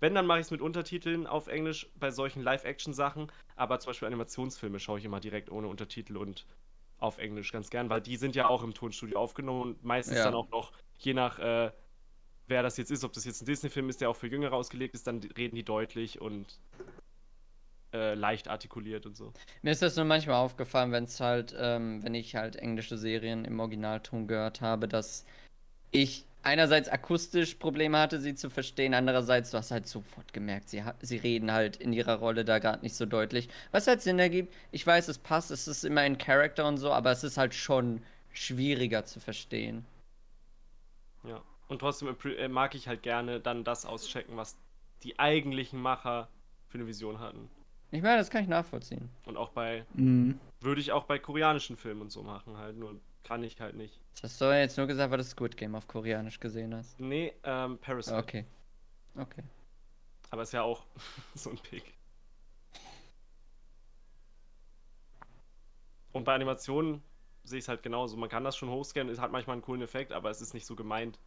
[0.00, 3.32] Wenn, dann mache ich es mit Untertiteln auf Englisch bei solchen Live-Action-Sachen.
[3.56, 6.46] Aber zum Beispiel Animationsfilme schaue ich immer direkt ohne Untertitel und
[6.98, 10.24] auf Englisch ganz gern, weil die sind ja auch im Tonstudio aufgenommen und meistens Ja.
[10.24, 11.70] dann auch noch, je nach äh,
[12.46, 14.94] wer das jetzt ist, ob das jetzt ein Disney-Film ist, der auch für Jüngere ausgelegt
[14.94, 16.58] ist, dann reden die deutlich und
[17.94, 19.32] äh, leicht artikuliert und so.
[19.62, 23.44] Mir ist das nur manchmal aufgefallen, wenn es halt, ähm, wenn ich halt englische Serien
[23.44, 25.24] im Originalton gehört habe, dass
[25.92, 30.82] ich einerseits akustisch Probleme hatte, sie zu verstehen, andererseits du hast halt sofort gemerkt, sie,
[31.00, 33.48] sie reden halt in ihrer Rolle da gerade nicht so deutlich.
[33.70, 36.92] Was halt Sinn ergibt, ich weiß, es passt, es ist immer in Character und so,
[36.92, 39.86] aber es ist halt schon schwieriger zu verstehen.
[41.22, 41.42] Ja.
[41.68, 44.58] Und trotzdem äh, mag ich halt gerne dann das auschecken, was
[45.02, 46.28] die eigentlichen Macher
[46.68, 47.48] für eine Vision hatten.
[47.94, 49.08] Ich meine, das kann ich nachvollziehen.
[49.24, 50.40] Und auch bei, Mhm.
[50.60, 54.00] würde ich auch bei koreanischen Filmen und so machen, halt, nur kann ich halt nicht.
[54.14, 56.98] Das hast du jetzt nur gesagt, weil du Squid Game auf Koreanisch gesehen hast.
[56.98, 58.16] Nee, ähm, Parasite.
[58.16, 58.44] Okay.
[59.16, 59.44] Okay.
[60.30, 60.84] Aber ist ja auch
[61.36, 61.94] so ein Pick.
[66.12, 67.00] Und bei Animationen
[67.44, 68.16] sehe ich es halt genauso.
[68.16, 70.66] Man kann das schon hochscannen, es hat manchmal einen coolen Effekt, aber es ist nicht
[70.66, 71.20] so gemeint.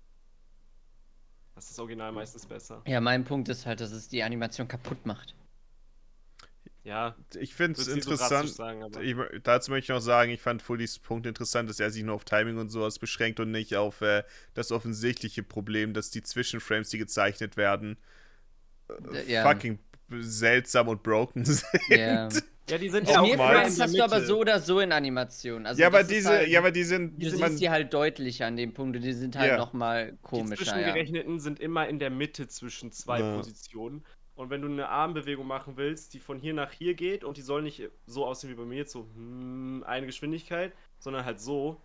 [1.56, 2.82] Das ist das Original meistens besser.
[2.86, 5.34] Ja, mein Punkt ist halt, dass es die Animation kaputt macht.
[6.88, 8.32] Ja, Ich finde es so interessant.
[8.32, 9.02] drastisch sagen, aber.
[9.02, 12.16] Ich, dazu möchte ich noch sagen, ich fand Fullys Punkt interessant, dass er sich nur
[12.16, 14.24] auf Timing und sowas beschränkt und nicht auf äh,
[14.54, 17.98] das offensichtliche Problem, dass die Zwischenframes, die gezeichnet werden,
[18.90, 19.44] D- ja.
[19.44, 19.80] fucking
[20.20, 21.66] seltsam und broken sind.
[21.90, 22.30] Ja.
[22.70, 23.54] Ja, die sind ja auch mal.
[23.54, 25.66] der hast du aber so oder so in Animationen.
[25.66, 27.94] Also ja, aber das diese, halt, ja, aber die sind, du man, siehst die halt
[27.94, 29.58] deutlich an dem Punkt und die sind halt Ja.
[29.58, 30.66] nochmal Die komischer.
[30.66, 30.74] Ja.
[30.74, 33.36] Zwischengerechneten sind immer in der Mitte zwischen zwei Ja.
[33.38, 34.04] Positionen.
[34.38, 37.42] Und wenn du eine Armbewegung machen willst, die von hier nach hier geht und die
[37.42, 41.82] soll nicht so aussehen wie bei mir jetzt so hm, eine Geschwindigkeit, sondern halt so,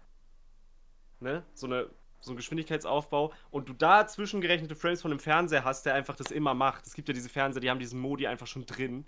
[1.21, 1.91] ne, so eine
[2.25, 6.31] so ein Geschwindigkeitsaufbau und du da zwischengerechnete Frames von einem Fernseher hast, der einfach das
[6.31, 6.87] immer macht.
[6.87, 9.07] Es gibt ja diese Fernseher, die haben diesen Modi einfach schon drin.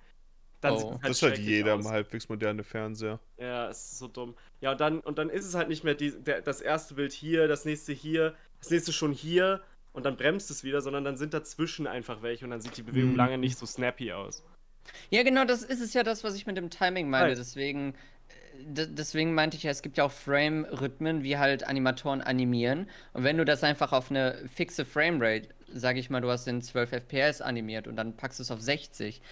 [0.61, 0.79] Dann Oh.
[0.79, 1.89] sieht es das ist halt jeder aus.
[1.89, 3.21] halbwegs moderne Fernseher.
[3.39, 4.37] Ja, es ist so dumm.
[4.61, 7.13] Ja, und dann, und dann ist es halt nicht mehr die, der, das erste Bild
[7.13, 9.63] hier, das nächste hier, das nächste schon hier
[9.95, 12.83] und dann bremst es wieder, sondern dann sind dazwischen einfach welche und dann sieht die
[12.83, 13.17] Bewegung Mhm.
[13.17, 14.45] lange nicht so snappy aus.
[15.09, 17.29] Ja, genau, das ist es ja das, was ich mit dem Timing meine.
[17.29, 17.39] Right.
[17.39, 17.95] Deswegen,
[18.77, 22.91] äh, deswegen meinte ich ja, es gibt ja auch Frame-Rhythmen, wie halt Animatoren animieren.
[23.15, 26.61] Und wenn du das einfach auf eine fixe Framerate, sag ich mal, du hast in
[26.61, 29.23] 12 FPS animiert und dann packst du es auf 60,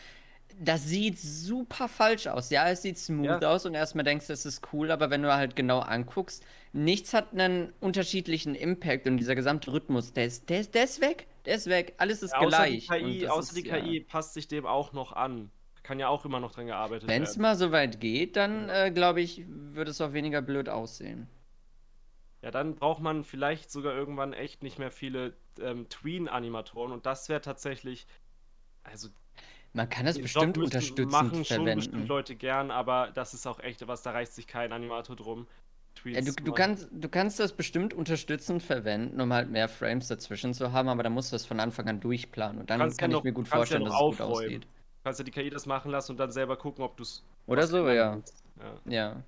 [0.64, 2.50] das sieht super falsch aus.
[2.50, 3.50] Ja, es sieht smooth Ja.
[3.50, 7.12] aus und erstmal denkst du, es ist cool, aber wenn du halt genau anguckst, nichts
[7.14, 11.26] hat einen unterschiedlichen Impact und dieser gesamte Rhythmus, der ist, der ist, der ist weg.
[11.44, 11.94] Der ist weg.
[11.98, 12.86] Alles ist Ja, außer gleich.
[12.86, 13.80] die und KI, außer ist, die ja.
[13.80, 15.50] KI passt sich dem auch noch an.
[15.82, 17.42] Kann ja auch immer noch dran gearbeitet Wenn es werden.
[17.42, 21.28] mal so weit geht, dann äh, glaube ich, würde es auch weniger blöd aussehen.
[22.42, 27.28] Ja, dann braucht man vielleicht sogar irgendwann echt nicht mehr viele ähm, Tween-Animatoren und das
[27.28, 28.06] wäre tatsächlich.
[28.84, 29.08] Also,
[29.74, 32.06] Man kann das den bestimmt Job unterstützend machen schon bestimmt verwenden.
[32.06, 35.46] Leute gern, aber das ist auch echt was, da reißt sich kein Animator drum.
[36.04, 40.54] Ja, du, du, kannst, du kannst das bestimmt unterstützend verwenden, um halt mehr Frames dazwischen
[40.54, 42.60] zu haben, aber dann musst du das von Anfang an durchplanen.
[42.60, 44.20] Und dann Kannst kann ja ich noch- mir gut ja vorstellen, noch dass es gut
[44.26, 44.62] aussieht.
[44.64, 44.68] Du
[45.04, 47.22] kannst ja die KI das machen lassen und dann selber gucken, ob du es.
[47.46, 47.92] Oder so, ja.
[47.94, 48.22] ja.
[48.86, 49.22] Ja.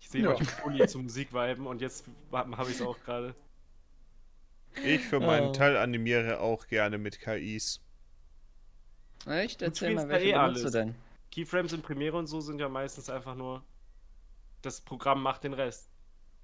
[0.00, 0.30] Ich sehe Ja.
[0.30, 3.34] euch Uli zum Musikviben und jetzt habe ich es auch gerade.
[4.74, 5.52] Ich für meinen Oh.
[5.52, 7.80] Teil animiere auch gerne mit KIs.
[9.26, 9.62] Echt?
[9.62, 10.94] Erzähl mal, welche eh benutzt du denn?
[11.30, 13.64] Keyframes in Premiere und so sind ja meistens einfach nur.
[14.62, 15.90] Das Programm macht den Rest.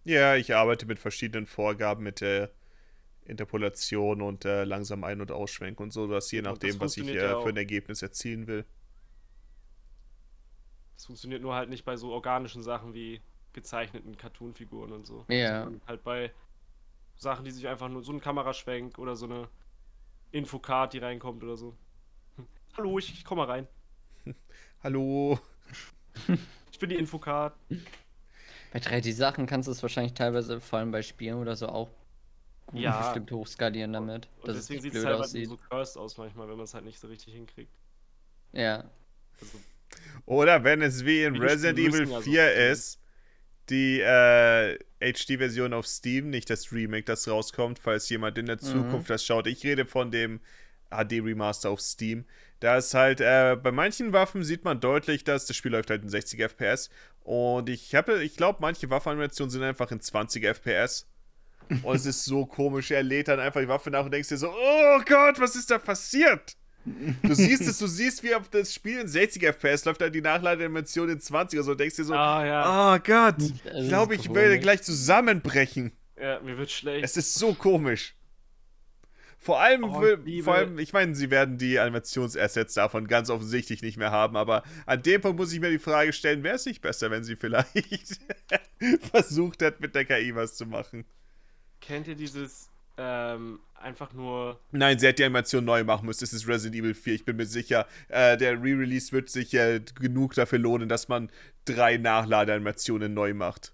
[0.04, 2.50] Ja, ich arbeite mit verschiedenen Vorgaben mit der
[3.24, 6.96] Interpolation und äh, langsam Ein- und Ausschwenk und so, dass je Und das nachdem, was
[6.96, 8.64] ich äh, ja für ein Ergebnis erzielen will.
[10.96, 13.20] Das funktioniert nur halt nicht bei so organischen Sachen wie
[13.52, 15.24] gezeichneten Cartoon-Figuren und so.
[15.28, 15.64] Ja.
[15.64, 16.32] Sondern Halt bei
[17.16, 19.48] Sachen, die sich einfach nur so ein Kameraschwenk oder so eine
[20.32, 21.76] Infocard, die reinkommt oder so.
[22.76, 23.68] Hallo, ich, ich komm mal rein.
[24.82, 25.38] Hallo.
[26.72, 27.54] Ich bin die Infocard.
[28.70, 31.88] Bei 3D-Sachen kannst du es wahrscheinlich teilweise, vor allem bei Spielen oder so, auch
[32.66, 32.98] gut Ja.
[32.98, 35.48] bestimmt hochskalieren damit, Und dass es deswegen sieht es blöd halt aussieht.
[35.48, 37.72] so cursed aus manchmal, wenn man es halt nicht so richtig hinkriegt.
[38.52, 38.90] Ja.
[39.40, 39.58] Also,
[40.26, 42.72] Oder wenn es wie in Resident Evil müssen ja so 4 aussehen.
[42.72, 43.00] ist,
[43.70, 48.60] die äh, HD-Version auf Steam, nicht das Remake, das rauskommt, falls jemand in der Mhm.
[48.60, 49.46] Zukunft das schaut.
[49.46, 50.40] Ich rede von dem
[50.90, 52.24] HD-Remaster auf Steam.
[52.60, 56.02] Da ist halt, äh, bei manchen Waffen sieht man deutlich, dass das Spiel läuft halt
[56.02, 56.90] in 60 FPS.
[57.22, 61.06] Und ich habe, ich glaube, manche Waffenanimationen sind einfach in 20 FPS.
[61.82, 62.92] Und es ist so komisch.
[62.92, 65.70] Er lädt dann einfach die Waffe nach und denkst dir so, oh Gott, was ist
[65.70, 66.56] da passiert?
[67.22, 70.20] Du siehst es, du siehst, wie auf das Spiel in 60 FPS läuft, dann die
[70.20, 71.70] Nachladeanimation in 20 oder so.
[71.72, 72.94] Und denkst dir so, ah ja.
[72.94, 75.92] oh Gott, ich glaube, ich werde gleich zusammenbrechen.
[76.20, 77.04] ja, mir wird schlecht.
[77.04, 78.14] Es ist so komisch.
[79.38, 83.82] Vor allem, Oh, will, vor allem, ich meine, sie werden die Animationsassets davon ganz offensichtlich
[83.82, 86.66] nicht mehr haben, aber an dem Punkt muss ich mir die Frage stellen, wäre es
[86.66, 88.18] nicht besser, wenn sie vielleicht
[89.12, 91.04] versucht hat, mit der KI was zu machen?
[91.80, 94.60] Kennt ihr dieses ähm, einfach nur.
[94.72, 96.24] Nein, sie hätte die Animation neu machen müssen.
[96.24, 97.14] Es ist Resident Evil 4.
[97.14, 101.30] Ich bin mir sicher, äh, der Re-Release wird sich äh, genug dafür lohnen, dass man
[101.64, 103.72] drei Nachladeanimationen neu macht.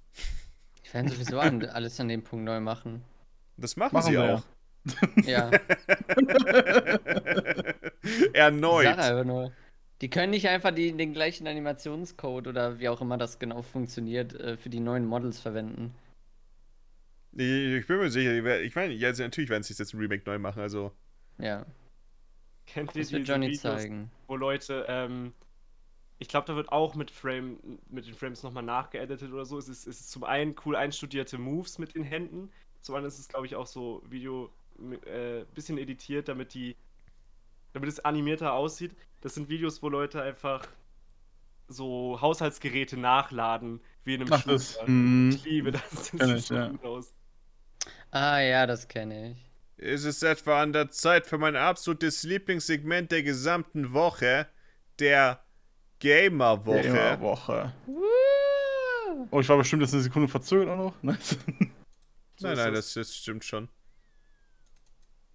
[0.83, 3.03] Ich werde sowieso an, alles an dem Punkt neu machen.
[3.57, 4.43] Das machen, Machen sie wir auch.
[5.25, 5.51] Ja.
[8.33, 9.27] Erneut.
[9.27, 9.53] Nur.
[10.01, 14.35] Die können nicht einfach die, den gleichen Animationscode oder wie auch immer das genau funktioniert,
[14.35, 15.95] äh, für die neuen Models verwenden.
[17.35, 19.99] Ich, ich bin mir sicher, die ich meine, ja, also natürlich werden sie jetzt ein
[19.99, 20.93] Remake neu machen, also.
[21.39, 21.65] Ja.
[22.67, 24.11] Kennt ihr diese Johnny Videos, zeigen.
[24.27, 25.33] wo Leute, ähm,
[26.19, 27.59] ich glaube, da wird auch mit Frame,
[27.89, 29.59] mit den Frames nochmal nachgeeditet oder so.
[29.59, 32.51] Es ist, es ist zum einen cool einstudierte Moves mit den Händen,
[32.83, 34.53] zum anderen ist es, glaube ich, auch so Video
[35.07, 36.77] äh, bisschen editiert, damit die,
[37.73, 38.95] damit es animierter aussieht.
[39.21, 40.67] Das sind Videos, wo Leute einfach
[41.69, 45.31] so Haushaltsgeräte nachladen, wie in einem Ach, das, mhm.
[45.35, 45.83] Ich liebe das.
[45.91, 46.69] Das sieht ich, so ja.
[46.69, 47.15] gut aus.
[48.13, 49.85] Ah ja, das kenne ich.
[49.85, 54.47] Ist es etwa an der Zeit für mein absolutes Lieblingssegment der gesamten Woche,
[54.99, 55.43] der
[55.99, 56.83] Gamer-Woche?
[56.83, 57.73] Gamer-Woche.
[59.31, 61.03] Oh, ich war bestimmt jetzt eine Sekunde verzögert auch noch.
[61.03, 61.37] Nice.
[62.37, 62.95] So nein, nein, das.
[62.95, 63.69] das, das stimmt schon.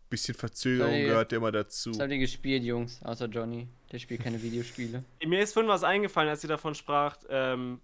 [0.09, 1.03] Bisschen Verzögerung Sorry.
[1.05, 1.91] gehört immer dazu.
[1.91, 3.01] Was habt ihr gespielt, Jungs?
[3.03, 3.67] Außer Johnny.
[3.91, 5.05] Der spielt keine Videospiele.
[5.25, 7.79] Mir ist vorhin was eingefallen, als ihr davon spracht, ähm,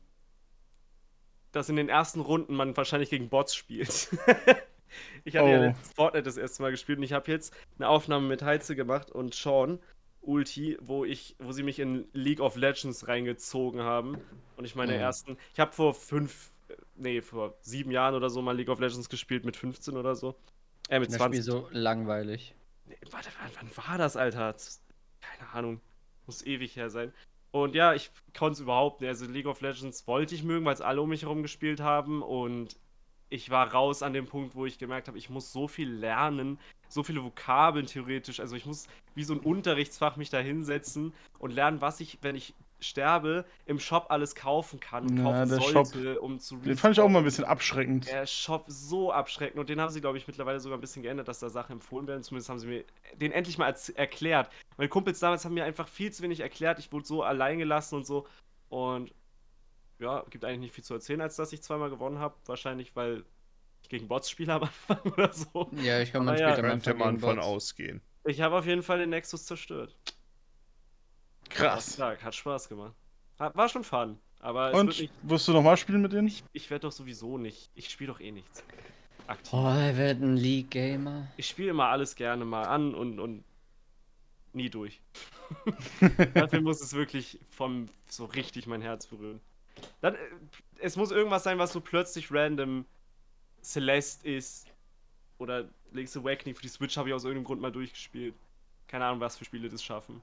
[1.54, 4.10] dass in den ersten Runden man wahrscheinlich gegen Bots spielt.
[5.24, 5.64] ich hatte ja Oh.
[5.64, 9.12] letztes Fortnite das erste Mal gespielt und ich habe jetzt eine Aufnahme mit Heize gemacht
[9.12, 9.80] und Sean,
[10.22, 14.18] Ulti, wo ich, wo sie mich in League of Legends reingezogen haben.
[14.56, 15.00] Und ich meine Mhm.
[15.00, 16.52] ersten, ich habe vor fünf,
[16.96, 20.36] nee, vor sieben Jahren oder so mal League of Legends gespielt mit 15 oder so.
[20.90, 21.44] Äh, mit Das 20.
[21.44, 22.56] Spiel so langweilig.
[22.86, 24.56] Nee, warte, wann, wann war das, Alter?
[25.22, 25.82] Keine Ahnung.
[26.26, 27.14] Muss ewig her sein.
[27.52, 29.10] Und ja, ich konnte es überhaupt nicht.
[29.10, 32.22] Also League of Legends wollte ich mögen, weil es alle um mich herum gespielt haben.
[32.22, 32.78] Und
[33.34, 36.60] ich war raus an dem Punkt, wo ich gemerkt habe, ich muss so viel lernen,
[36.88, 38.40] so viele Vokabeln theoretisch.
[38.40, 42.36] Also ich muss wie so ein Unterrichtsfach mich da hinsetzen und lernen, was ich, wenn
[42.36, 46.78] ich sterbe, im Shop alles kaufen kann und Ja, kaufen der sollte, um zu Den
[46.78, 48.08] fand ich auch mal ein bisschen abschreckend.
[48.08, 51.28] Der Shop so abschreckend und den haben sie, glaube ich, mittlerweile sogar ein bisschen geändert,
[51.28, 52.22] dass da Sachen empfohlen werden.
[52.22, 54.52] Zumindest haben sie mir den endlich mal erklärt.
[54.78, 56.78] Meine Kumpels damals haben mir einfach viel zu wenig erklärt.
[56.78, 58.28] Ich wurde so allein gelassen und so.
[58.70, 59.12] Und
[60.04, 62.36] ja, gibt eigentlich nicht viel zu erzählen, als dass ich zweimal gewonnen habe.
[62.46, 63.24] Wahrscheinlich, weil
[63.82, 65.70] ich gegen Bots spiele am Anfang oder so.
[65.82, 68.02] Ja, ich kann man ja, später mal Könnte man von ausgehen.
[68.26, 69.96] Ich habe auf jeden Fall den Nexus zerstört.
[71.50, 71.98] Krass.
[71.98, 72.94] Ja, hat Spaß gemacht.
[73.38, 74.20] War schon fun.
[74.40, 76.32] Aber Und nicht, wirst du nochmal spielen mit denen?
[76.52, 77.70] ich werde doch sowieso nicht.
[77.76, 78.64] Ich spiele doch eh nichts.
[79.28, 79.54] Aktiv.
[79.54, 81.28] Oh, er wird ein League-Gamer.
[81.38, 83.46] Ich spiele immer alles gerne mal an und, und
[84.52, 85.02] nie durch.
[86.34, 89.40] Dafür muss es wirklich vom so richtig mein Herz berühren.
[90.02, 90.18] Dann, äh,
[90.80, 92.86] es muss irgendwas sein, was so plötzlich random
[93.62, 94.68] Celeste ist.
[95.38, 98.36] Oder Link's Awakening für die Switch habe ich aus irgendeinem Grund mal durchgespielt.
[98.88, 100.22] Keine Ahnung, was für Spiele das schaffen.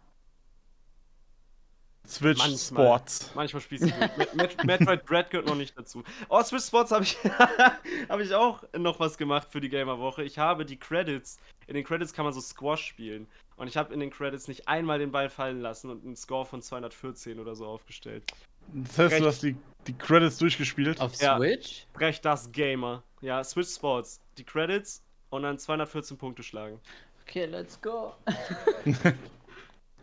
[2.06, 2.58] Switch Manchmal.
[2.58, 3.30] Sports.
[3.34, 6.02] Manchmal spielst du Met Metroid Dread gehört noch nicht dazu.
[6.28, 7.16] Oh, Switch Sports habe ich,
[8.08, 10.24] hab ich auch noch was gemacht für die Gamer-Woche.
[10.24, 11.38] Ich habe die Credits.
[11.66, 13.28] In den Credits kann man so Squash spielen.
[13.56, 16.46] Und ich habe in den Credits nicht einmal den Ball fallen lassen und einen Score
[16.46, 18.24] von 214 oder so aufgestellt.
[18.72, 19.22] Das heißt, Recht.
[19.22, 19.56] du hast die,
[19.86, 21.00] die Credits durchgespielt.
[21.00, 21.36] Auf Ja.
[21.36, 21.86] Switch?
[21.92, 23.02] Brech das Gamer.
[23.20, 24.20] Ja, Switch Sports.
[24.38, 26.80] Die Credits und dann 214 Punkte schlagen.
[27.22, 28.14] Okay, let's go.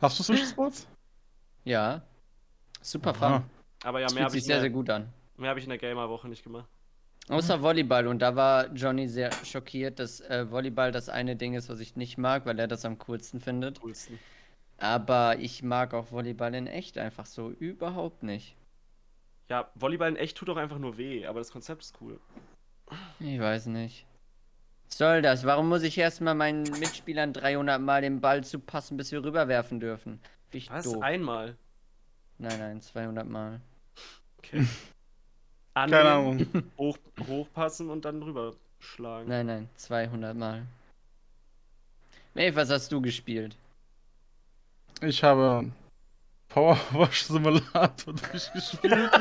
[0.01, 0.88] Hast du Switch Sports?
[1.63, 2.01] Ja.
[2.82, 3.39] Super Aha.
[3.39, 3.49] fun.
[3.84, 5.09] Aber ja, Das mehr fühlt habe sich ich, sehr, in sehr der- gut an.
[5.38, 6.68] mehr hab ich in der Gamer-Woche nicht gemacht.
[7.30, 11.68] Außer Volleyball und da war Johnny sehr schockiert, dass äh, Volleyball das eine Ding ist,
[11.68, 13.82] was ich nicht mag, weil er das am coolsten findet.
[13.82, 14.18] Coolsten.
[14.78, 18.55] Aber ich mag auch Volleyball in echt einfach so überhaupt nicht.
[19.50, 22.20] Ja, Volleyball in echt tut doch einfach nur weh, aber das Konzept ist cool.
[23.20, 24.06] Ich weiß nicht.
[24.88, 25.45] Was soll das?
[25.45, 30.20] Warum muss ich erstmal meinen Mitspielern 300 Mal den Ball zupassen, bis wir rüberwerfen dürfen?
[30.52, 30.86] Wie ich Was?
[30.86, 31.02] doof.
[31.02, 31.58] Einmal?
[32.38, 33.62] Nein, nein, 200 Mal.
[34.38, 34.66] Okay.
[35.74, 36.64] Keine Annehmen, Ahnung.
[36.78, 39.30] Hoch, hochpassen und dann rüber schlagen.
[39.30, 40.66] Nein, nein, 200 Mal.
[42.34, 43.56] Maeve, was hast du gespielt?
[45.02, 45.72] Ich habe
[46.50, 49.12] Power Wash Simulator durchgespielt.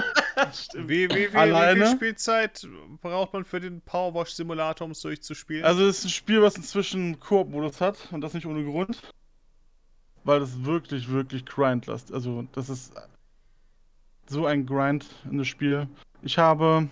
[0.74, 1.87] Wie, wie, wie, wie Alleine?
[1.87, 2.68] viel Spielzeit
[3.01, 5.64] braucht man für den Powerwash Simulator, um es durchzuspielen?
[5.64, 9.01] Also es ist ein Spiel, was inzwischen Koop-Modus hat und das nicht ohne Grund.
[10.24, 12.12] Weil das wirklich, wirklich grindlast.
[12.12, 12.93] Also das ist
[14.29, 15.89] so ein Grind in das Spiel.
[16.22, 16.89] Ich habe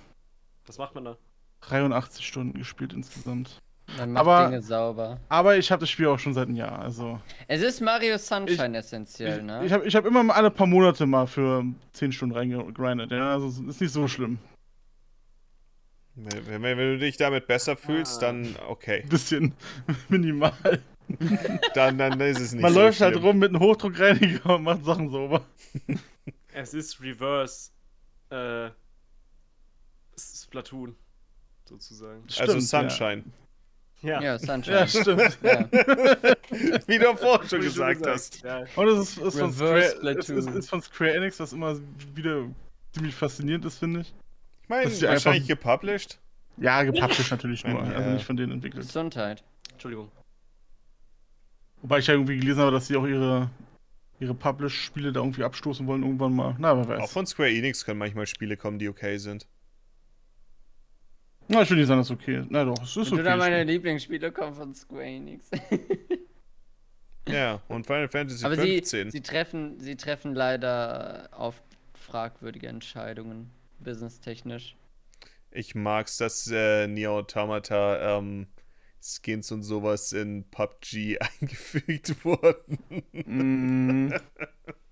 [0.67, 1.17] Was macht man da?
[1.63, 3.61] 83 Stunden gespielt insgesamt.
[3.99, 5.21] Man macht Aber- Dinge sauber.
[5.29, 6.79] Aber ich habe das Spiel auch schon seit einem Jahr.
[6.79, 9.65] Also Es ist Mario Sunshine essentiell, ich, ne?
[9.65, 13.11] ich habe ich hab immer mal alle paar Monate mal für 10 Stunden reingegrindet.
[13.13, 14.39] Ja, also es ist nicht so schlimm.
[16.15, 18.27] wenn, wenn, wenn du dich damit besser fühlst, Ah.
[18.27, 19.03] dann okay.
[19.03, 19.53] Ein bisschen
[20.09, 20.53] minimal.
[21.75, 23.25] Dann, dann ist es nicht Man so läuft halt schlimm.
[23.27, 25.43] rum mit einem Hochdruckreiniger und macht Sachen sauber.
[26.57, 27.71] Es ist Reverse.
[28.31, 28.71] Äh.
[30.17, 30.95] Splatoon.
[31.69, 32.23] Sozusagen.
[32.39, 33.25] Also Stimmt, Sunshine.
[33.27, 33.33] Ja.
[34.05, 34.77] Ja, Sunshine.
[34.77, 35.39] Ja, stimmt.
[35.43, 35.69] Ja.
[36.87, 38.43] Wie du vorhin schon gesagt hast.
[38.43, 38.65] Ja.
[38.77, 39.79] Und es ist, ist, von Square,
[40.19, 41.77] es ist, ist von Square Enix, was immer
[42.15, 42.45] wieder
[42.93, 44.15] ziemlich faszinierend ist, finde ich.
[44.63, 46.19] Ich meine, ja wahrscheinlich einfach- gepublished.
[46.59, 47.93] Ja, gepublished natürlich nur, Ja.
[47.93, 48.87] also nicht von denen entwickelt.
[48.87, 49.43] Gesundheit.
[49.73, 50.11] Entschuldigung.
[51.83, 53.51] Wobei ich ja irgendwie gelesen habe, dass sie auch ihre,
[54.21, 56.57] ihre Publish-Spiele da irgendwie abstoßen wollen irgendwann mal.
[56.59, 57.13] Na, wer Auch weiß.
[57.13, 59.47] von Square Enix können manchmal Spiele kommen, die okay sind.
[61.49, 62.51] Na, ich will nicht sagen, dass es okay ist.
[62.51, 63.23] Na doch, es ist okay.
[63.23, 63.75] da meine Spiel.
[63.75, 65.51] Lieblingsspiele kommen von Square Enix.
[67.29, 69.11] Ja, und Final Fantasy Aber sie, 15.
[69.11, 71.63] sie, treffen, sie treffen leider oft
[71.95, 74.77] fragwürdige Entscheidungen, businesstechnisch.
[75.51, 78.47] Ich mag's, dass äh, Nier Automata ähm,
[79.01, 82.79] Skins und sowas in PUBG eingefügt wurden.
[83.13, 84.13] Mm.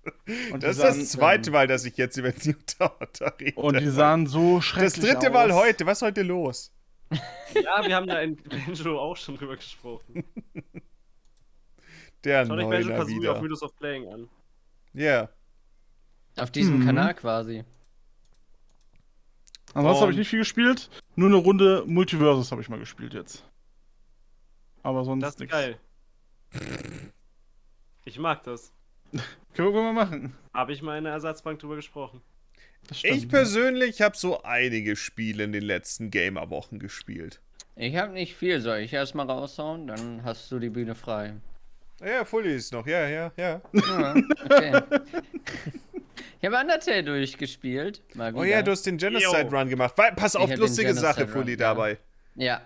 [0.51, 3.59] Und Das ist sahen- das zweite Mal, dass ich jetzt über Nier Automata rede.
[3.59, 5.33] Und die sahen so das schrecklich dritte aus.
[5.33, 5.85] Mal heute.
[5.85, 6.71] Was ist heute los?
[7.53, 10.23] Ja, wir haben da in Banjo auch schon drüber gesprochen.
[12.23, 13.41] Der Schaut euch Banjo Kazooie auf.
[13.41, 14.29] Mythos of Playing an.
[14.93, 15.29] Ja.
[16.37, 16.85] Auf diesem Mhm.
[16.85, 17.63] Kanal quasi.
[19.73, 20.89] Ansonsten habe ich nicht viel gespielt.
[21.15, 23.43] Nur eine Runde Multiversus habe ich mal gespielt jetzt.
[24.83, 25.51] Aber sonst Das ist nix.
[25.51, 25.77] geil.
[28.05, 28.71] Ich mag das.
[29.53, 30.33] Können wir mal machen.
[30.53, 32.21] Habe ich mal in der Ersatzbank drüber gesprochen.
[33.03, 37.39] Ich persönlich habe so einige Spiele in den letzten Gamer-Wochen gespielt.
[37.75, 39.87] Ich habe nicht viel, soll ich erstmal raushauen?
[39.87, 41.33] Dann hast du die Bühne frei.
[42.03, 42.85] Ja, Fully ist noch.
[42.85, 43.61] Ja, ja, ja.
[43.73, 44.15] Ja,
[44.45, 44.81] okay.
[46.39, 48.01] Ich habe Undertale durchgespielt.
[48.33, 49.95] Oh ja, du hast den Genocide Run gemacht.
[49.95, 51.57] Pass auf, lustige Sache, Fully, ja.
[51.57, 51.97] dabei.
[52.35, 52.61] Ja.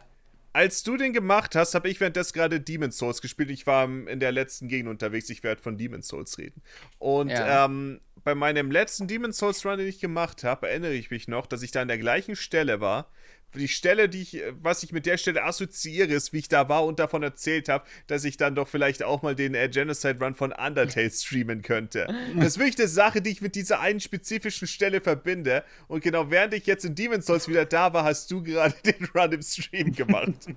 [0.58, 3.52] Als du den gemacht hast, habe ich währenddessen gerade Demon's Souls gespielt.
[3.52, 5.30] Ich war in der letzten Gegend unterwegs.
[5.30, 6.64] Ich werde von Demon's Souls reden.
[6.98, 7.66] Und Ja.
[7.66, 11.46] ähm, bei meinem letzten Demon's Souls Run, den ich gemacht habe, erinnere ich mich noch,
[11.46, 13.12] dass ich da an der gleichen Stelle war.
[13.56, 16.86] Die Stelle, die ich, was ich mit der Stelle assoziiere, ist, wie ich da war
[16.86, 20.36] und davon erzählt habe, dass ich dann doch vielleicht auch mal den äh, Genocide Run
[20.36, 22.08] von Undertale streamen könnte.
[22.38, 25.64] Das ist wirklich eine Sache, die ich mit dieser einen spezifischen Stelle verbinde.
[25.88, 29.06] Und genau während ich jetzt in Demon's Souls wieder da war, hast du gerade den
[29.16, 30.48] Run im Stream gemacht.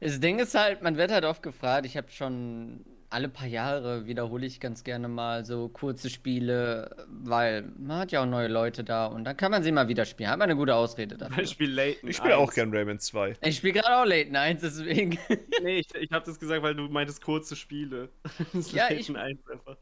[0.00, 4.06] Das Ding ist halt, man wird halt oft gefragt, ich habe schon alle paar Jahre
[4.06, 8.84] wiederhole ich ganz gerne mal so kurze Spiele, weil man hat ja auch neue Leute
[8.84, 10.28] da und dann kann man sie mal wieder spielen.
[10.28, 11.36] Hat man eine gute Ausrede dafür.
[11.38, 12.10] Beispiel Layton.
[12.10, 12.54] Ich spiele auch 1.
[12.54, 13.36] gern Rayman 2.
[13.42, 15.18] Ich spiele gerade auch Late Nights, deswegen.
[15.62, 18.10] Nee, ich, ich habe das gesagt, weil du meintest kurze Spiele.
[18.72, 19.76] Ja, Layton ich- 1 einfach.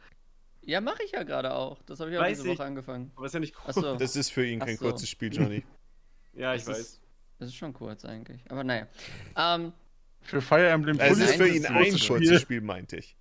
[0.62, 1.82] ja, mache ich ja gerade auch.
[1.82, 2.58] Das habe ich auch Weiß diese ich.
[2.58, 3.10] Woche angefangen.
[3.16, 3.76] Aber ist ja nicht kurz.
[3.76, 4.84] Achso, Das ist für ihn kein Ach so.
[4.86, 5.64] kurzes Spiel, Johnny.
[6.32, 6.78] Ja, ich Das weiß.
[6.80, 7.00] ist-
[7.38, 8.40] das ist schon kurz eigentlich.
[8.50, 8.86] Aber naja.
[9.36, 9.72] Ähm,
[10.26, 13.16] Für Fire Emblem Es ist für das ihn ein kurzes Spiel, meinte ich.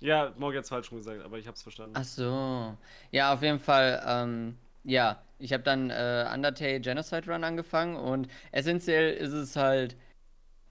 [0.00, 1.94] Ja, Morgan hat es falsch schon gesagt, aber ich hab's verstanden.
[1.96, 2.76] ach so.
[3.10, 4.02] Ja, auf jeden Fall.
[4.06, 9.96] Ähm, ja, ich habe dann äh, Undertale Genocide Run angefangen und essentiell ist es halt.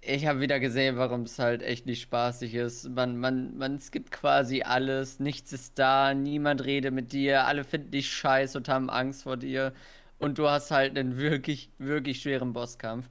[0.02, 2.88] Ich habe wieder gesehen, warum es halt echt nicht spaßig ist.
[2.90, 7.92] Man, man, man skippt quasi alles, nichts ist da, niemand redet mit dir, alle finden
[7.92, 9.74] dich scheiße und haben Angst vor dir.
[10.20, 13.10] Und du hast halt einen wirklich, wirklich schweren Bosskampf.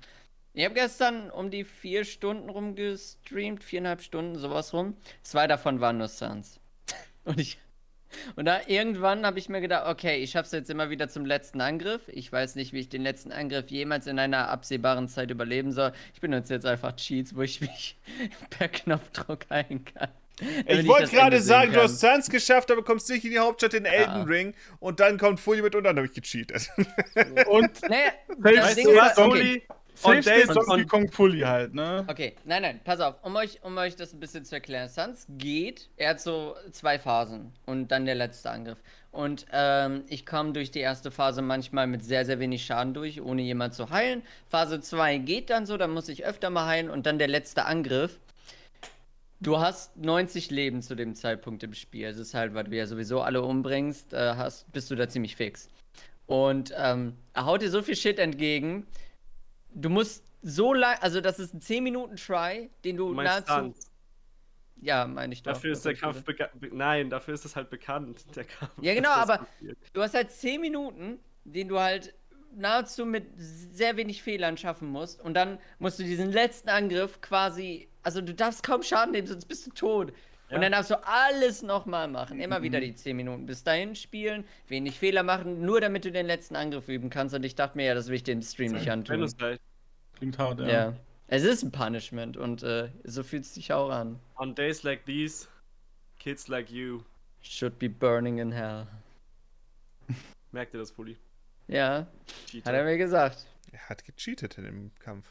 [0.57, 4.97] Ich habe gestern um die vier Stunden rumgestreamt, viereinhalb Stunden, sowas rum.
[5.23, 6.61] Zwei davon waren nur Suns.
[7.24, 7.59] Und ich.
[8.37, 11.61] Und da irgendwann habe ich mir gedacht, okay, ich schaff's jetzt immer wieder zum letzten
[11.61, 12.01] Angriff.
[12.09, 15.93] Ich weiß nicht, wie ich den letzten Angriff jemals in einer absehbaren Zeit überleben soll.
[16.15, 17.99] Ich benutze jetzt einfach Cheats, wo ich mich
[18.49, 20.09] per Knopfdruck heilen kann.
[20.66, 21.85] Ich wollte gerade sagen, du kann.
[21.85, 25.39] hast Suns geschafft, aber kommst nicht in die Hauptstadt in Elden Ring und dann kommt
[25.39, 26.70] Fully mit und dann habe ich gecheatet.
[27.47, 29.62] Und Naja, das Weißt Ding du ist, okay.
[29.97, 32.05] Safe State Donkey und- Kong Fully halt, ne?
[32.09, 33.16] Okay, nein, nein, pass auf.
[33.23, 34.89] Um euch, um euch das ein bisschen zu erklären.
[34.89, 38.78] Sans geht, er hat so zwei Phasen und dann der letzte Angriff.
[39.10, 43.20] Und ähm, ich komme durch die erste Phase manchmal mit sehr, sehr wenig Schaden durch,
[43.23, 44.23] ohne jemand zu heilen.
[44.47, 47.64] Phase 2 geht dann so, dann muss ich öfter mal heilen und dann der letzte
[47.64, 48.20] Angriff.
[49.40, 52.06] Du hast 90 Leben zu dem Zeitpunkt im Spiel.
[52.06, 55.36] Es ist halt, weil du ja sowieso alle umbringst, äh, hast, bist du da ziemlich
[55.36, 55.68] fix.
[56.27, 58.86] Und ähm, er haut dir so viel Shit entgegen.
[59.77, 63.47] Du musst so lang, also das ist ein 10 Minuten Try, den du Du nahezu.
[63.47, 63.90] Tanz.
[64.81, 65.53] Ja, meine ich doch.
[65.53, 66.51] Dafür ist der Kampf bekannt.
[66.73, 68.73] Nein, dafür ist es halt bekannt, der Kampf.
[68.81, 69.78] Ja, genau, aber- passiert.
[69.93, 72.15] Du hast halt 10 Minuten, den du halt
[72.55, 75.20] nahezu mit sehr wenig Fehlern schaffen musst.
[75.20, 77.89] Und dann musst du diesen letzten Angriff quasi.
[78.03, 80.12] Also du darfst kaum Schaden nehmen, sonst bist du tot.
[80.48, 80.57] Ja.
[80.57, 82.39] Und dann darfst du alles nochmal machen.
[82.39, 86.27] Immer wieder die 10 Minuten bis dahin spielen, wenig Fehler machen, nur damit du den
[86.27, 87.35] letzten Angriff üben kannst.
[87.35, 89.20] Und ich dachte mir ja, das will ich dem Stream nicht Wenn antun.
[89.20, 89.59] du's gleich.
[90.17, 90.67] Klingt hart, ja.
[90.67, 90.93] Ja.
[91.29, 94.21] Es ist ein Punishment und äh, so fühlt es sich auch an.
[94.37, 95.49] On days like these,
[96.19, 97.03] kids like you.
[97.43, 98.87] Should be burning in hell.
[100.53, 101.17] Merkt ihr das, Fully?
[101.69, 102.07] Ja,
[102.49, 102.71] Cheater.
[102.71, 103.47] hat er mir gesagt.
[103.73, 105.27] Er hat gecheatet in dem Kampf.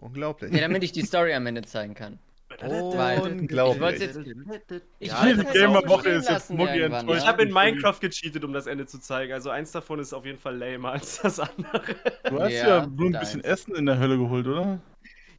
[0.00, 0.52] Unglaublich.
[0.52, 2.18] Ja, damit ich die Story am Ende zeigen kann.
[2.62, 3.76] Weil- Unglaublich.
[3.76, 6.68] Ich wollte jetzt- Ich Ja, Gamer auch Woche ist jetzt irgendwann,
[7.00, 7.18] enttäuscht.
[7.18, 7.28] Ich ja.
[7.32, 9.32] habe in Minecraft gecheatet, um das Ende zu zeigen.
[9.32, 11.82] Also eins davon ist auf jeden Fall lamer als das andere.
[12.24, 13.60] Du hast Ja, ja, nur ein bisschen deins.
[13.60, 14.78] Essen in der Hölle geholt, oder?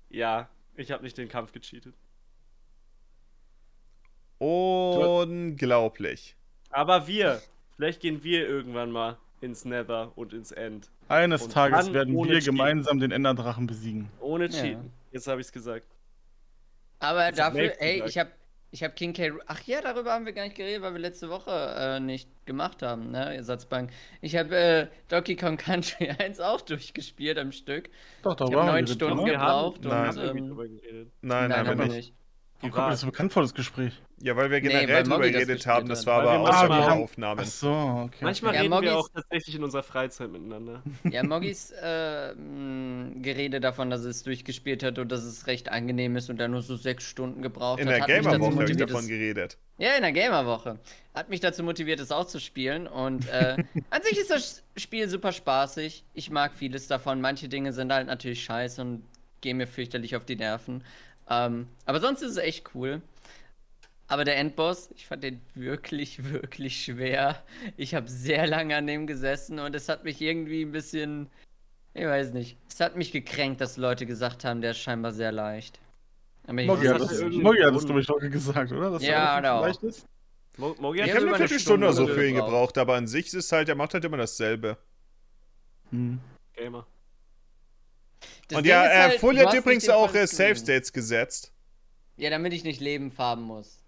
[0.09, 1.93] ja, ich habe nicht den Kampf gecheatet.
[4.39, 6.35] Unglaublich.
[6.71, 7.41] Aber wir,
[7.75, 10.89] vielleicht gehen wir irgendwann mal ins Nether und ins End.
[11.07, 12.45] Eines Und Tages werden wir Cheaten.
[12.45, 14.09] gemeinsam den Enderdrachen besiegen.
[14.19, 14.51] Ohne Ja.
[14.61, 14.91] Cheaten.
[15.11, 15.85] Jetzt habe ich es gesagt.
[17.01, 18.31] Aber Das dafür, ey, ich habe
[18.73, 19.31] ich hab King K.
[19.47, 22.81] Ach ja, darüber haben wir gar nicht geredet, weil wir letzte Woche äh, nicht gemacht
[22.83, 23.91] haben, ne, Ersatzbank.
[24.21, 27.89] Ich habe äh, Donkey Kong Country 1 auch durchgespielt am Stück.
[28.21, 29.91] Doch, da Ich waren habe neun wir Stunden gebraucht Nein.
[29.91, 31.11] Und haben irgendwie ähm, drüber geredet.
[31.21, 31.95] Nein, nein, haben wir haben wir nicht.
[31.95, 32.20] nicht.
[32.61, 33.93] Warum kommt mir das so bekannt vor, das Gespräch?
[34.21, 35.89] Ja, weil wir Nee, generell weil drüber geredet haben.
[35.89, 37.41] Das war aber außer der Aufnahmen.
[37.43, 38.19] Ach so, okay.
[38.21, 40.83] Manchmal Ja, reden Moggi wir auch tatsächlich in unserer Freizeit miteinander.
[41.09, 46.29] Ja, Moggis äh, Gerede davon, dass es durchgespielt hat und dass es recht angenehm ist
[46.29, 48.07] und er nur so sechs Stunden gebraucht In hat.
[48.07, 49.57] der mich dazu Gamer-Woche habe ich davon geredet.
[49.79, 50.79] Ja, in der Gamer-Woche.
[51.15, 52.85] Hat mich dazu motiviert, es auch zu spielen.
[52.87, 53.57] Und äh,
[53.89, 56.03] an sich ist das Spiel super spaßig.
[56.13, 57.21] Ich mag vieles davon.
[57.21, 59.03] Manche Dinge sind halt natürlich scheiße und
[59.41, 60.83] gehen mir fürchterlich auf die Nerven.
[61.31, 63.01] Ähm, aber sonst ist es echt cool.
[64.07, 67.41] Aber der Endboss, ich fand den wirklich, wirklich schwer.
[67.77, 71.29] Ich habe sehr lange an dem gesessen und es hat mich irgendwie ein bisschen.
[71.93, 72.57] Ich weiß nicht.
[72.69, 75.79] Es hat mich gekränkt, dass Leute gesagt haben, der ist scheinbar sehr leicht.
[76.47, 77.87] Aber ich Moggi Das hat hat das, irgendeinen Moggi hat das Grund.
[77.87, 78.91] glaube ich, doch gesagt, oder?
[78.91, 79.61] Dass Ja, genau.
[79.61, 80.05] leicht ist?
[80.57, 82.49] Mo Mogi Ich habe eine eine Viertelstunde oder so für ihn gebraucht.
[82.51, 84.77] gebraucht, aber an sich ist es halt, er macht halt immer dasselbe.
[85.91, 86.19] Hm.
[86.53, 86.85] Gamer.
[88.51, 90.55] Das Und Ding ja, äh, halt, Fully du hat übrigens auch äh, Screen.
[90.57, 91.53] States gesetzt.
[92.17, 93.81] Ja, damit ich nicht Leben farben muss.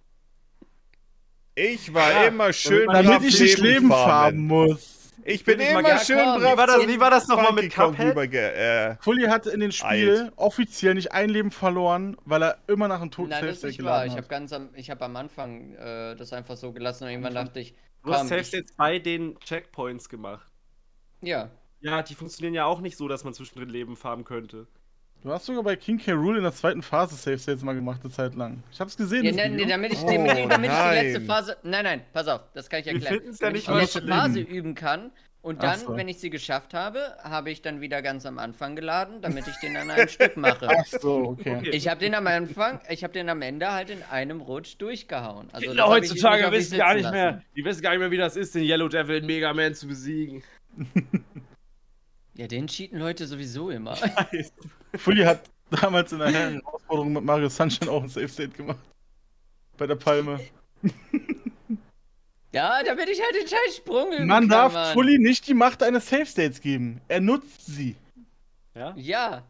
[1.55, 5.11] Ich war Ja, immer schön damit brav Damit ich nicht Leben farben muss.
[5.25, 7.47] Ich bin Will ich immer schön brav wie war das- wie war das noch mal
[7.47, 8.33] Funky mit Cuphead?
[8.33, 13.01] äh, Fully hat in dem Spiel offiziell nicht ein Leben verloren, weil er immer nach
[13.01, 14.05] einem toten Nein, Safe das ist State nicht wahr.
[14.05, 17.35] Ich habe ganz am, ich habe am Anfang äh, das einfach so gelassen und irgendwann
[17.35, 20.45] dachte ich, Du hast Safe States bei den Checkpoints gemacht.
[21.21, 21.51] ja.
[21.83, 24.67] Ja, die funktionieren ja auch nicht so, dass man zwischendrin Leben farmen könnte.
[25.21, 26.11] Du hast sogar bei King K.
[26.13, 28.61] Rool in der zweiten Phase Safe States mal gemacht, eine Zeit lang.
[28.71, 29.23] Ich hab's gesehen.
[29.23, 31.27] Ja, das nein, nee, damit ich, Oh, damit, ich- damit ich die letzte nein.
[31.27, 31.57] Phase.
[31.63, 33.21] Nein, nein, pass auf, das kann ich erklären.
[33.23, 34.09] ja damit nicht ich die letzte schlimm.
[34.13, 35.11] Phase üben kann
[35.41, 35.95] und dann, so.
[35.95, 39.55] wenn ich sie geschafft habe, habe ich dann wieder ganz am Anfang geladen, damit ich
[39.57, 40.67] den an einem Stück mache.
[40.77, 41.55] Ach so, okay.
[41.57, 41.69] Okay.
[41.71, 45.47] Ich habe den am Anfang, ich habe den am Ende halt in einem Rutsch durchgehauen.
[45.53, 47.45] Also Kinder ich heutzutage wissen gar nicht mehr, lassen.
[47.55, 49.87] die wissen gar nicht mehr, wie das ist, den Yellow Devil in Mega Man zu
[49.87, 50.43] besiegen.
[52.35, 53.95] Ja, den cheaten Leute sowieso immer.
[54.95, 58.79] Fully hat damals in der Herausforderung mit Mario Sunshine auch ein Safe State gemacht.
[59.77, 60.39] Bei der Palme.
[62.53, 64.93] Ja, damit ich halt den scheiß Sprung üben Man kann, darf Mann.
[64.93, 67.01] Fully nicht die Macht eines Safe States geben.
[67.07, 67.95] Er nutzt sie.
[68.75, 68.93] Ja?
[68.95, 69.43] Ja.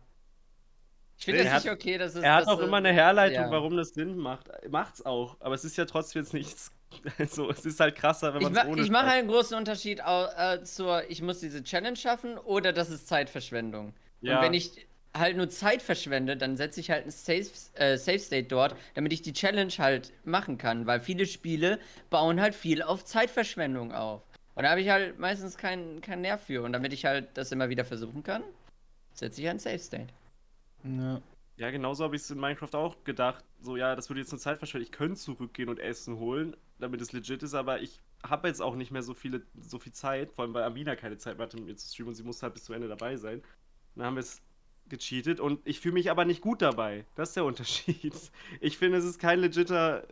[1.18, 2.24] Ich finde das hat- nicht okay, dass es.
[2.24, 3.52] Er hat dass, auch immer eine Herleitung, ja.
[3.52, 4.50] warum das Sinn macht.
[4.70, 5.36] Macht's auch.
[5.42, 6.72] Aber es ist ja trotzdem jetzt nichts.
[7.18, 9.58] Also, es ist halt krasser, wenn Ich, man ma es ohne ich mache einen großen
[9.58, 13.94] Unterschied äh, zur, ich muss diese Challenge schaffen oder das ist Zeitverschwendung.
[14.22, 14.38] Ja.
[14.38, 17.46] Und wenn ich halt nur Zeit verschwende, dann setze ich halt ein Safe,
[17.76, 21.80] äh, Safe State dort, damit ich die Challenge halt machen kann, weil viele Spiele
[22.10, 24.24] bauen halt viel auf Zeitverschwendung auf.
[24.56, 26.64] Und da habe ich halt meistens keinen keinen Nerv für.
[26.64, 28.44] Und damit ich halt das immer wieder versuchen kann,
[29.14, 30.14] setze ich ein Safe State.
[30.84, 31.22] Ja.
[31.56, 33.46] Ja, genauso habe ich es in Minecraft auch gedacht.
[33.62, 34.86] So, ja, das würde jetzt eine Zeit verschwenden.
[34.86, 38.76] Ich könnte zurückgehen und Essen holen, damit es legit ist, aber ich habe jetzt auch
[38.76, 41.58] nicht mehr so viele, so viel Zeit, vor allem weil Amina keine Zeit mehr hatte,
[41.58, 43.42] mit mir zu streamen und sie musste halt bis zum Ende dabei sein.
[43.96, 44.42] Dann haben wir es
[44.88, 47.06] gecheatet und ich fühle mich aber nicht gut dabei.
[47.16, 48.14] Das ist der Unterschied.
[48.60, 50.08] Ich finde, es ist kein legitter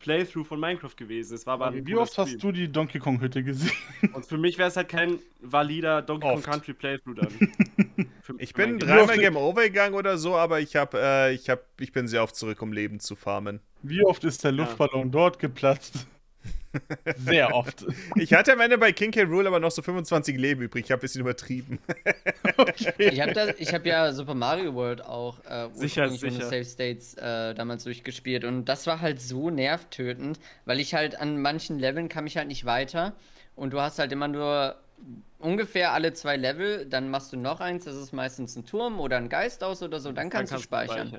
[0.00, 1.34] Playthrough von Minecraft gewesen.
[1.34, 2.40] Es war aber Wie oft hast Stream.
[2.40, 3.72] du die Donkey Kong Hütte gesehen?
[4.12, 6.44] Und für mich wäre es halt kein valider Donkey Kong Oft.
[6.44, 7.28] Country Playthrough dann.
[8.22, 11.64] Für- Ich bin dreimal Game Over gegangen oder so, aber ich hab, äh, ich hab,
[11.80, 13.60] ich bin sehr oft zurück, um Leben zu farmen.
[13.82, 16.06] Wie oft ist der Luftballon dort geplatzt?
[17.16, 17.86] Sehr oft.
[18.16, 19.22] Ich hatte am Ende bei King K.
[19.22, 20.84] Rule aber noch so 25 Leben übrig.
[20.84, 21.78] Ich habe ein bisschen übertrieben.
[22.98, 26.44] Ich habe das, ich habe ja Super Mario World auch äh, Sicher, sicher.
[26.44, 31.40] Safe States äh, damals durchgespielt und das war halt so nervtötend, weil ich halt an
[31.40, 33.14] manchen Leveln kam ich halt nicht weiter
[33.56, 34.76] und du hast halt immer nur
[35.38, 39.16] ungefähr alle zwei Level, dann machst du noch eins, das ist meistens ein Turm oder
[39.16, 41.18] ein Geist aus oder so, dann kannst, du speichern.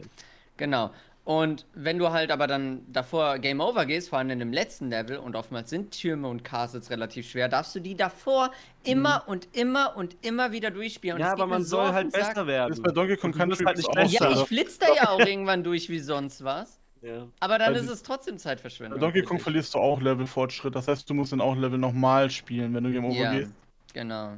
[0.57, 0.91] Genau.
[1.26, 4.92] Und wenn du halt aber dann davor Game Over gehst, vor allem in dem letzten
[4.92, 8.52] Level, und oftmals sind Türme und Castles relativ schwer, darfst du die davor
[8.84, 11.18] immer und immer und immer wieder durchspielen.
[11.18, 12.70] Und Ja, aber man so soll halt besser werden.
[12.70, 14.00] Das ist bei Donkey Kong musst Country halt nicht so.
[14.00, 16.80] Ja, ich Also, flitz da ja auch irgendwann durch wie sonst was.
[17.02, 17.28] Ja.
[17.40, 19.00] Aber dann Bei ist es trotzdem Bei Zeitverschwendung.
[19.00, 20.76] Donkey Kong verlierst du auch Levelfortschritt.
[20.76, 23.52] Das heißt, du musst dann auch Level nochmal spielen, wenn du Game Over Ja, gehst.
[23.94, 24.38] genau.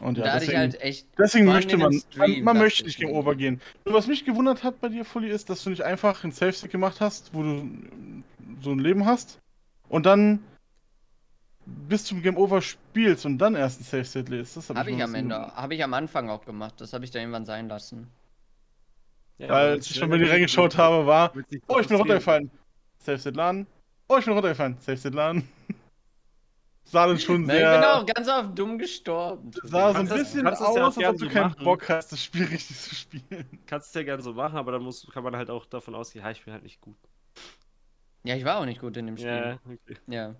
[0.00, 1.06] Und ja, da hatte ich deswegen, halt echt.
[1.18, 3.16] deswegen möchte man, man, Stream man dachte möchte ich nicht Game mir.
[3.16, 3.60] Over gehen.
[3.84, 6.72] Was mich gewundert hat bei dir, Fully, ist, dass du nicht einfach ein Safe Stick
[6.72, 7.68] gemacht hast, wo du
[8.60, 9.38] so ein Leben hast
[9.88, 10.40] und dann
[11.66, 14.56] bis zum Game Over spielst und dann erst ein Safe State lädst.
[14.56, 16.74] Das Habe mich ich ein am Ende, habe ich am Anfang auch gemacht.
[16.78, 18.08] Das habe ich dann irgendwann sein lassen.
[19.38, 21.32] Ja, Weil als ich schon mal reingeschaut habe, war,
[21.68, 22.50] oh, ich bin runtergefallen.
[22.98, 23.66] Safe State laden.
[24.08, 24.76] Oh, ich bin runtergefallen.
[24.80, 25.48] Safe State laden.
[26.84, 29.50] Sah dann schon Na, ich bin sehr, auch ganz oft dumm gestorben.
[29.64, 31.64] sah so ein das- bisschen kannst aus, das ja als ob du so keinen machen.
[31.64, 33.60] Bock hast, das Spiel richtig zu spielen.
[33.66, 36.24] Kannst es ja gerne so machen, aber dann muss, kann man halt auch davon ausgehen,
[36.24, 36.96] ja, ich bin halt nicht gut.
[38.24, 39.28] Ja, ich war auch nicht gut in dem Spiel.
[39.28, 39.96] Ja, okay.
[40.06, 40.34] Ja.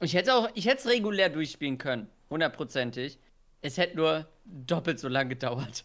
[0.00, 2.08] Ich hätte auch, ich hätte es regulär durchspielen können.
[2.30, 3.18] Hundertprozentig.
[3.60, 5.84] Es hätte nur doppelt so lang gedauert.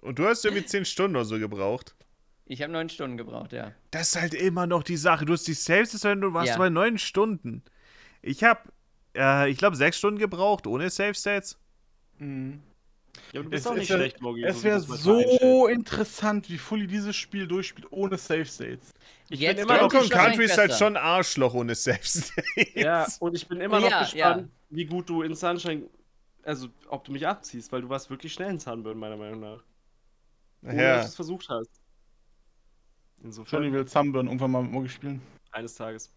[0.00, 1.96] Und du hast irgendwie 10 Stunden oder so gebraucht.
[2.44, 3.72] Ich habe neun Stunden gebraucht, ja.
[3.90, 5.24] Das ist halt immer noch die Sache.
[5.24, 6.58] Du hast die Saves, wenn du warst Ja.
[6.58, 7.62] bei 9 Stunden.
[8.22, 8.60] Ich habe,
[9.18, 11.58] äh, ich glaube, 6 Stunden gebraucht ohne Save States.
[12.18, 12.62] Mhm.
[13.32, 14.44] Ja, du Es, bist auch es nicht wär- schlecht, Mogi.
[14.44, 18.94] es wäre so interessant, wie Fully dieses Spiel durchspielt ohne Safe States.
[19.28, 22.32] Ich Jetzt bin immer noch Kong Country ist halt schon Arschloch ohne Save States.
[22.74, 25.88] Ja, und ich bin immer noch Ja, gespannt, wie gut du in Sunshine,
[26.44, 29.62] also ob du mich abziehst, weil du warst wirklich schnell in Sunburn, meiner Meinung nach.
[30.62, 31.00] Ohne dass Ja.
[31.00, 31.70] du es versucht hast.
[33.20, 35.20] Johnny Insofern, will Sunburn irgendwann mal mit Mogi spielen.
[35.50, 36.10] eines Tages.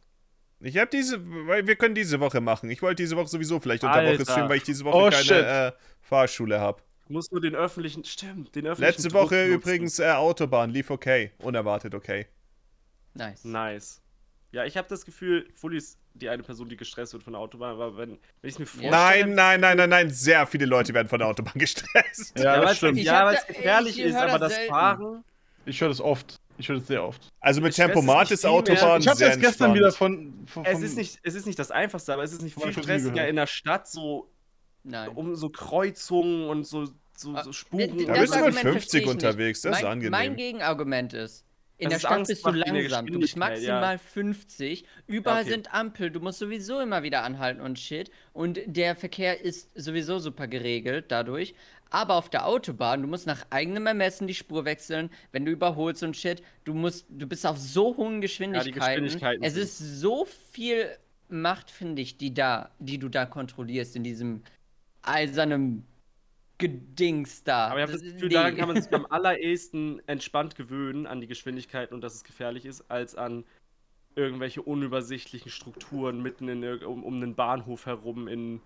[0.63, 2.69] Ich habe diese, weil wir können diese Woche machen.
[2.69, 4.23] Ich wollte diese Woche sowieso vielleicht unter Woche Alter.
[4.25, 5.71] streamen, weil ich diese Woche Oh, keine äh,
[6.01, 6.81] Fahrschule habe.
[7.07, 9.51] Du musst nur den öffentlichen, stimmt, den öffentlichen Letzte Druck Woche nutzen.
[9.53, 11.31] übrigens äh, Autobahn, lief okay.
[11.39, 12.27] Unerwartet okay.
[13.13, 13.43] Nice.
[13.43, 14.01] Nice.
[14.51, 17.41] Ja, ich habe das Gefühl, Fully ist die eine Person, die gestresst wird von der
[17.41, 18.91] Autobahn, aber wenn, wenn ich es mir vorstelle.
[18.91, 20.09] Nein, nein, nein, nein, nein.
[20.09, 22.37] Sehr viele Leute werden von der Autobahn gestresst.
[22.37, 22.97] Ja, das weil's- stimmt.
[22.99, 24.65] Ich Ja, weil es gefährlich ich ist, aber das das.
[24.67, 25.23] Fahren.
[25.65, 26.40] Ich höre das oft.
[26.61, 27.27] Ich höre das sehr oft.
[27.39, 28.45] Also mit ist Tempomat ist.
[28.45, 29.75] Autobahn Ich habe jetzt gestern entspannt.
[29.75, 30.45] wieder von.
[30.45, 32.71] von, Es von ist, nicht, es ist nicht das Einfachste, aber es ist nicht viel
[32.71, 34.31] stressiger in der Stadt, so
[34.83, 35.09] Nein.
[35.09, 36.85] um so Kreuzungen und so,
[37.17, 37.97] so, Ah, so Spuren.
[37.97, 39.13] d- Da das bist du mit Argument verstehe 50 ich nicht.
[39.15, 40.11] unterwegs, das ist mein, angenehm.
[40.11, 41.45] Mein Gegenargument ist,
[41.81, 43.07] in Das der ist Stadt Angst bist du der langsam.
[43.07, 43.79] Du bist Geschwindigkeit, ja.
[43.79, 44.85] maximal 50.
[45.07, 45.49] Überall Okay.
[45.49, 46.11] sind Ampel.
[46.11, 48.11] Du musst sowieso immer wieder anhalten und shit.
[48.33, 51.55] Und der Verkehr ist sowieso super geregelt dadurch.
[51.89, 56.03] Aber auf der Autobahn, du musst nach eigenem Ermessen die Spur wechseln, wenn du überholst
[56.03, 56.43] und shit.
[56.65, 59.05] Du musst, du bist auf so hohen Geschwindigkeiten.
[59.05, 60.87] Geschwindigkeiten es ist so viel
[61.29, 64.43] Macht, finde ich, die da, die du da kontrollierst in diesem
[65.01, 65.87] eisernen
[66.61, 67.67] Gedings da.
[67.67, 68.33] Aber ich habe das Gefühl, nee.
[68.33, 72.65] daran kann man sich am allerersten entspannt gewöhnen, an die Geschwindigkeiten und dass es gefährlich
[72.65, 73.43] ist, als an
[74.15, 78.61] irgendwelche unübersichtlichen Strukturen mitten in, um, um einen Bahnhof herum in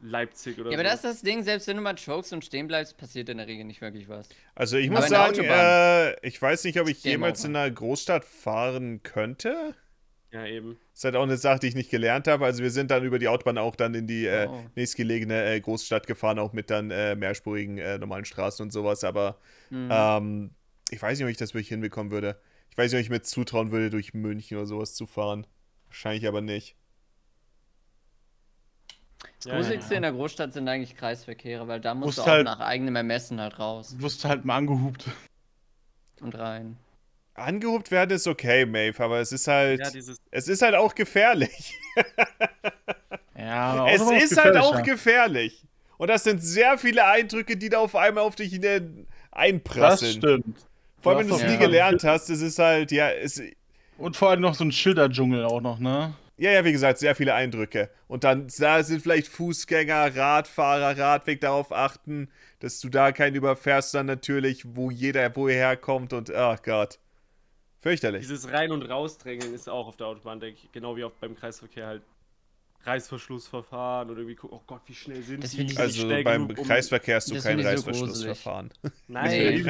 [0.00, 0.80] Leipzig oder Ja, so.
[0.80, 3.38] aber das ist das Ding, selbst wenn du mal chokes und stehen bleibst, passiert in
[3.38, 4.28] der Regel nicht wirklich was.
[4.54, 7.48] Also ich Aber muss sagen, äh, ich weiß nicht, ob ich Game jemals over.
[7.48, 9.74] in einer Großstadt fahren könnte.
[10.36, 10.78] Ja, eben.
[10.92, 12.44] Das ist halt auch eine Sache, die ich nicht gelernt habe.
[12.44, 14.64] Also wir sind dann über die Autobahn auch dann in die äh, Oh.
[14.74, 19.02] nächstgelegene äh, Großstadt gefahren, auch mit dann äh, mehrspurigen äh, normalen Straßen und sowas.
[19.04, 19.38] Aber
[19.70, 19.88] Mhm.
[19.90, 20.50] ähm,
[20.90, 22.38] ich weiß nicht, ob ich das wirklich hinbekommen würde.
[22.70, 25.46] Ich weiß nicht, ob ich mir zutrauen würde, durch München oder sowas zu fahren.
[25.86, 26.76] Wahrscheinlich aber nicht.
[29.38, 29.96] Das Ja, ja, Gruseligste ja.
[29.96, 32.96] in der Großstadt sind eigentlich Kreisverkehre, weil da musst Musst du auch halt- nach eigenem
[32.96, 35.06] Ermessen halt raus Du wirst halt mal angehupt.
[36.20, 36.76] und rein.
[37.36, 39.80] Angehobt werden ist okay, Maeve, aber es ist halt.
[39.80, 40.18] Ja, dieses.
[40.30, 41.74] es ist halt auch gefährlich.
[43.38, 45.62] Ja, es Autobahn ist halt auch gefährlich.
[45.98, 48.80] Und das sind sehr viele Eindrücke, die da auf einmal auf dich hin- Das
[49.30, 50.12] einprasseln.
[50.12, 50.56] stimmt.
[51.00, 53.40] Vor allem, wenn Du es hast nie gelernt hast, es ist halt, ja, es,
[53.98, 56.14] Und vor allem noch so ein Schilderdschungel auch noch, ne?
[56.38, 57.88] ja, ja, wie gesagt, sehr viele Eindrücke.
[58.08, 62.28] Und dann da sind vielleicht Fußgänger, Radfahrer, Radweg darauf achten,
[62.60, 66.98] dass du da keinen überfährst, dann natürlich, wo jeder woher kommt und, ach Gott.
[67.86, 68.22] Fürchterlich.
[68.22, 71.36] Dieses Rein- und Rausdrängeln ist auch auf der Autobahn, denke ich, genau wie auch beim
[71.36, 72.02] Kreisverkehr halt
[72.82, 75.76] Reißverschlussverfahren oder irgendwie gucken, oh Gott, wie schnell sind Das die?
[75.76, 78.70] Also schnell beim genug, um- Kreisverkehr hast du kein so Reißverschlussverfahren.
[78.82, 79.64] Wird Nein,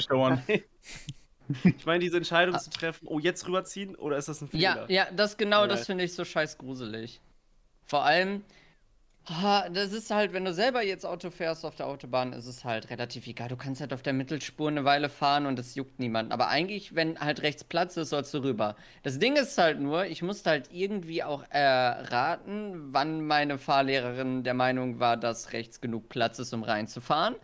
[1.78, 4.90] ich meine, diese Entscheidung zu treffen, oh, jetzt rüberziehen oder ist das ein Ja, Fehler?
[4.90, 5.66] ja, das genau, Ja.
[5.68, 7.20] das finde ich so scheiß gruselig.
[7.84, 8.52] Vor allem, ah,
[9.28, 12.90] das ist halt, wenn du selber jetzt Auto fährst auf der Autobahn, ist es halt
[12.90, 13.48] relativ egal.
[13.48, 16.31] Du kannst halt auf der Mittelspur eine Weile fahren und es juckt niemanden.
[16.31, 18.77] Aber eigentlich, wenn halt rechts Platz ist, sollst du rüber.
[19.03, 24.55] Das Ding ist halt nur, ich musste halt irgendwie auch erraten, wann meine Fahrlehrerin der
[24.55, 27.35] Meinung war, dass rechts genug Platz ist, um reinzufahren.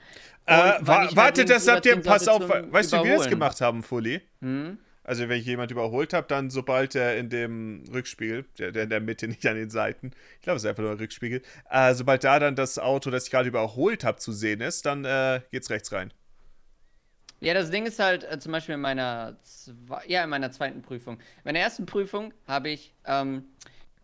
[0.47, 3.29] Äh, wa halt warte, links das habt ihr, pass auf, weißt du, wie wir das
[3.29, 4.23] gemacht haben, Fully?
[4.41, 4.79] Hm?
[5.05, 8.91] Also, wenn ich jemand überholt habe, dann sobald er in dem Rückspiegel, der, der in
[8.91, 11.95] der Mitte, nicht an den Seiten, ich glaube, es ist einfach nur ein Rückspiegel, äh,
[11.95, 15.41] sobald da dann das Auto, das ich gerade überholt habe, zu sehen ist, dann äh,
[15.51, 16.13] geht's rechts rein.
[17.43, 19.37] Ja, das Ding ist halt, äh, zum Beispiel in meiner,
[20.07, 21.17] ja, in meiner zweiten Prüfung.
[21.17, 23.47] In meiner ersten Prüfung habe ich, ähm,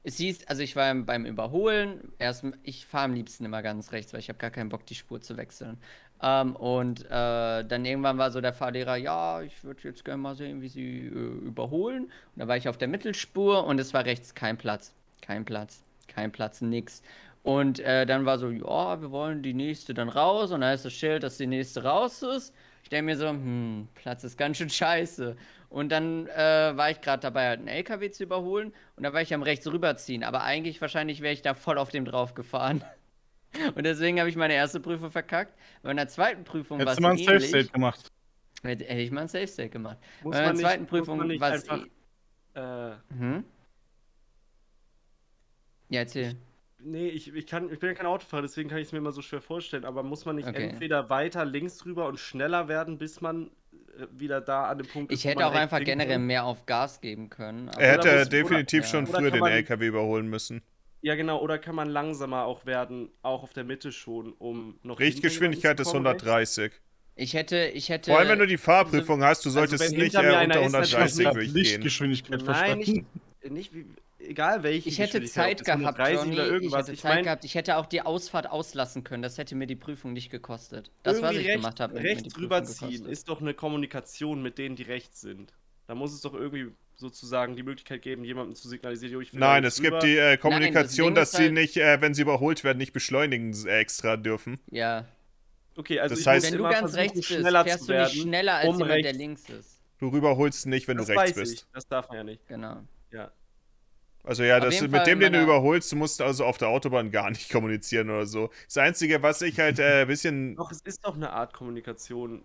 [0.02, 4.12] es hieß, also ich war beim Überholen, erst, ich fahre am liebsten immer ganz rechts,
[4.12, 5.78] weil ich habe gar keinen Bock, die Spur zu wechseln.
[6.22, 10.34] Ähm, und äh, dann irgendwann war so der Fahrlehrer, ja, ich würde jetzt gerne mal
[10.34, 12.04] sehen, wie sie äh, überholen.
[12.04, 14.94] Und da war ich auf der Mittelspur und es war rechts kein Platz.
[15.20, 15.82] Kein Platz.
[16.08, 17.02] Kein Platz, nix.
[17.42, 20.50] Und äh, dann war so, ja, wir wollen die nächste dann raus.
[20.50, 22.52] Und da ist das Schild, dass die nächste raus ist.
[22.82, 25.36] Ich denke mir so, hm, Platz ist ganz schön scheiße.
[25.70, 28.72] Und dann äh, war ich gerade dabei, halt einen LKW zu überholen.
[28.96, 30.24] Und da war ich am rechts rüberziehen.
[30.24, 32.82] Aber eigentlich, wahrscheinlich wäre ich da voll auf dem drauf gefahren.
[33.74, 35.54] Und deswegen habe ich meine erste Prüfung verkackt.
[35.82, 37.48] Bei meiner zweiten Prüfung war es du mal ein Safe ähnlich.
[37.48, 38.12] State gemacht.
[38.62, 39.98] Hätte, hätte ich mal ein Safe State gemacht.
[40.22, 43.44] Muss Bei meiner nicht, zweiten Prüfung war es eh- Äh, Hm?
[45.90, 46.34] Ja, erzähl.
[46.80, 49.12] nee, ich, ich, kann, ich bin ja kein Autofahrer, deswegen kann ich es mir immer
[49.12, 49.84] so schwer vorstellen.
[49.84, 50.68] Aber muss man nicht Okay.
[50.68, 53.50] entweder weiter links rüber und schneller werden, bis man
[53.98, 57.00] äh, wieder da an dem Punkt Ich wo hätte auch einfach generell mehr auf Gas
[57.00, 57.68] geben können.
[57.70, 60.62] aber- Er hätte definitiv oder- schon früher den LKW überholen müssen.
[61.00, 64.98] Ja, genau, oder kann man langsamer auch werden, auch auf der Mitte schon, um noch.
[64.98, 66.72] Richtgeschwindigkeit ist hinter jemanden zu kommen, 130.
[67.14, 68.10] Ich hätte, ich hätte.
[68.10, 70.82] Vor allem, wenn du die Fahrprüfung hast, du solltest wenn nicht äh, unter ist, dann
[70.84, 71.54] Ich 130 habe gerade wirklich gehen.
[71.54, 73.06] Lichtgeschwindigkeit Nein, verstanden.
[73.42, 73.50] rechts?
[73.50, 73.86] Nicht wie,
[74.18, 74.88] egal welche.
[74.88, 76.34] Ich hätte Zeit gehabt, 130 Johnny.
[76.34, 76.82] oder Ich irgendwas.
[76.86, 77.44] hätte Ich Zeit mein, gehabt.
[77.44, 79.22] Ich hätte auch die Ausfahrt auslassen können.
[79.22, 80.90] Das hätte mir die Prüfung nicht gekostet.
[81.02, 83.12] Das, was ich rechts, gemacht habe, rechts rüberziehen gekostet.
[83.12, 85.54] ist doch eine Kommunikation mit denen, die rechts sind.
[85.88, 89.40] Da muss es doch irgendwie sozusagen die Möglichkeit geben, jemandem zu signalisieren, jo, ich will
[89.40, 92.22] Nein, es gibt die äh, Kommunikation, Ding dass ist sie halt- nicht, äh, wenn sie
[92.22, 94.60] überholt werden, nicht beschleunigen äh, extra dürfen.
[94.70, 95.06] Ja.
[95.76, 98.12] Okay, also Das ich heißt- Wenn du ganz rechts bist, fährst zu du werden.
[98.12, 99.18] nicht schneller als um jemand, der rechts.
[99.18, 99.80] links ist.
[99.98, 101.52] Du überholst nicht, wenn das du rechts weiß bist.
[101.54, 102.46] ich, das darf man ja nicht.
[102.48, 102.82] Genau.
[103.12, 103.32] Ja.
[104.24, 107.10] Also ja, das, mit Fall dem, den du überholst, du musst also auf der Autobahn
[107.12, 108.50] gar nicht kommunizieren oder so.
[108.66, 110.54] Das Einzige, was ich halt äh, ein bisschen.
[110.56, 112.42] Doch, es ist doch eine Art Kommunikation.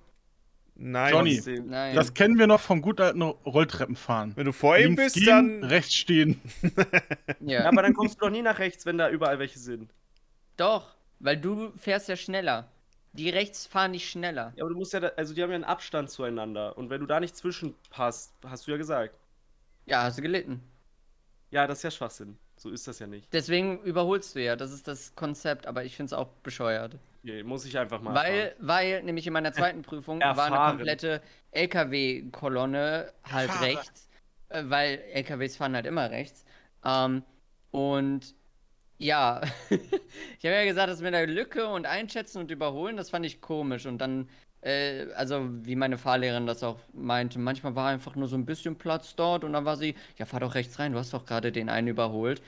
[0.76, 1.42] Nein, Johnny.
[1.66, 1.96] Nein.
[1.96, 4.36] Das kennen wir noch vom guten alten Rolltreppenfahren.
[4.36, 5.64] wenn du vor ihm Links bist, gehen, dann.
[5.64, 6.42] rechts stehen.
[7.40, 7.62] ja.
[7.62, 9.94] Ja, aber dann kommst du doch nie nach rechts, wenn da überall welche sind.
[10.58, 12.70] Doch, weil du fährst ja schneller.
[13.14, 14.54] Die rechts fahren nicht schneller.
[14.56, 16.76] Ja, aber du musst ja, da, also die haben ja einen Abstand zueinander.
[16.78, 19.20] Und wenn du da nicht zwischenpasst, hast du ja gesagt.
[19.86, 20.64] Ja, hast du gelitten.
[21.52, 22.38] Ja, das ist ja Schwachsinn.
[22.58, 23.32] So ist das ja nicht.
[23.32, 24.56] Deswegen überholst du ja.
[24.56, 26.98] Das ist das Konzept, aber ich finde es auch bescheuert.
[27.24, 28.14] Okay, muss ich einfach mal.
[28.14, 30.78] Weil, weil, nämlich in meiner zweiten Prüfung war eine Erfahren.
[30.78, 31.22] komplette
[31.52, 33.62] LKW-Kolonne halt Fahrer.
[33.62, 34.10] rechts,
[34.50, 36.44] äh, weil LKWs fahren halt immer rechts.
[36.84, 37.24] Ähm,
[37.72, 38.36] und
[38.98, 43.26] ja, ich habe ja gesagt, dass mit der Lücke und Einschätzen und Überholen, das fand
[43.26, 43.86] ich komisch.
[43.86, 44.30] Und dann,
[44.62, 48.78] äh, also wie meine Fahrlehrerin das auch meinte, manchmal war einfach nur so ein bisschen
[48.78, 51.52] Platz dort und dann war sie, ja, fahr doch rechts rein, du hast doch gerade
[51.54, 52.42] den einen überholt.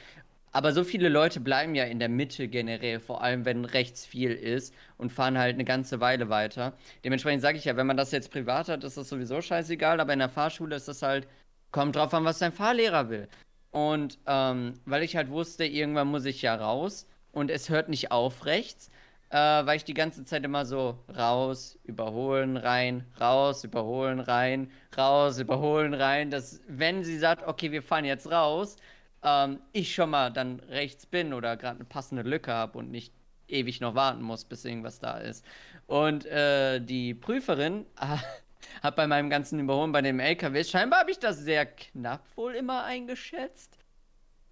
[0.55, 4.31] Aber so viele Leute bleiben ja in der Mitte generell, vor allem wenn rechts viel
[4.31, 6.71] ist und fahren halt eine ganze Weile weiter.
[7.03, 10.13] Dementsprechend sage ich ja, wenn man das jetzt privat hat, ist das sowieso scheißegal, aber
[10.13, 11.27] in der Fahrschule ist das halt,
[11.71, 13.27] kommt drauf an, was dein Fahrlehrer will.
[13.71, 18.13] Und ähm, weil ich halt wusste, irgendwann muss ich ja raus und es hört nicht
[18.13, 18.89] auf rechts,
[19.31, 25.37] äh, war ich die ganze Zeit immer so raus, überholen, rein, raus, überholen, rein, raus,
[25.37, 26.29] überholen, rein.
[26.31, 28.77] Dass, wenn sie sagt, okay, wir fahren jetzt raus,
[29.25, 33.11] ähm, ich schon mal dann rechts bin oder gerade eine passende Lücke habe und nicht
[33.47, 35.43] ewig noch warten muss, bis irgendwas da ist.
[35.87, 37.85] Und äh, die Prüferin
[38.81, 42.55] hat bei meinem ganzen Überholen bei dem LKW, scheinbar habe ich das sehr knapp wohl
[42.55, 43.77] immer eingeschätzt.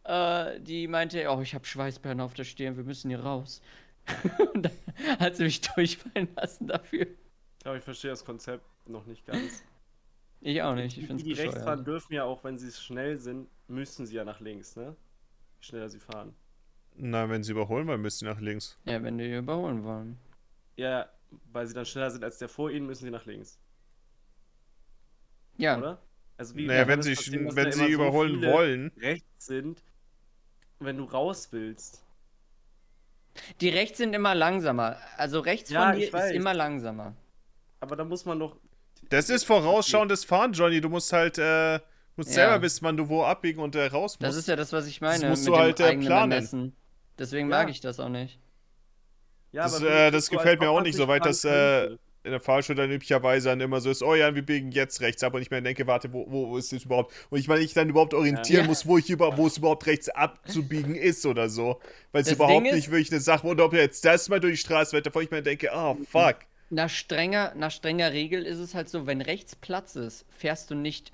[0.04, 3.62] Äh, die meinte, oh, ich habe Schweißperlen auf der Stirn, wir müssen hier raus.
[4.54, 7.04] und dann hat sie mich durchfallen lassen dafür.
[7.04, 9.64] Ich glaube, ich verstehe das Konzept noch nicht ganz.
[10.44, 13.50] Ich auch nicht, ich die, die rechts fahren dürfen ja auch, wenn sie schnell sind,
[13.68, 14.96] müssen sie ja nach links, ne?
[15.60, 16.36] Wie schneller sie fahren.
[16.96, 18.80] Na, wenn sie überholen wollen, müssen sie nach links.
[18.86, 20.18] Ja, wenn die überholen wollen.
[20.76, 21.10] Ja,
[21.52, 23.60] weil sie dann schneller sind als der vor ihnen, müssen sie nach links,
[25.58, 26.02] Ja, oder?
[26.38, 28.92] Also wie Naja, wenn sie, passieren, dass wenn sie so überholen viele wollen.
[28.98, 29.84] rechts sind,
[30.80, 32.06] wenn du raus willst.
[33.62, 34.98] die rechts sind immer langsamer.
[35.18, 37.16] Also rechts Ja, von dir ist immer langsamer.
[37.80, 38.60] Aber da muss man doch.
[39.10, 40.82] Das ist vorausschauendes Fahren, Johnny.
[40.82, 41.80] Du musst halt, äh,
[42.16, 42.36] musst Ja.
[42.36, 44.24] selber wissen, wann du wo abbiegen und äh, raus musst.
[44.24, 45.30] Das ist ja das, was ich meine.
[45.30, 46.32] musst mit du dem halt, äh, planen.
[46.32, 46.76] Ermessen.
[47.20, 47.58] Deswegen Ja.
[47.58, 48.40] mag ich das auch nicht.
[49.52, 51.98] Ja, Das, aber äh, das gefällt mir auch nicht nicht so weit, fahren dass, äh,
[52.26, 55.22] in der Fahrschule dann üblicherweise dann immer so ist, oh ja, wir biegen jetzt rechts
[55.24, 57.14] ab und ich mir denke, warte, wo, wo ist es überhaupt?
[57.30, 58.68] Und ich meine, ich dann überhaupt orientieren Ja.
[58.68, 61.82] muss, wo ich über, wo es überhaupt rechts abzubiegen ist oder so.
[62.14, 64.40] Weil es Das überhaupt Ding ist- nicht wirklich eine Sache, und ob jetzt das mal
[64.40, 66.38] durch die Straße wird, davon ich mir denke, oh fuck.
[66.70, 70.76] Nach strenger, nach strenger Regel ist es halt so, wenn rechts Platz ist, fährst du
[70.76, 71.12] nicht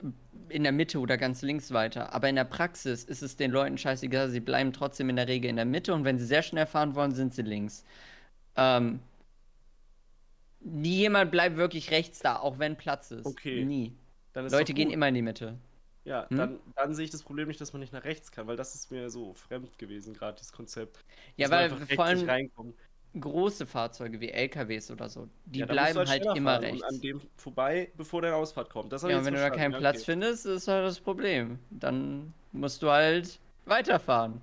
[0.47, 2.13] in der Mitte oder ganz links weiter.
[2.13, 5.49] Aber in der Praxis ist es den Leuten scheißegal, sie bleiben trotzdem in der Regel
[5.49, 7.84] in der Mitte und wenn sie sehr schnell fahren wollen, sind sie links.
[8.55, 9.01] Ähm,
[10.61, 13.26] nie jemand bleibt wirklich rechts da, auch wenn Platz ist.
[13.26, 13.65] Okay.
[13.65, 13.95] Nie.
[14.34, 15.57] Dann ist Leute gehen immer in die Mitte.
[16.05, 16.38] Ja, Hm?
[16.38, 18.73] dann, dann sehe ich das Problem nicht, dass man nicht nach rechts kann, weil das
[18.73, 21.03] ist mir so fremd gewesen, gerade dieses Konzept.
[21.35, 22.76] Ja, weil vor nicht allem reinkommt.
[23.19, 26.81] Große Fahrzeuge wie LKWs oder so, die Ja, bleiben halt schneller immer rechts.
[26.84, 28.91] Und an dem vorbei, bevor deine Ausfahrt kommt.
[28.91, 30.06] Ja, und wenn du da keinen Ja, Platz okay.
[30.06, 31.60] findest, ist halt das Problem.
[31.69, 34.41] Dann musst du halt weiterfahren.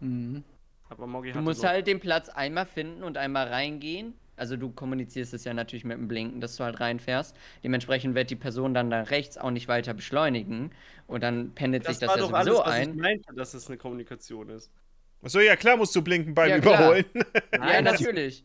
[0.00, 0.44] Mhm.
[0.88, 4.14] Aber Moggi Du musst halt den Platz einmal finden und einmal reingehen.
[4.36, 7.36] Also du kommunizierst es ja natürlich mit dem Blinken, dass du halt reinfährst.
[7.64, 10.70] Dementsprechend wird die Person dann da rechts auch nicht weiter beschleunigen.
[11.08, 12.96] Und dann pendelt Das sich das ja sowieso alles, was ich ein.
[12.96, 14.70] meinte, dass es eine Kommunikation ist.
[15.22, 16.56] Achso, ja klar musst du blinken beim Ja.
[16.58, 17.04] Überholen.
[17.52, 18.44] Ja, natürlich.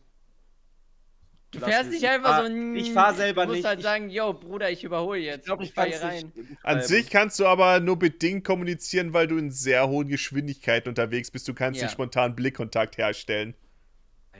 [1.52, 2.52] Du fährst nicht ich einfach so.
[2.74, 3.66] ich fahr selber Du musst nicht.
[3.68, 5.40] halt Ich- sagen, yo, Bruder, ich überhole jetzt.
[5.40, 6.32] Ich glaube, ich fahr hier rein.
[6.34, 10.88] nicht An sich kannst du aber nur bedingt kommunizieren, weil du in sehr hohen Geschwindigkeiten
[10.88, 11.46] unterwegs bist.
[11.46, 11.86] Du kannst Ja.
[11.86, 13.54] nicht spontan Blickkontakt herstellen.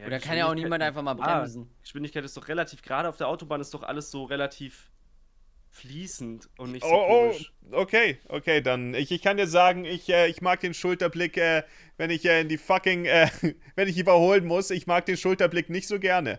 [0.00, 1.70] Ja, Oder kann ja auch niemand einfach mal Ah, bremsen.
[1.82, 4.90] Geschwindigkeit ist doch relativ, gerade auf der Autobahn ist doch alles so relativ
[5.74, 8.94] fließend und nicht so Oh, oh, okay, okay, dann.
[8.94, 11.64] Ich, ich kann dir sagen, ich, äh, ich mag den Schulterblick, äh,
[11.96, 13.28] wenn ich äh, in die fucking, äh,
[13.74, 16.38] wenn ich überholen muss, ich mag den Schulterblick nicht so gerne.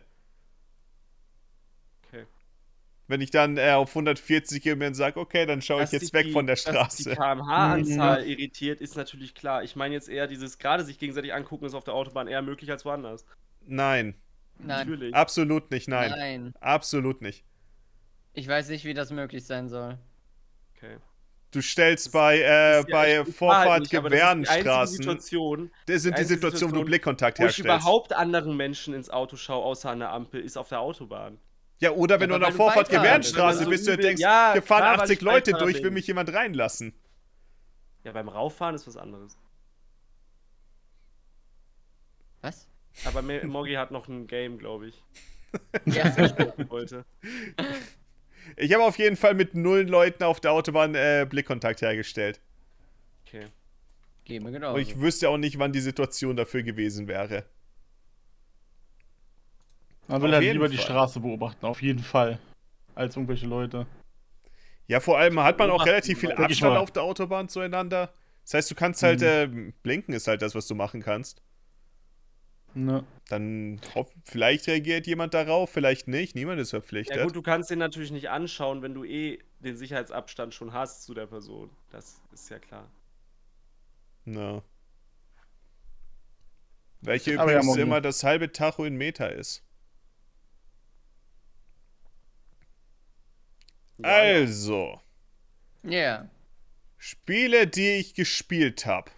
[2.08, 2.26] Okay.
[3.08, 6.28] Wenn ich dann äh, auf 140 gehe und sage, okay, dann schaue ich jetzt weg
[6.28, 6.64] die- von der Dass
[6.96, 7.16] die Straße.
[7.16, 9.64] kmh-Anzahl irritiert, ist natürlich klar.
[9.64, 12.72] Ich meine jetzt eher dieses, gerade sich gegenseitig angucken, ist auf der Autobahn eher möglich
[12.72, 13.26] als woanders.
[13.68, 14.16] Nein,
[14.60, 14.88] Nein.
[14.88, 15.14] Natürlich.
[15.14, 16.12] absolut nicht, nein.
[16.12, 16.54] Nein.
[16.62, 17.44] Absolut nicht.
[18.36, 19.98] Ich weiß nicht, wie das möglich sein soll.
[20.76, 20.98] Okay.
[21.52, 26.26] Du stellst Das- bei, äh, bei Vorfahrt nicht, aber das die Situation, sind die einzige
[26.26, 27.66] Situationen, wo du Blickkontakt wo ich herstellst.
[27.66, 31.40] überhaupt anderen Menschen ins Auto schaue, außer an der Ampel, ist auf der Autobahn.
[31.80, 34.22] Ja, oder wenn Ja, du an der Vorfahrt bist, Gewährenstraße wenn du bist und denkst,
[34.22, 36.94] Ja, hier fahren klar, weil 80 ich Leute durch, will mich jemand reinlassen.
[38.04, 39.38] Ja, beim Rauffahren ist was anderes.
[42.42, 42.68] Was?
[43.06, 45.04] Aber Moggi hat noch ein Game, glaube ich.
[45.86, 46.14] Ja.
[46.58, 47.06] Ich wollte.
[48.58, 52.40] Ich habe auf jeden Fall mit null Leuten auf der Autobahn äh, Blickkontakt hergestellt.
[53.26, 53.48] Okay.
[54.24, 54.74] Geh mir genau.
[54.74, 57.46] Und ich wüsste auch nicht, wann die Situation dafür gewesen wäre.
[60.08, 60.86] Man will halt lieber die Fall.
[60.86, 62.40] Straße beobachten, auf jeden Fall.
[62.94, 63.88] Als irgendwelche Leute.
[64.88, 68.14] Ja, vor allem hat man auch relativ viel Abstand auf der Autobahn zueinander.
[68.44, 69.70] Das heißt, du kannst halt, Mhm.
[69.70, 71.42] äh, blinken ist halt das, was du machen kannst.
[72.76, 73.06] Ne.
[73.30, 73.80] Dann
[74.26, 76.36] vielleicht reagiert jemand darauf, vielleicht nicht.
[76.36, 77.16] Niemand ist verpflichtet.
[77.18, 81.04] Ja gut, du kannst den natürlich nicht anschauen, wenn du eh den Sicherheitsabstand schon hast
[81.04, 81.70] zu der Person.
[81.90, 82.92] Das ist ja klar.
[84.26, 84.62] Na.
[87.00, 87.82] Welche Aber ja, übrigens Moggi.
[87.82, 89.64] immer das halbe Tacho in Meter ist.
[94.00, 94.40] Ja, ja.
[94.42, 95.00] Also,
[95.84, 96.30] Ja.
[96.98, 99.12] Spiele, die ich gespielt habe.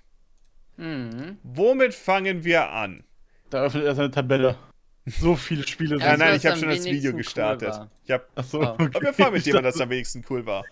[0.76, 1.40] Mhm.
[1.44, 3.04] Womit fangen wir an?
[3.50, 4.58] Da öffnet er seine Tabelle.
[5.06, 7.70] So viele Spiele Ja, nein, ich habe schon das Video cool gestartet.
[7.70, 7.90] war.
[8.04, 8.66] ich hab, Achso, Oh.
[8.66, 10.66] aber wir fahren mit dem, das am wenigsten cool war.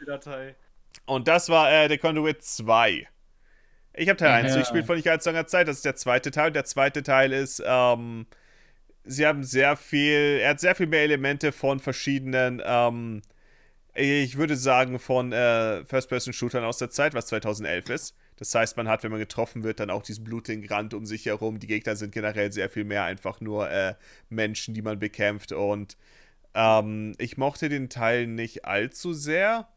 [0.00, 0.54] Die Datei.
[1.04, 3.06] Und das war äh, The Conduit 2.
[3.94, 4.54] Ich habe Teil 1 Ja.
[4.54, 5.68] durchgespielt vor nicht allzu langer Zeit.
[5.68, 6.52] Das ist der zweite Teil.
[6.52, 8.24] Der zweite Teil ist, ähm,
[9.04, 13.20] sie haben sehr viel, er hat sehr viel mehr Elemente von verschiedenen, ähm,
[13.94, 18.16] ich würde sagen, von äh, First-Person-Shootern aus der Zeit, was 2011 ist.
[18.36, 21.26] Das heißt, man hat, wenn man getroffen wird, dann auch diesen blutigen Rand um sich
[21.26, 21.58] herum.
[21.58, 23.94] Die Gegner sind generell sehr viel mehr einfach nur äh,
[24.30, 25.52] Menschen, die man bekämpft.
[25.52, 25.96] Und
[26.54, 29.68] ähm, ich mochte den Teil nicht allzu sehr.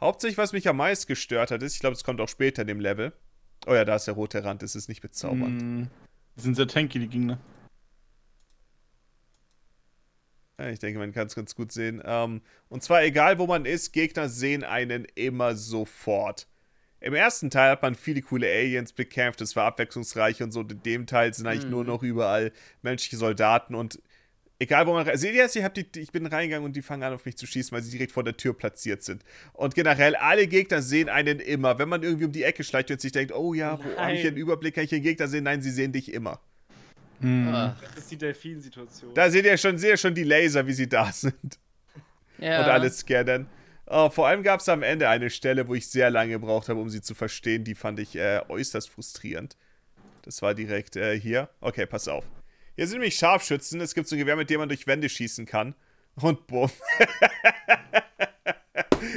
[0.00, 2.68] Hauptsächlich, was mich am meisten gestört hat, ist, ich glaube, es kommt auch später in
[2.68, 3.12] dem Level.
[3.66, 5.62] Oh ja, da ist der rote Rand, das ist nicht bezaubernd.
[5.62, 5.82] Mm,
[6.36, 7.38] Die sind sehr tanky, die Gegner.
[10.58, 12.02] Ja, ich denke, man kann es ganz gut sehen.
[12.04, 16.46] Ähm, und zwar, egal wo man ist, Gegner sehen einen immer sofort.
[17.04, 20.62] Im ersten Teil hat man viele coole Aliens bekämpft, es war abwechslungsreich und so.
[20.62, 21.70] In dem Teil sind eigentlich Mhm.
[21.70, 22.50] nur noch überall
[22.80, 24.00] menschliche Soldaten und
[24.58, 25.18] egal wo man rein.
[25.18, 25.54] Seht ihr das?
[25.54, 27.82] Ich, hab die, ich bin reingegangen und die fangen an auf mich zu schießen, weil
[27.82, 29.22] sie direkt vor der Tür platziert sind.
[29.52, 31.78] Und generell, alle Gegner sehen einen immer.
[31.78, 34.26] Wenn man irgendwie um die Ecke schleicht und sich denkt, oh ja, wo habe ich
[34.26, 35.44] einen Überblick, kann ich den Gegner sehen?
[35.44, 36.40] Nein, sie sehen dich immer.
[37.20, 37.48] Mm.
[37.52, 39.12] Ach, Das ist die Delfin-Situation.
[39.12, 41.58] Da seht ihr schon, seht ihr schon die Laser, wie sie da sind.
[42.38, 42.60] ja.
[42.60, 43.46] und alles scannen.
[43.86, 46.80] Oh, vor allem gab es am Ende eine Stelle, wo ich sehr lange gebraucht habe,
[46.80, 47.64] um sie zu verstehen.
[47.64, 49.56] Die fand ich äh, äußerst frustrierend.
[50.22, 51.50] Das war direkt äh, hier.
[51.60, 52.24] Okay, pass auf.
[52.76, 53.80] Hier sind nämlich Scharfschützen.
[53.80, 55.74] Es gibt so ein Gewehr, mit dem man durch Wände schießen kann.
[56.16, 56.70] Und bumm.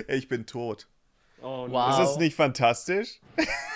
[0.07, 0.87] ich bin tot.
[1.41, 1.91] Oh, Wow.
[1.91, 3.19] Ist das nicht fantastisch?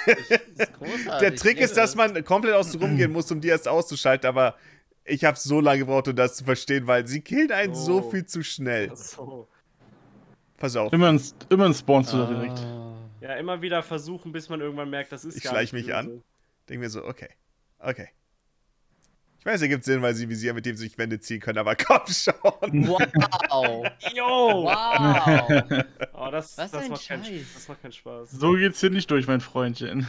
[0.05, 1.19] Das ist großartig.
[1.19, 4.55] Der Trick ist, dass man komplett außen rumgehen muss, um die erst auszuschalten, aber
[5.05, 8.09] ich habe so lange gebraucht, um das zu verstehen, weil sie killen einen so Oh.
[8.11, 8.89] viel zu schnell.
[8.91, 9.47] Ach so.
[10.61, 10.93] Pass auf.
[10.93, 11.19] Immerhin,
[11.49, 12.59] immerhin spawnst du da direkt.
[12.59, 12.93] Ah.
[13.19, 16.05] Ja, immer wieder versuchen, bis man irgendwann merkt, das ist Ich gar schleich mich an.
[16.07, 16.23] böse.
[16.69, 17.29] Denke mir so, okay.
[17.79, 18.09] Okay.
[19.39, 21.75] Ich weiß, ergibt Sinn, weil sie Visier, mit dem sie sich Wände ziehen können, aber
[21.87, 22.33] komm schon.
[22.87, 23.87] Wow.
[24.13, 24.65] Yo!
[24.65, 25.83] Wow.
[26.13, 27.53] Oh, das, Was das, ein macht keinen, Scheiß.
[27.55, 28.29] das macht keinen Spaß.
[28.31, 30.07] So geht's hier nicht durch, mein Freundchen.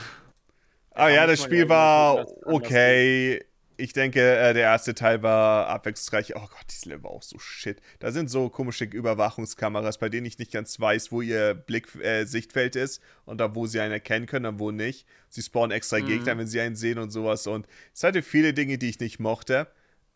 [0.90, 3.42] Aber ja, Ja, das Spiel war okay.
[3.76, 6.36] Ich denke, äh, der erste Teil war abwechslungsreich.
[6.36, 7.80] Oh Gott, dieses Level war auch so shit.
[7.98, 12.24] Da sind so komische Überwachungskameras, bei denen ich nicht ganz weiß, wo ihr Blick, äh,
[12.24, 15.06] Sichtfeld ist und da, wo sie einen erkennen können und wo nicht.
[15.28, 16.06] Sie spawnen extra Mhm.
[16.06, 17.46] Gegner, wenn sie einen sehen und sowas.
[17.46, 19.66] Und es hatte viele Dinge, die ich nicht mochte.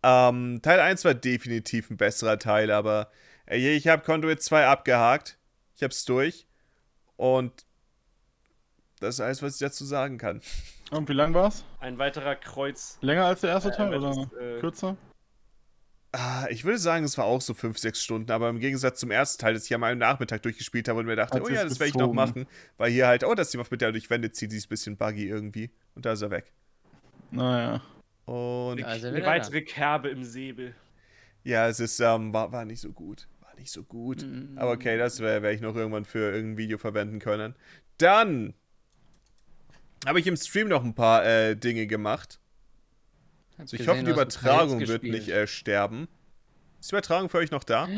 [0.03, 3.11] Ähm, Teil 1 war definitiv ein besserer Teil, aber
[3.47, 5.39] äh, ich habe Conduit 2 abgehakt.
[5.75, 6.47] Ich hab's durch.
[7.17, 7.66] Und
[9.01, 10.41] das ist alles, was ich dazu sagen kann.
[10.91, 11.65] Und wie lang war's?
[11.81, 12.99] Ein weiterer Kreuz.
[13.01, 14.97] Länger als der erste Äh, Teil das oder ist, äh, kürzer?
[16.13, 19.11] Ah, ich würde sagen, es war auch so 5, 6 Stunden, aber im Gegensatz zum
[19.11, 21.63] ersten Teil, das ich am einen Nachmittag durchgespielt habe und mir dachte, Hat oh ja,
[21.65, 22.47] das werde ich noch machen,
[22.79, 24.57] weil hier halt, oh, das ist die Waffe, mit der er durch Wände zieht, die
[24.57, 25.71] ist ein bisschen buggy irgendwie.
[25.95, 26.53] Und da ist er weg.
[27.31, 27.83] Naja.
[28.25, 30.75] Und Also Eine weitere Kerbe im Säbel.
[31.45, 33.29] ja, es ist, ähm, war, war nicht so gut.
[33.41, 34.23] War nicht so gut.
[34.23, 34.57] Mhm.
[34.57, 37.55] Aber okay, das werde werd ich noch irgendwann für irgendein Video verwenden können.
[37.99, 38.55] Dann
[40.07, 42.39] habe ich im Stream noch ein paar äh, Dinge gemacht.
[43.59, 45.15] Also ich gesehen, hoffe, die Übertragung wird gespielt.
[45.15, 46.09] nicht äh, sterben.
[46.81, 47.89] Ist die Übertragung für euch noch da?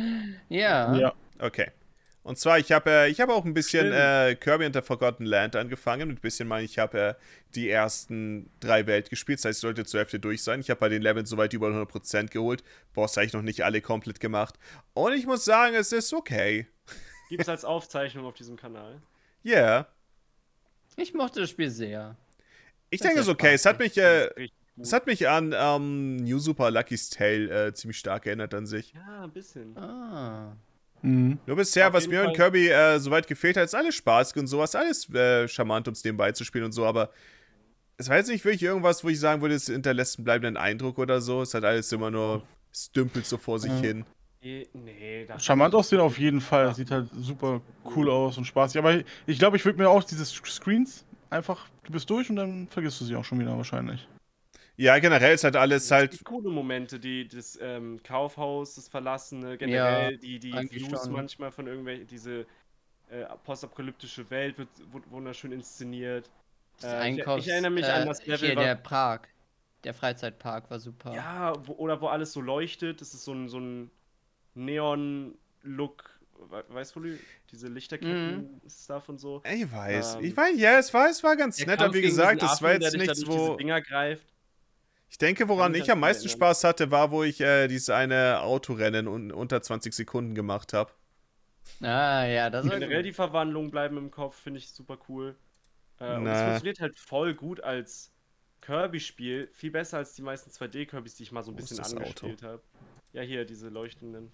[0.49, 0.95] Ja.
[0.95, 1.15] Ja.
[1.39, 1.71] Okay.
[2.23, 5.25] Und zwar, ich habe äh, ich hab auch ein bisschen äh, Kirby and the Forgotten
[5.25, 6.09] Land angefangen.
[6.09, 7.15] Mit ein bisschen meine ich, habe äh,
[7.55, 9.39] die ersten drei Welt gespielt.
[9.39, 10.61] Das heißt, ich sollte zur Hälfte durch sein.
[10.61, 12.63] Ich habe bei den Leveln soweit über 100% geholt.
[12.93, 14.57] Boss habe ich noch nicht alle komplett gemacht.
[14.93, 16.67] Und ich muss sagen, es ist okay.
[17.31, 19.01] Gibt es als Aufzeichnung auf diesem Kanal.
[19.45, 19.87] Yeah.
[21.01, 22.17] Ich mochte das Spiel sehr.
[22.91, 23.55] Ich Das denke, es ist okay.
[23.55, 24.29] Es hat mich, äh,
[24.81, 28.93] es hat mich an ähm, New Super Lucky's Tale äh, ziemlich stark erinnert an sich.
[28.95, 29.77] Ja, ein bisschen.
[29.77, 30.57] Ah.
[31.03, 31.39] Mhm.
[31.47, 32.35] Nur bisher, Auf was mir und.
[32.35, 36.03] Kirby äh, soweit gefehlt hat, ist alles spaßig und sowas, alles äh, charmant, um es
[36.03, 37.11] nebenbei zu spielen und so, aber
[37.97, 40.99] es war jetzt nicht wirklich irgendwas, wo ich sagen würde, es hinterlässt einen bleibenden Eindruck
[40.99, 41.43] oder so.
[41.43, 42.43] Es hat alles immer nur,
[42.73, 43.79] es dümpelt so vor sich Ja.
[43.79, 44.05] hin.
[44.41, 46.75] Nee, Charmant aussehen auf jeden Fall.
[46.75, 47.61] Sieht halt super
[47.97, 48.79] cool aus und spaßig.
[48.79, 52.69] Aber ich glaube, ich würde mir auch diese Screens einfach, du bist durch und dann
[52.69, 54.07] vergisst du sie auch schon wieder wahrscheinlich.
[54.77, 58.89] Ja, generell ist halt alles Es halt, gibt coole Momente, die das ähm, Kaufhaus, das
[58.89, 62.47] Verlassene, generell die, die eigentlich Views manchmal von irgendwelchen, diese
[63.11, 66.31] äh, postapokalyptische Welt wird wu- wunderschön inszeniert.
[66.81, 69.29] Das Äh, ich- Einkaufs- ich erinnere mich äh, an das Level, Hier, der Park.
[69.83, 71.13] Der Freizeitpark war super.
[71.13, 73.01] Ja, wo, oder wo alles so leuchtet.
[73.01, 73.91] Das ist so ein, so ein
[74.59, 76.11] Neon-Look.
[76.51, 77.03] We- Weißt du,
[77.51, 79.43] diese Lichterketten Stuff und so.
[79.45, 82.43] ich weiß, Ähm, ich weiß, ja, es war, es war ganz nett, aber wie gesagt,
[82.43, 84.25] das war jetzt nichts, wo, Dinger greift.
[85.11, 86.39] ich denke, woran ich am meisten erinnern.
[86.39, 90.93] Spaß hatte, war, wo ich äh, dieses eine Autorennen un unter 20 Sekunden gemacht habe.
[91.81, 95.35] Ah, ja, das war Generell die Verwandlungen bleiben im Kopf, finde ich super cool.
[95.99, 98.13] Äh, und es funktioniert halt voll gut als
[98.61, 99.49] Kirby-Spiel.
[99.53, 102.43] Viel besser als die meisten 2D-Kirbys, die ich mal so ein Wo ist bisschen angespielt
[102.45, 102.63] habe.
[103.13, 104.31] Ja, hier, diese leuchtenden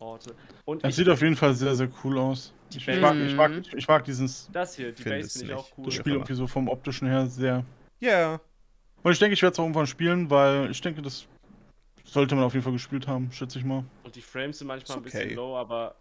[0.00, 0.34] Orte.
[0.64, 2.52] Und Das ich, sieht auf jeden Fall sehr, sehr cool aus.
[2.72, 5.68] Die Ich, mag, ich, mag, ich mag dieses das hier, die Base finde ich auch
[5.78, 5.84] cool.
[5.86, 7.64] das Spiel irgendwie so vom optischen her sehr.
[8.00, 8.40] Ja,
[9.02, 11.26] Und ich denke, ich werde es auch irgendwann spielen, weil ich denke, das
[12.04, 13.84] sollte man auf jeden Fall gespielt haben, schätze ich mal.
[14.04, 15.34] Und die Frames sind manchmal Ist ein bisschen okay.
[15.34, 15.94] low, aber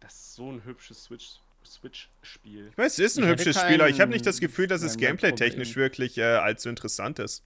[0.00, 2.68] das ist so ein hübsches Switch- Switch-Spiel.
[2.70, 4.82] ich weiß, es ist ein Ich hübsches Spiel, aber ich habe nicht das Gefühl, dass
[4.82, 7.44] es gameplay-technisch wirklich äh, allzu interessant ist.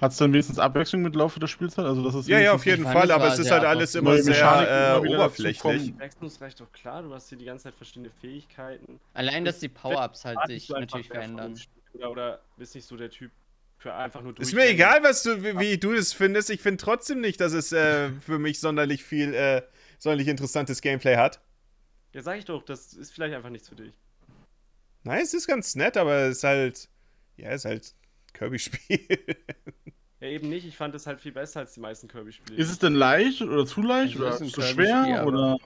[0.00, 1.84] Hat es dann wenigstens Abwechslung mit Laufe der Spielzeit?
[1.84, 5.00] Also das ist Ja, ja, auf jeden Fall, aber es ist halt alles immer sehr
[5.02, 5.58] äh, oberflächlich.
[5.58, 5.98] dazukommen.
[5.98, 9.00] Wechselungsrecht doch klar, du hast hier die ganze Zeit verschiedene Fähigkeiten.
[9.14, 11.58] Allein, dass die Power-Ups halt sich natürlich verändern.
[11.94, 13.30] Oder, oder bist nicht so der Typ
[13.78, 16.50] für einfach nur Ist mir egal, was du, wie, wie du es findest.
[16.50, 19.62] Ich finde trotzdem nicht, dass es äh, für mich sonderlich viel, äh,
[19.98, 21.40] sonderlich interessantes Gameplay hat.
[22.12, 23.92] Ja, sag ich doch, das ist vielleicht einfach nichts für dich.
[25.02, 26.88] Nein, es ist ganz nett, aber es ist halt,
[27.36, 27.94] ja, es ist halt
[28.34, 28.98] Kirby-Spiel.
[30.20, 30.66] Ja, eben nicht.
[30.66, 32.56] Ich fand es halt viel besser als die meisten Kirby-Spiele.
[32.56, 35.24] Ist es denn leicht oder zu leicht Also oder es zu schwer?
[35.26, 35.58] Oder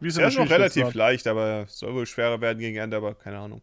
[0.00, 3.14] wie ist Ja, ist noch relativ leicht, aber soll wohl schwerer werden gegen Ende, aber
[3.14, 3.62] keine Ahnung.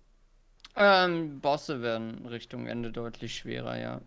[0.75, 4.01] Ähm, Bosse werden Richtung Ende deutlich schwerer, ja.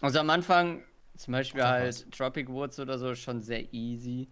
[0.00, 0.84] Also am Anfang,
[1.16, 4.28] zum Beispiel halt Tropic Woods oder so, schon sehr easy.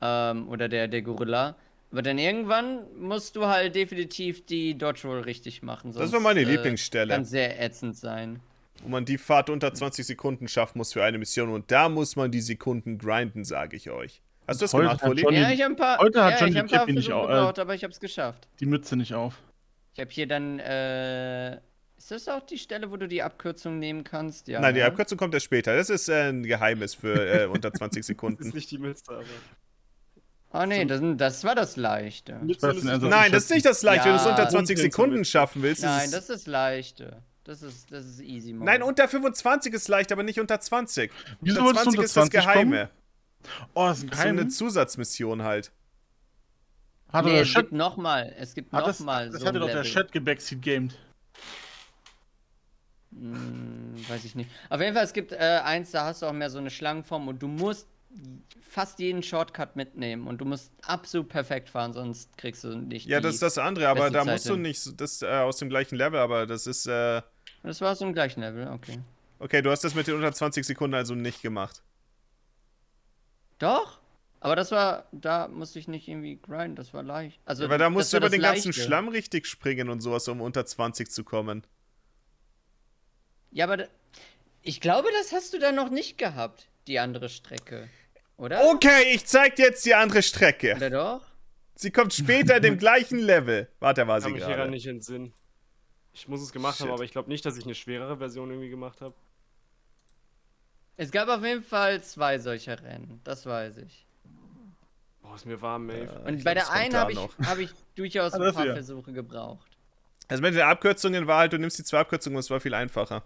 [0.00, 1.56] Ähm, oder der, der Gorilla.
[1.92, 5.88] Aber dann irgendwann musst du halt definitiv die Dodge Roll richtig machen.
[5.92, 7.12] Das sonst, war meine äh, Lieblingsstelle.
[7.14, 8.40] Kann sehr ätzend sein.
[8.82, 12.14] Wo man die Fahrt unter 20 Sekunden schaffen muss für eine Mission und da muss
[12.16, 14.22] man die Sekunden grinden, sage ich euch.
[14.46, 15.18] Hast du das Heute gemacht?
[15.18, 17.04] Johnny- ja, ich habe ein paar, heute hat ja, Johnny ich ein paar Cappy nicht
[17.06, 18.48] Versuche au- äh, gebraucht, aber ich habe es geschafft.
[18.60, 19.34] Die Mütze nicht auf.
[19.94, 21.56] Ich habe hier dann, äh,
[21.98, 24.48] ist das auch die Stelle, wo du die Abkürzung nehmen kannst?
[24.48, 24.60] Ja.
[24.60, 24.86] Nein, die ne?
[24.86, 25.76] Abkürzung kommt erst später.
[25.76, 28.48] Das ist äh, ein Geheimnis für äh, unter 20 Das ist Sekunden.
[28.48, 29.24] nicht die Mütze, aber.
[30.52, 32.40] Oh nee, das, das war das Leichte.
[32.62, 34.30] Also Nein, das ist nicht das Leichte, wenn du es Ja.
[34.30, 35.82] unter 20 Punkte Sekunden schaffen willst.
[35.82, 37.22] Nein, ist das ist das Leichte.
[37.44, 38.64] Das ist, das ist easy mode.
[38.66, 41.10] Nein, unter 25 ist leicht, aber nicht unter 20.
[41.40, 42.90] Wieso unter wolltest du 20 unter ist das 20 Geheime.
[43.74, 44.50] Oh, das ist ein Das ist so eine Geheim.
[44.50, 45.72] Zusatzmission halt.
[47.12, 48.34] Hat nee, der es Chat, gibt nochmal.
[48.38, 49.82] Es gibt hat das, nochmal das so hatte doch der.
[49.82, 50.94] Chat gebackseat gamed.
[53.12, 54.50] Hm, weiß ich nicht.
[54.68, 57.26] Auf jeden Fall, es gibt äh, eins, da hast du auch mehr so eine Schlangenform
[57.28, 57.88] und du musst
[58.60, 63.20] fast jeden Shortcut mitnehmen und du musst absolut perfekt fahren, sonst kriegst du nicht Ja,
[63.20, 64.62] das ist das andere, aber da Zeit musst du hin.
[64.62, 67.22] nicht so- das äh, aus dem gleichen Level, aber das ist äh,
[67.62, 68.98] Das war so im gleichen Level, okay.
[69.38, 71.82] okay, du hast das mit den unter 20 Sekunden also nicht gemacht.
[73.58, 74.00] Doch,
[74.40, 77.40] aber das war, da musste ich nicht irgendwie grinden, das war leicht.
[77.44, 78.82] Also, Aber da musst du über den ganzen Leichte.
[78.82, 81.66] Schlamm richtig springen und sowas, um unter 20 zu kommen.
[83.50, 83.86] Ja, aber
[84.62, 87.88] ich glaube, das hast du da noch nicht gehabt, die andere Strecke.
[88.40, 88.64] Oder?
[88.70, 90.74] Okay, ich zeig dir jetzt die andere Strecke.
[90.76, 91.20] Oder doch?
[91.74, 93.68] Sie kommt später in dem gleichen Level.
[93.80, 94.70] Warte, war Ich kann sie mich hier gar gerade.
[94.70, 95.32] nicht entsinnen.
[96.12, 96.86] Ich muss es gemacht Shit.
[96.86, 99.14] haben, aber ich glaube nicht, dass ich eine schwerere Version irgendwie gemacht habe.
[100.96, 104.06] Es gab auf jeden Fall zwei solcher Rennen, das weiß ich.
[105.22, 106.04] Boah, ist mir warm, ey.
[106.04, 108.64] Äh, Und ich bei glaub, der einen habe ich, hab ich durchaus ein paar.
[108.66, 109.66] Versuche gebraucht.
[110.28, 112.74] Also mit den Abkürzungen war halt, du nimmst die zwei Abkürzungen und es war viel
[112.74, 113.22] einfacher.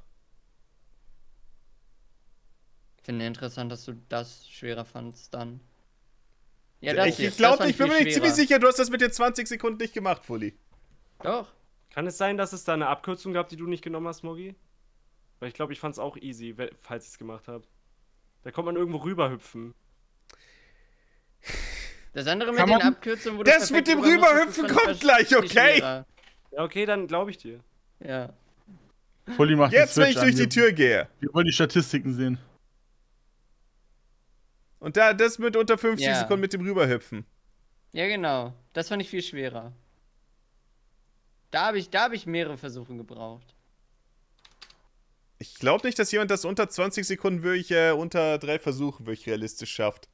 [3.05, 5.61] Finde interessant, dass du das schwerer fandst dann.
[6.81, 9.13] Ja, das ich glaube ich bin mir nicht ziemlich sicher, du hast das mit den
[9.13, 10.55] 20 Sekunden nicht gemacht, Fully.
[11.23, 11.53] Doch.
[11.91, 14.55] Kann es sein, dass es da eine Abkürzung gab, die du nicht genommen hast, Mogi?
[15.39, 17.65] Weil ich glaube, ich fand es auch easy, falls ich es gemacht habe.
[18.43, 19.75] Da kommt man irgendwo rüberhüpfen.
[22.15, 25.79] Das andere mit Kann den Abkürzen, wo du Das mit dem Rüberhüpfen kommt gleich, okay?
[25.79, 26.07] Ja,
[26.57, 27.61] okay, dann glaube ich dir.
[28.01, 28.33] Ja.
[29.37, 31.09] Fully macht Jetzt, wenn ich durch die Tür gehe.
[31.21, 32.39] Wir wollen die Statistiken sehen.
[34.85, 36.21] Und da das mit unter 50 Ja.
[36.21, 37.25] Sekunden mit dem rüberhüpfen.
[37.93, 38.53] Ja, genau.
[38.75, 39.73] Das fand ich viel schwerer.
[41.51, 43.55] Da habe ich, da hab ich mehrere Versuche gebraucht.
[45.39, 49.27] Ich glaube nicht, dass jemand das unter 20 Sekunden wirklich äh, unter drei Versuchen wirklich
[49.27, 50.11] realistisch schafft.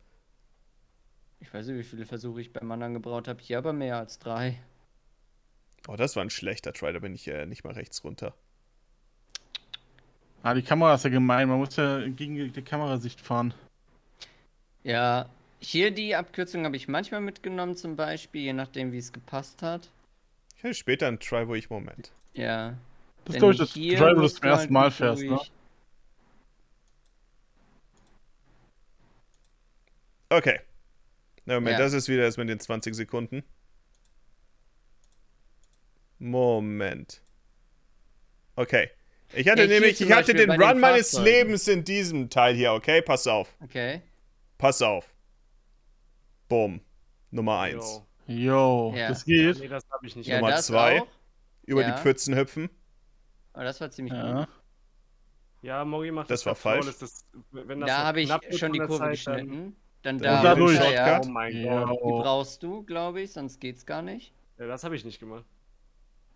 [1.40, 3.42] Ich weiß nicht, wie viele Versuche ich beim anderen gebraucht habe.
[3.42, 4.62] Hier aber mehr als drei.
[5.88, 8.34] Oh, das war ein schlechter Try, da bin ich äh, nicht mal rechts runter.
[10.44, 11.48] Ah, die Kamera ist ja gemein.
[11.48, 13.52] Man muss ja gegen die Kamerasicht fahren.
[14.82, 15.28] Ja,
[15.58, 19.90] hier die Abkürzung habe ich manchmal mitgenommen, zum Beispiel, je nachdem, wie es gepasst hat.
[20.56, 22.12] Ich hätte später einen Try, wo ich Moment.
[22.34, 22.78] Ja.
[23.24, 25.38] Das ist, glaube ich, das Drive, wo du zum ersten Mal fährst, ne?
[30.30, 30.60] Okay.
[31.44, 31.84] Na, Moment, Ja.
[31.84, 33.42] das ist wieder das mit den 20 Sekunden.
[36.18, 37.22] Moment.
[38.56, 38.90] Okay.
[39.32, 41.12] Ich hatte nämlich, ich hatte den Run meines.
[41.12, 43.00] Lebens in diesem Teil hier, okay?
[43.00, 43.54] Pass auf.
[43.62, 44.02] Okay.
[44.60, 45.14] Pass auf.
[46.48, 46.80] Boom.
[47.30, 48.02] Nummer 1.
[48.26, 48.90] Jo.
[48.90, 49.08] Yo, Ja.
[49.08, 49.58] das geht.
[49.58, 51.00] Nee, das habe ich nicht Ja, Nummer das zwei.
[51.00, 51.06] auch.
[51.64, 51.92] Über Ja.
[51.96, 52.68] die Pfützen hüpfen.
[53.54, 54.22] Aber das war ziemlich gut.
[54.22, 54.48] Ja.
[55.62, 56.86] Ja, Mori macht Das war grad falsch.
[56.88, 58.28] ist Das, wenn das Da habe ich
[58.58, 59.76] schon die Kurve Zeit, dann- geschnitten.
[60.02, 60.42] Dann Und da.
[60.42, 60.74] dadurch.
[60.76, 61.20] ja, ja.
[61.22, 61.84] Oh mein Ja.
[61.84, 61.98] Gott.
[62.00, 64.32] Die brauchst du, glaube ich, sonst geht's gar nicht.
[64.58, 65.44] Ja, das habe ich nicht gemacht.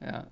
[0.01, 0.27] Ja.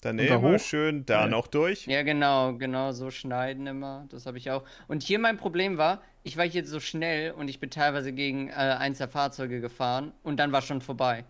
[0.00, 0.60] Dann immer hoch?
[0.60, 1.26] schön da Ja.
[1.26, 1.86] noch durch.
[1.86, 4.06] Ja, genau, genau, so schneiden immer.
[4.10, 4.62] Das habe ich auch.
[4.86, 8.48] Und hier mein Problem war, ich war hier so schnell und ich bin teilweise gegen
[8.48, 11.24] äh, eins der Fahrzeuge gefahren und dann war schon vorbei.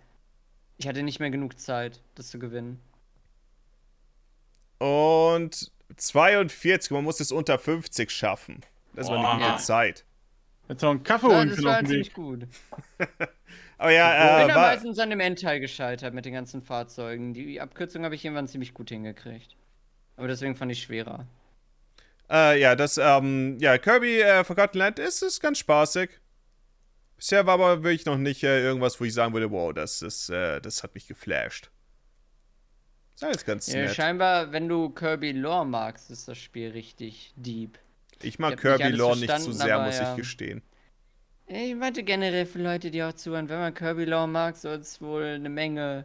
[0.76, 2.80] Ich hatte nicht mehr genug Zeit, das zu gewinnen.
[4.78, 6.90] Und 42.
[6.90, 8.60] Man muss es unter 50 schaffen.
[8.94, 9.56] Das war eine gute Ja.
[9.56, 10.04] Zeit.
[10.68, 12.14] Jetzt noch einen Kaffee Ja, holen das war auf dem ziemlich Weg.
[12.14, 12.46] gut.
[13.78, 17.32] Aber Ich ja, bin äh, war, meistens an dem Endteil gescheitert mit den ganzen Fahrzeugen.
[17.34, 19.56] Die Abkürzung habe ich irgendwann ziemlich gut hingekriegt.
[20.16, 21.26] Aber deswegen fand ich schwerer.
[22.30, 26.10] äh, ja, das, ähm, ja, Kirby äh, Forgotten Land ist, ist ganz spaßig.
[27.16, 30.30] Bisher war aber wirklich noch nicht äh, irgendwas, wo ich sagen würde, wow, das ist,
[30.30, 31.70] äh, das hat mich geflasht.
[33.14, 33.90] Ist alles ganz Ja, nett.
[33.90, 37.78] scheinbar, wenn du Kirby Lore magst, ist das Spiel richtig deep.
[38.22, 40.10] Ich mag Ich Kirby Lore nicht zu verstanden, sehr, muss ja.
[40.10, 40.62] ich gestehen.
[41.50, 45.00] Ich meinte generell für Leute, die auch zuhören, wenn man Kirby Lore mag, soll es
[45.00, 46.04] wohl eine Menge,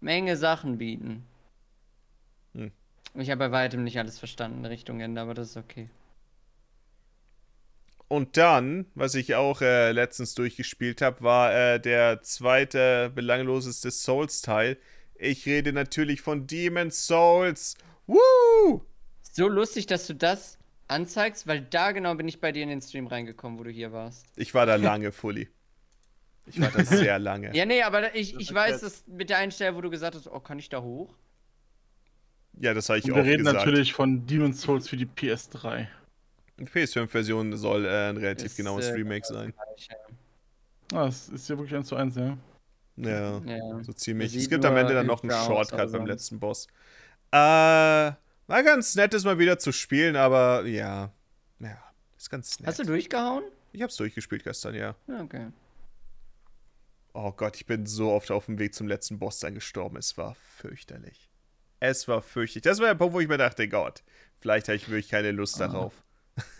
[0.00, 1.24] Menge Sachen bieten.
[2.54, 2.72] Hm.
[3.14, 5.88] Ich habe bei weitem nicht alles verstanden Richtung Ende, aber das ist okay.
[8.08, 14.76] Und dann, was ich auch äh, letztens durchgespielt habe, war äh, der zweite belangloseste Souls-Teil.
[15.14, 17.76] Ich rede natürlich von Demon's Souls.
[18.08, 18.84] Woo!
[19.22, 20.58] So lustig, dass du das
[20.90, 23.92] anzeigst, weil da genau bin ich bei dir in den Stream reingekommen, wo du hier
[23.92, 24.26] warst.
[24.36, 25.48] Ich war da lange, Fully.
[26.46, 27.54] Ich war da sehr lange.
[27.54, 30.26] Ja, nee, aber ich, ich weiß, dass mit der einen Stelle, wo du gesagt hast,
[30.26, 31.14] oh, kann ich da hoch?
[32.54, 33.64] Ja, das habe ich Und auch wir reden gesagt.
[33.64, 35.86] natürlich von Demon's Souls für die PS3.
[36.58, 39.54] Die PS5-Version soll äh, ein relativ Ist, genaues äh, Remake sein.
[40.92, 42.36] Ah, das ist ja wirklich 1 zu 1, ja.
[42.96, 43.82] Ja, Ja.
[43.82, 44.34] so ziemlich.
[44.34, 46.66] Es gibt am Ende dann noch einen Shortcut beim letzten Boss.
[47.32, 48.12] Äh,
[48.50, 51.12] war ganz nett, es mal wieder zu spielen, aber ja.
[51.60, 51.78] Ja,
[52.18, 52.66] ist ganz nett.
[52.68, 53.44] Hast du durchgehauen?
[53.72, 54.94] Ich hab's durchgespielt gestern, ja.
[55.06, 55.46] Ja, okay.
[57.12, 59.96] Oh Gott, ich bin so oft auf dem Weg zum letzten Boss dann gestorben.
[59.96, 61.28] Es war fürchterlich.
[61.80, 62.62] Es war fürchterlich.
[62.62, 64.02] Das war der Punkt, wo ich mir dachte, Gott,
[64.40, 65.66] vielleicht habe ich wirklich keine Lust Ah.
[65.68, 65.92] darauf.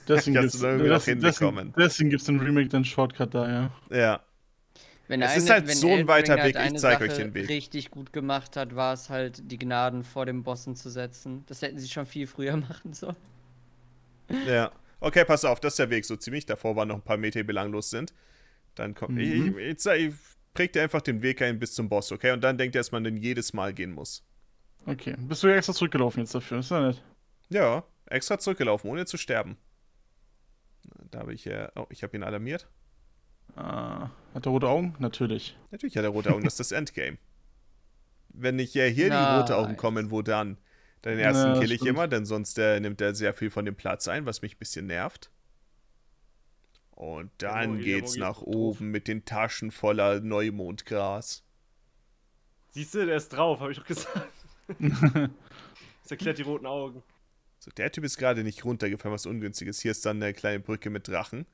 [0.09, 3.97] Deswegen deswegen gibt's einen Remake, den Shortcut da, ja.
[3.97, 4.21] Ja.
[5.11, 6.79] Wenn Es eine, ist halt wenn so ein Elden weiter Ring halt Weg, ich eine
[6.79, 7.49] zeig euch den Weg.
[7.49, 11.43] richtig gut gemacht hat, war es halt, die Gnaden vor den Bossen zu setzen.
[11.47, 13.17] Das hätten sie schon viel früher machen sollen.
[14.47, 14.71] Ja.
[15.01, 16.47] Okay, pass auf, das ist der Weg so ziemlich.
[16.47, 18.15] Davor waren noch ein paar Meter, die belanglos sind.
[18.77, 19.19] Dann kommt.
[19.19, 19.59] Ich, Mhm.
[19.59, 20.15] ich, ich, ich
[20.55, 22.31] präg dir einfach den Weg ein bis zum Boss, okay?
[22.31, 24.25] Und dann denkt ihr, dass man den jedes Mal gehen muss.
[24.87, 25.17] Okay.
[25.19, 26.61] Bist du ja extra zurückgelaufen jetzt dafür?
[26.61, 27.03] Ist ja nett.
[27.49, 29.57] Ja, extra zurückgelaufen, ohne zu sterben.
[31.11, 32.69] Da habe ich, äh, oh, ich habe ihn alarmiert.
[33.57, 34.95] Ah, hat er rote Augen?
[34.99, 35.57] Natürlich.
[35.71, 37.19] Natürlich hat er rote Augen, das ist das Endgame.
[38.29, 40.57] Wenn nicht äh, hier die rote Augen kommen, wo dann?
[41.05, 41.91] Den ersten Ja, kill ich stimmt.
[41.91, 44.59] immer, denn sonst äh, nimmt er sehr viel von dem Platz ein, was mich ein
[44.59, 45.31] bisschen nervt.
[46.91, 48.47] Und dann Mogi- geht's nach doof.
[48.47, 51.43] oben mit den Taschen voller Neumondgras.
[52.69, 54.29] Siehst du, der ist drauf, habe ich doch gesagt.
[56.03, 57.03] Das erklärt die roten Augen.
[57.61, 59.81] So, der Typ ist gerade nicht runtergefallen, was ungünstiges.
[59.81, 61.47] Hier ist dann eine kleine Brücke mit Drachen.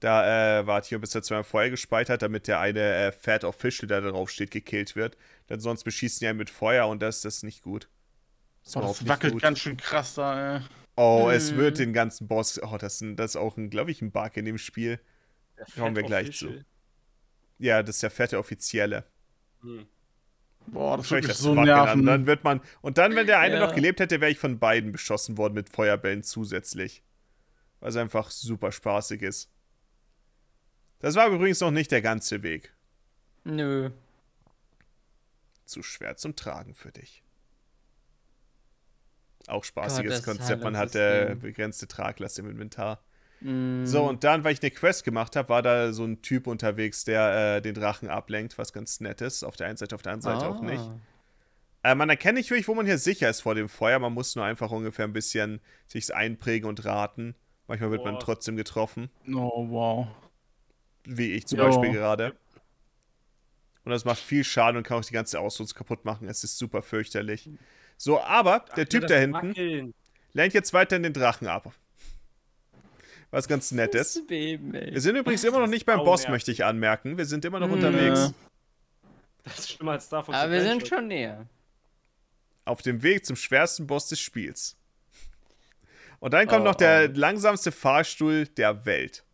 [0.00, 3.42] Da äh, warte ich, bis er zweimal Feuer gespeit hat, damit der eine äh, Fat
[3.44, 5.16] Official, der da drauf steht, gekillt wird.
[5.48, 7.88] Denn sonst beschießen die einen mit Feuer und das, das ist nicht gut.
[8.64, 9.42] Das überhaupt das nicht wackelt gut.
[9.42, 10.62] ganz schön krass da, ey.
[10.96, 11.56] Oh, es Hm.
[11.58, 12.60] wird den ganzen Boss.
[12.62, 15.00] Oh, das, das ist auch, ein, glaube ich, ein Bug in dem Spiel.
[15.56, 16.58] Der Kommen wir gleich Official.
[16.58, 16.64] zu.
[17.58, 19.04] Ja, das ist der fette Offizielle.
[19.62, 19.86] Hm.
[20.68, 21.84] Boah, das ist das so Wackeln an.
[21.84, 22.06] nerven.
[22.06, 22.60] Dann wird man.
[22.82, 23.66] Und dann, wenn der eine Ja.
[23.66, 27.02] noch gelebt hätte, wäre ich von beiden beschossen worden mit Feuerbällen zusätzlich.
[27.80, 29.50] Was einfach super spaßig ist.
[31.00, 32.72] Das war übrigens noch nicht der ganze Weg.
[33.44, 33.90] Nö.
[35.64, 37.22] Zu schwer zum Tragen für dich.
[39.46, 40.62] Auch spaßiges das Konzept.
[40.62, 43.00] Man hat äh, begrenzte Traglast im Inventar.
[43.40, 46.46] Mm, So, und dann, weil ich eine Quest gemacht habe, war da so ein Typ
[46.46, 49.44] unterwegs, der äh, den Drachen ablenkt, was ganz nett ist.
[49.44, 50.80] Auf der einen Seite, auf der anderen Seite auch nicht.
[50.80, 50.98] ah.
[51.84, 53.98] Äh, man erkennt nicht wirklich, wo man hier sicher ist vor dem Feuer.
[54.00, 57.34] Man muss nur einfach ungefähr ein bisschen sich's einprägen und raten.
[57.68, 58.20] Manchmal wird man Boah.
[58.20, 60.08] trotzdem getroffen, Oh, wow.
[61.08, 61.66] Wie ich zum Ja.
[61.66, 62.34] Beispiel gerade.
[63.84, 66.28] Und das macht viel Schaden und kann auch die ganze Ausrüstung kaputt machen.
[66.28, 67.48] Es ist super fürchterlich.
[67.96, 69.94] So, aber der Ach, Typ da hinten Wackeln.
[70.34, 71.72] lenkt jetzt weiterhin den Drachen ab.
[73.30, 74.26] Was ganz nett ist.
[74.26, 74.72] Beben.
[74.72, 76.30] Wir sind übrigens immer noch nicht beim Boss, nervig.
[76.32, 77.18] möchte ich anmerken.
[77.18, 77.74] Wir sind immer noch Mhm.
[77.74, 78.32] unterwegs.
[79.44, 80.28] Das ist schlimmer als Fox.
[80.28, 81.46] Aber wir sind schon näher.
[82.64, 84.76] Auf dem Weg zum schwersten Boss des Spiels.
[86.20, 87.18] Und dann kommt Oh, noch der oh.
[87.18, 89.24] langsamste Fahrstuhl der Welt.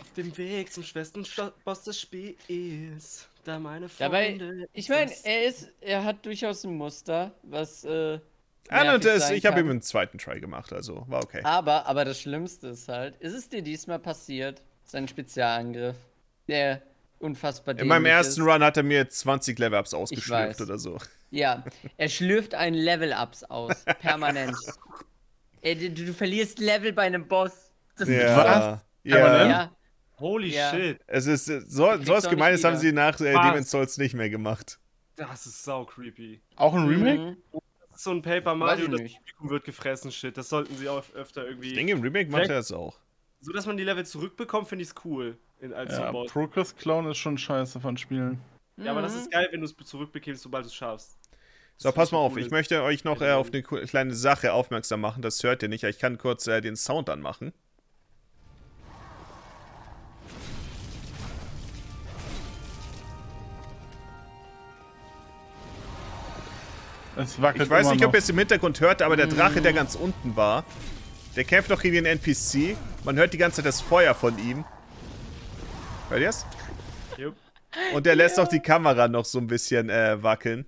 [0.00, 3.28] Auf dem Weg zum schwersten Sto- Boss des Spiels.
[3.44, 4.68] Da meine Dabei, Freunde.
[4.72, 8.18] ich meine, er ist, er hat durchaus ein Muster, was äh,
[8.70, 11.42] Ah, und das, ich habe ihm einen zweiten Try gemacht, also war okay.
[11.44, 15.96] Aber, aber das Schlimmste ist halt, ist es dir diesmal passiert, sein Spezialangriff,
[16.48, 16.80] der
[17.18, 18.46] unfassbar In meinem ersten ist.
[18.48, 20.96] Run hat er mir 20 Level-Ups ausgeschlürft oder so.
[21.30, 21.62] Ja,
[21.98, 24.56] er schlürft einen Level-Ups aus, permanent.
[25.62, 27.70] Du, du verlierst Level bei einem Boss.
[27.96, 28.14] Das Ja.
[28.16, 28.34] Ja.
[28.34, 28.80] Permanent?
[29.04, 29.70] Ja,
[30.18, 30.70] Holy Ja.
[30.70, 31.00] shit.
[31.06, 33.32] Es ist äh, so, was Gemeines haben sie nach äh?
[33.32, 34.78] Demon's Souls nicht mehr gemacht.
[35.16, 36.40] Das ist sau creepy.
[36.56, 37.18] Auch ein Remake?
[37.18, 37.36] Mhm.
[37.90, 39.16] Das ist so ein Paper Mario, das nicht.
[39.18, 40.36] Publikum wird gefressen, shit.
[40.36, 41.68] Das sollten sie auch öfter irgendwie.
[41.68, 42.98] Ich denke, im Remake macht er das auch.
[43.40, 45.38] So dass man die Level zurückbekommt, finde ich es cool.
[45.60, 46.10] In, als Ja.
[46.10, 48.40] Progress Clown ist schon scheiße von Spielen.
[48.76, 49.20] Ja, aber das Mhm.
[49.20, 51.16] ist geil, wenn du es zurückbekommst, sobald du es schaffst.
[51.76, 55.22] So, pass mal auf, ich möchte euch noch äh, auf eine kleine Sache aufmerksam machen.
[55.22, 55.84] Das hört ihr nicht.
[55.84, 57.52] aber Ich kann kurz äh, den Sound anmachen.
[67.16, 68.14] Es wackelt Ich weiß immer nicht, ob noch.
[68.14, 70.64] ihr es im Hintergrund hört, aber der Drache, der ganz unten war,
[71.36, 72.76] der kämpft doch gegen den NPC.
[73.04, 74.64] Man hört die ganze Zeit das Feuer von ihm.
[76.08, 76.44] Hört ihr es?
[77.16, 77.36] Jupp.
[77.92, 80.66] Und der lässt auch die Kamera noch so ein bisschen äh, wackeln.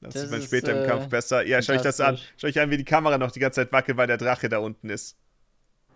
[0.00, 1.44] Das, Das sieht man ist, später im äh, Kampf besser.
[1.46, 2.18] Ja, schau euch das an.
[2.36, 4.58] Schau euch an, wie die Kamera noch die ganze Zeit wackelt, weil der Drache da
[4.58, 5.16] unten ist.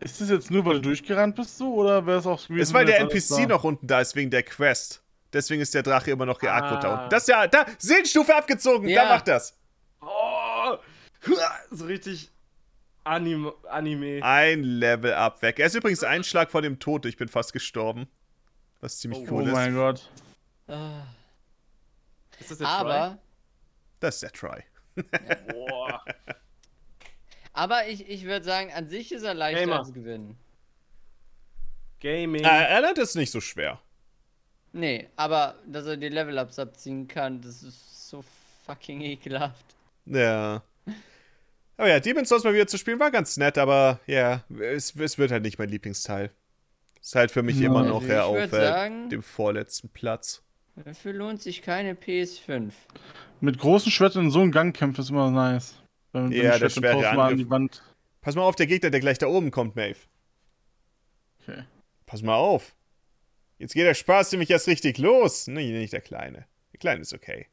[0.01, 2.73] Ist das jetzt nur, weil du durchgerannt bist so, oder wäre es auch gewesen, Ist,
[2.73, 5.03] weil der NPC noch unten da ist, wegen der Quest.
[5.33, 6.95] Deswegen ist der Drache immer noch da Ah.
[6.99, 7.11] unten.
[7.11, 9.05] Das ist ja, da, Seelenstufe abgezogen, Ja.
[9.05, 9.57] da macht das.
[10.01, 10.77] Oh!
[11.71, 12.31] So richtig
[13.05, 14.21] Anim Anime.
[14.23, 15.59] Ein Level up weg.
[15.59, 18.09] Er ist übrigens ein Schlag vor dem Tod, ich bin fast gestorben.
[18.81, 19.53] Was ziemlich Oh Oh cool ist.
[19.53, 20.11] mein Gott.
[20.69, 21.03] Ah.
[22.39, 23.19] Ist das der Aber,
[24.01, 24.63] Das ist der Try.
[24.97, 25.05] Try?
[25.53, 26.03] Boah.
[27.53, 29.79] aber ich, ich würde sagen, an sich ist er leichter Gamer.
[29.81, 30.39] als gewinnen.
[32.01, 32.45] Gaming.
[32.45, 33.79] Äh, Alert ist nicht so schwer.
[34.73, 38.23] Nee, aber dass er die Level-Ups abziehen kann, das ist so
[38.65, 39.65] fucking ekelhaft.
[40.07, 40.63] Ja.
[41.77, 45.19] Aber ja, Demon's Souls mal wieder zu spielen war ganz nett, aber ja, es, es
[45.19, 46.31] wird halt nicht mein Lieblingsteil.
[47.01, 47.67] Ist halt für mich Ja.
[47.67, 50.43] immer Also noch ich eher auf äh, sagen- dem vorletzten Platz.
[50.77, 52.73] Dafür lohnt sich keine PS5.
[53.41, 55.75] Mit großen Schwertern in so einem Gang kämpfen ist immer nice.
[56.13, 57.83] Wenn, Ja, der Schwert an die Wand.
[58.21, 59.99] Pass mal auf, der Gegner, der gleich da oben kommt, Maeve.
[61.43, 61.65] Okay.
[62.07, 62.75] Pass mal auf.
[63.61, 65.47] Jetzt geht der Spaß nämlich erst richtig los.
[65.47, 66.47] Nee, nicht der Kleine.
[66.73, 67.47] Der Kleine ist okay.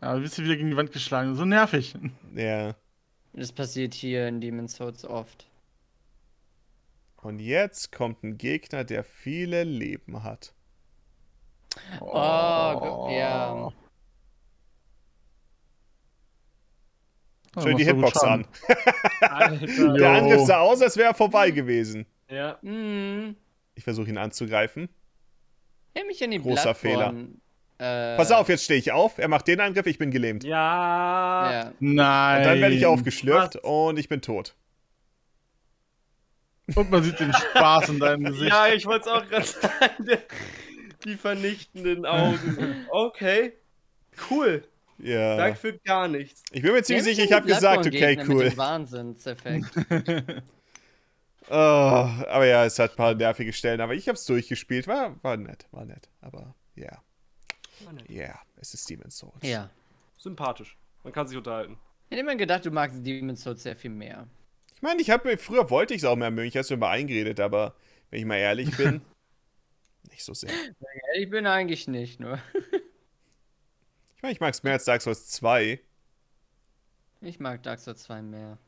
[0.00, 1.34] Ja, du bist wieder gegen die Wand geschlagen.
[1.36, 1.94] So nervig.
[2.34, 2.74] Ja.
[3.34, 5.50] Das passiert hier in Demon's Souls oft.
[7.16, 10.54] Und jetzt kommt ein Gegner, der viele Leben hat.
[12.00, 13.52] Oh, Gott, ja.
[13.54, 13.72] Oh,
[17.52, 18.46] Schau dir die Hitbox an.
[19.20, 20.10] Der.
[20.10, 22.06] Angriff sah aus, als wäre er vorbei gewesen.
[22.30, 22.58] Ja.
[22.62, 23.36] Hm.
[23.80, 24.90] Ich versuche ihn anzugreifen.
[25.94, 27.40] Häng mich an die Großer Plattform.
[27.78, 29.16] Äh, Pass auf, jetzt stehe ich auf.
[29.16, 30.44] Er macht den Angriff, ich bin gelähmt.
[30.44, 31.50] Ja.
[31.50, 31.72] Ja.
[31.80, 32.38] Nein.
[32.40, 34.54] Und dann werde ich aufgeschlürft und ich bin tot.
[36.74, 38.50] Und man sieht den Spaß in deinem Gesicht.
[38.50, 40.18] Ja, ich wollte es auch gerade sagen.
[41.06, 42.84] Die vernichtenden Augen.
[42.90, 43.54] Okay.
[44.30, 44.62] Cool.
[44.98, 45.38] Ja.
[45.38, 46.42] Danke für gar nichts.
[46.52, 48.44] Ich bin mir ziemlich sicher, ich habe gesagt, okay, cool.
[48.50, 49.64] dem Wahnsinnseffekt.
[51.52, 54.86] Oh, aber ja, es hat ein paar nervige Stellen, aber ich habe es durchgespielt.
[54.86, 56.08] War, war nett, war nett.
[56.20, 57.02] Aber ja,
[58.08, 59.34] ja, es ist Demon's Souls.
[59.42, 59.68] ja.
[60.16, 60.76] Sympathisch.
[61.02, 61.78] Man kann sich unterhalten.
[62.04, 64.28] Ich hätte immer gedacht, du magst Demon's Souls sehr viel mehr.
[64.76, 66.46] Ich meine, ich habe früher wollte ich es auch mehr mögen.
[66.46, 67.74] Ich habe es mir mal eingeredet, aber
[68.10, 69.00] wenn ich mal ehrlich bin,
[70.10, 70.50] nicht so sehr.
[71.16, 72.38] Ich bin eigentlich nicht, nur.
[74.16, 75.80] Ich meine, ich mag es mehr als Dark Souls 2.
[77.22, 78.58] Ich mag Dark Souls 2 mehr.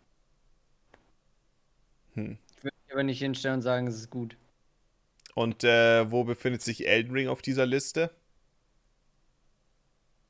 [2.14, 2.38] Hm.
[2.62, 4.36] Ich würde mich aber nicht hinstellen und sagen, es ist gut.
[5.34, 8.10] Und äh, wo befindet sich Elden Ring auf dieser Liste?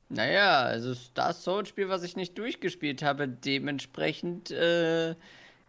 [0.09, 3.27] Naja, also es ist das Soul-Spiel, was ich nicht durchgespielt habe.
[3.27, 5.11] Dementsprechend äh,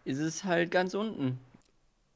[0.04, 1.38] ist es halt ganz unten.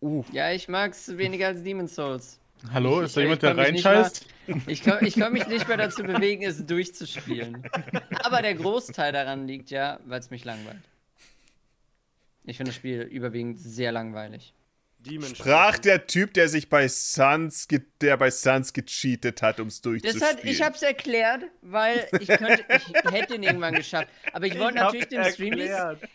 [0.00, 0.24] Uh.
[0.32, 2.38] Ja, ich mag es weniger als Demon's Souls.
[2.72, 4.24] Hallo, Ich- ist da jemand, der reinscheißt?
[4.66, 7.68] Ich kann, ich kann mich nicht mehr dazu bewegen, es durchzuspielen.
[8.24, 10.80] Aber der Großteil daran liegt ja, weil es mich langweilt.
[12.48, 14.54] Ich finde das Spiel überwiegend sehr langweilig.
[15.00, 15.82] Demon Sprach Shadow.
[15.82, 19.82] der Typ, der sich bei Suns, ge- der bei Suns gecheatet hat, um es Das
[19.82, 20.26] durchzuspielen.
[20.28, 24.08] hat, ich hab's erklärt, weil ich könnte, ich hätte ihn irgendwann geschafft.
[24.32, 25.52] Aber ich wollte Ich natürlich dem Stream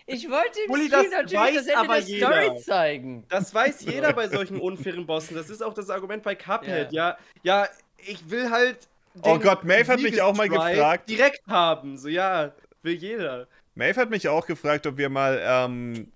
[0.06, 2.28] ich wollte dem Uli, Stream das natürlich weiß das Ende aber der jeder.
[2.44, 3.26] Story zeigen.
[3.30, 5.36] Das weiß jeder bei solchen unfairen Bossen.
[5.38, 6.92] Das ist auch das Argument bei Cuphead.
[6.92, 8.90] Ja, ja, ich will halt.
[9.22, 11.10] Oh Gott, Maeve hat mich auch mal gefragt.
[11.10, 11.98] Direkt haben.
[11.98, 12.52] So, ja,
[12.82, 13.48] will jeder.
[13.76, 16.12] Maeve hat mich auch gefragt, ob wir mal ähm,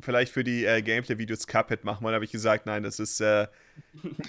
[0.00, 2.12] vielleicht für die äh, Gameplay-Videos Cuphead machen wollen.
[2.12, 3.46] Da habe ich gesagt, nein, das ist, äh,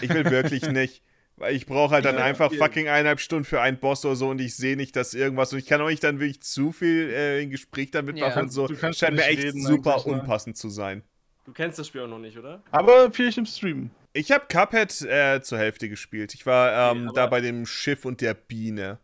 [0.02, 1.02] ich will wirklich nicht.
[1.40, 2.62] Weil ich brauche halt dann will einfach spielen.
[2.64, 5.60] fucking eineinhalb Stunden für einen Boss oder so und ich sehe nicht, dass irgendwas und
[5.60, 8.42] ich kann auch nicht dann wirklich zu viel äh, in Gespräch dann mitmachen Ja.
[8.42, 8.66] und so.
[8.68, 10.14] Du kannst Scheint mir echt reden super ne?
[10.14, 11.04] unpassend zu sein.
[11.46, 12.64] Du kennst das Spiel auch noch nicht, oder?
[12.72, 13.92] Aber vielleicht im Stream.
[14.14, 16.34] Ich habe Cuphead äh, zur Hälfte gespielt.
[16.34, 18.98] Ich war ähm, Okay, da bei dem Schiff und der Biene.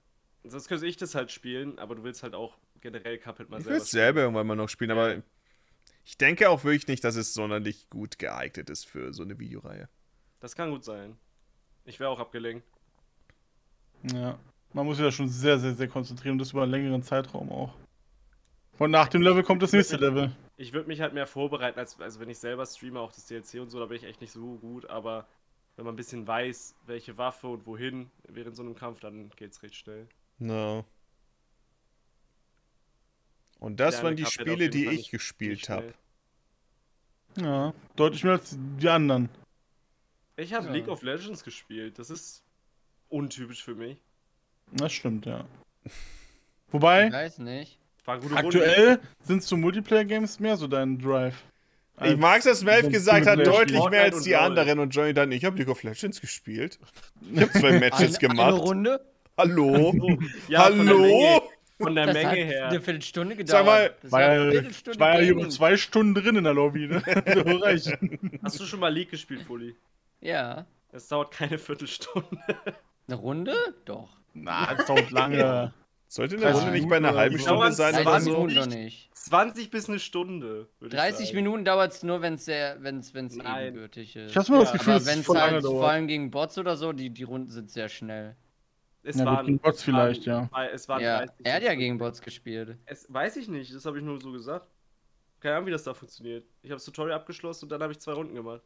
[0.44, 3.66] Sonst könnte ich das halt spielen, aber du willst halt auch generell Cuphead mal Ich
[3.66, 5.22] will selber es selber irgendwann mal noch spielen, aber
[6.04, 9.88] ich denke auch wirklich nicht, dass es sonderlich gut geeignet ist für so eine Videoreihe.
[10.40, 11.18] Das kann gut sein.
[11.86, 12.66] Ich wäre auch abgelenkt.
[14.12, 14.38] Ja.
[14.74, 17.52] Man muss sich da schon sehr, sehr, sehr konzentrieren und das über einen längeren Zeitraum
[17.52, 17.74] auch.
[18.80, 20.36] Und nach dem Level kommt das nächste Level.
[20.58, 23.62] Ich würde mich halt mehr vorbereiten, als also wenn ich selber streame, auch das DLC
[23.62, 25.28] und so, da bin ich echt nicht so gut, aber
[25.76, 29.64] wenn man ein bisschen weiß, welche Waffe und wohin während so einem Kampf, dann geht's
[29.64, 30.08] recht schnell.
[30.40, 30.86] No.
[33.64, 35.94] Und das waren die Spiele, die ich gespielt habe.
[37.38, 39.30] Ja, deutlich mehr als die anderen.
[40.36, 40.74] Ich habe Ja.
[40.74, 41.98] League of Legends gespielt.
[41.98, 42.44] Das ist
[43.08, 43.98] untypisch für mich.
[44.74, 45.46] Das stimmt, ja.
[46.72, 47.80] Wobei, Ich weiß nicht.
[48.04, 48.48] War eine gute Runde.
[48.48, 51.42] aktuell sind so Multiplayer-Games mehr so dein Drive.
[52.04, 55.14] Ich mag es, dass Melv gesagt hat, deutlich mehr als die und anderen und Johnny
[55.14, 56.80] dann, ich habe League of Legends gespielt.
[57.34, 58.62] Ich habe zwei Matches Eine, eine gemacht.
[58.62, 59.06] Runde?
[59.38, 60.20] Hallo?
[60.50, 61.50] Ja, von der Menge, Hallo?
[61.84, 62.68] Von der Das Menge hat her.
[62.70, 63.50] eine Viertelstunde gedauert.
[63.50, 65.40] Sag mal, Das War ja, war ja hier Gaming.
[65.46, 67.02] über zwei Stunden drin in der Lobby, ne?
[68.44, 69.76] Hast du schon mal League gespielt, Fully?
[70.22, 70.66] Ja.
[70.92, 72.28] Es dauert keine Viertelstunde.
[73.08, 73.54] Eine Runde?
[73.86, 74.10] Doch.
[74.34, 75.74] Na, das dauert lange.
[76.08, 77.40] Sollte eine 30 Runde nicht bei einer halben.
[77.40, 78.40] Stunde Dauert sein 30 oder 20 so?
[78.40, 79.10] Minuten noch nicht.
[79.16, 80.68] 20 bis eine Stunde.
[80.80, 81.36] würde ich 30 sagen.
[81.36, 83.68] Minuten dauert es nur, wenn es wenn's, wenn's Nein.
[83.70, 84.30] ebenbürtig ist.
[84.32, 85.74] Ich hab's mal das Ja, Gefühl, Aber dass wenn es es voll lange halt vor
[85.74, 85.92] dauert.
[85.92, 88.36] allem gegen Bots oder so, die, die Runden sind sehr schnell.
[89.06, 90.50] Es Ja, waren, gegen Bots vielleicht, ja.
[90.52, 92.78] waren- Es waren Ja, 30 er hat ja gegen Bots gespielt.
[92.86, 94.66] Es, weiß ich nicht, das habe ich nur so gesagt.
[95.42, 96.46] Keine Ahnung, wie das da funktioniert.
[96.62, 98.62] Ich habe das Tutorial abgeschlossen und dann habe ich zwei Runden gemacht.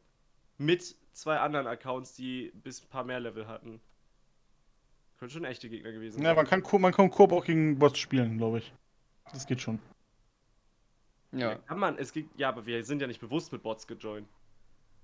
[0.58, 3.80] Mit zwei anderen Accounts, die bis ein paar mehr Level hatten.
[5.18, 8.38] Können schon echte Gegner gewesen Ja, man kann, man kann Koop auch gegen Bots spielen,
[8.38, 8.72] glaube ich.
[9.32, 9.80] Das geht schon.
[11.32, 11.56] Ja.
[11.56, 14.28] Kann man, es gibt, ja, aber wir sind ja nicht bewusst mit Bots gejoint.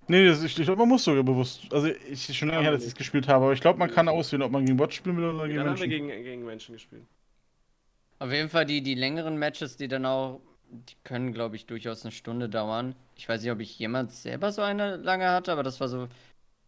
[0.09, 1.63] Nee, das, ich, ich glaube, man muss sogar bewusst.
[1.73, 4.09] Also, ich schon lange her, dass ich es gespielt habe, aber ich glaube, man kann
[4.09, 6.09] auswählen, ob man gegen Bots spielen will oder gegen Dann haben wir Menschen.
[6.09, 7.05] gegen, gegen Menschen gespielt.
[8.19, 10.41] Auf jeden Fall die, die längeren Matches, die dann auch,
[10.71, 12.95] die können, glaube ich, durchaus eine Stunde dauern.
[13.17, 16.09] Ich weiß nicht, ob ich jemals selber so eine lange hatte, aber das war so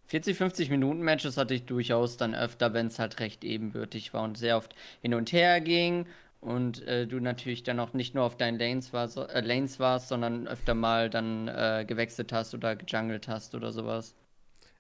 [0.06, 4.22] 40, 50 Minuten Matches hatte ich durchaus dann öfter, wenn es halt recht ebenbürtig war
[4.22, 6.06] und sehr oft hin und her ging
[6.40, 10.08] und äh, du natürlich dann auch nicht nur auf deinen Lanes, war, äh, Lanes warst,
[10.08, 14.14] sondern öfter mal dann äh, gewechselt hast oder gejungelt hast oder sowas.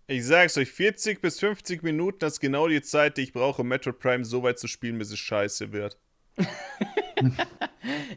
[0.08, 3.62] Ich sag's euch, 40 bis 50 Minuten, das ist genau die Zeit, die ich brauche,
[3.62, 5.98] um Metroid Prime so weit zu spielen, bis es scheiße wird.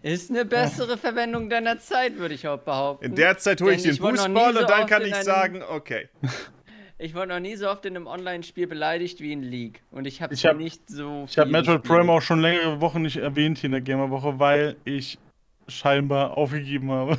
[0.02, 3.06] Ist eine bessere Verwendung deiner Zeit, würde ich auch behaupten.
[3.06, 6.10] In der Zeit hole ich den Boostball so und dann kann ich sagen, okay.
[7.02, 9.82] Ich wurde noch nie so oft in einem Online-Spiel beleidigt wie in League.
[9.90, 11.26] Und ich habe hab- nicht so.
[11.30, 11.82] Ich habe Metroid.
[11.84, 15.18] Prime auch schon längere Wochen nicht erwähnt hier in der Gamerwoche, weil ich
[15.70, 17.18] scheinbar aufgegeben habe.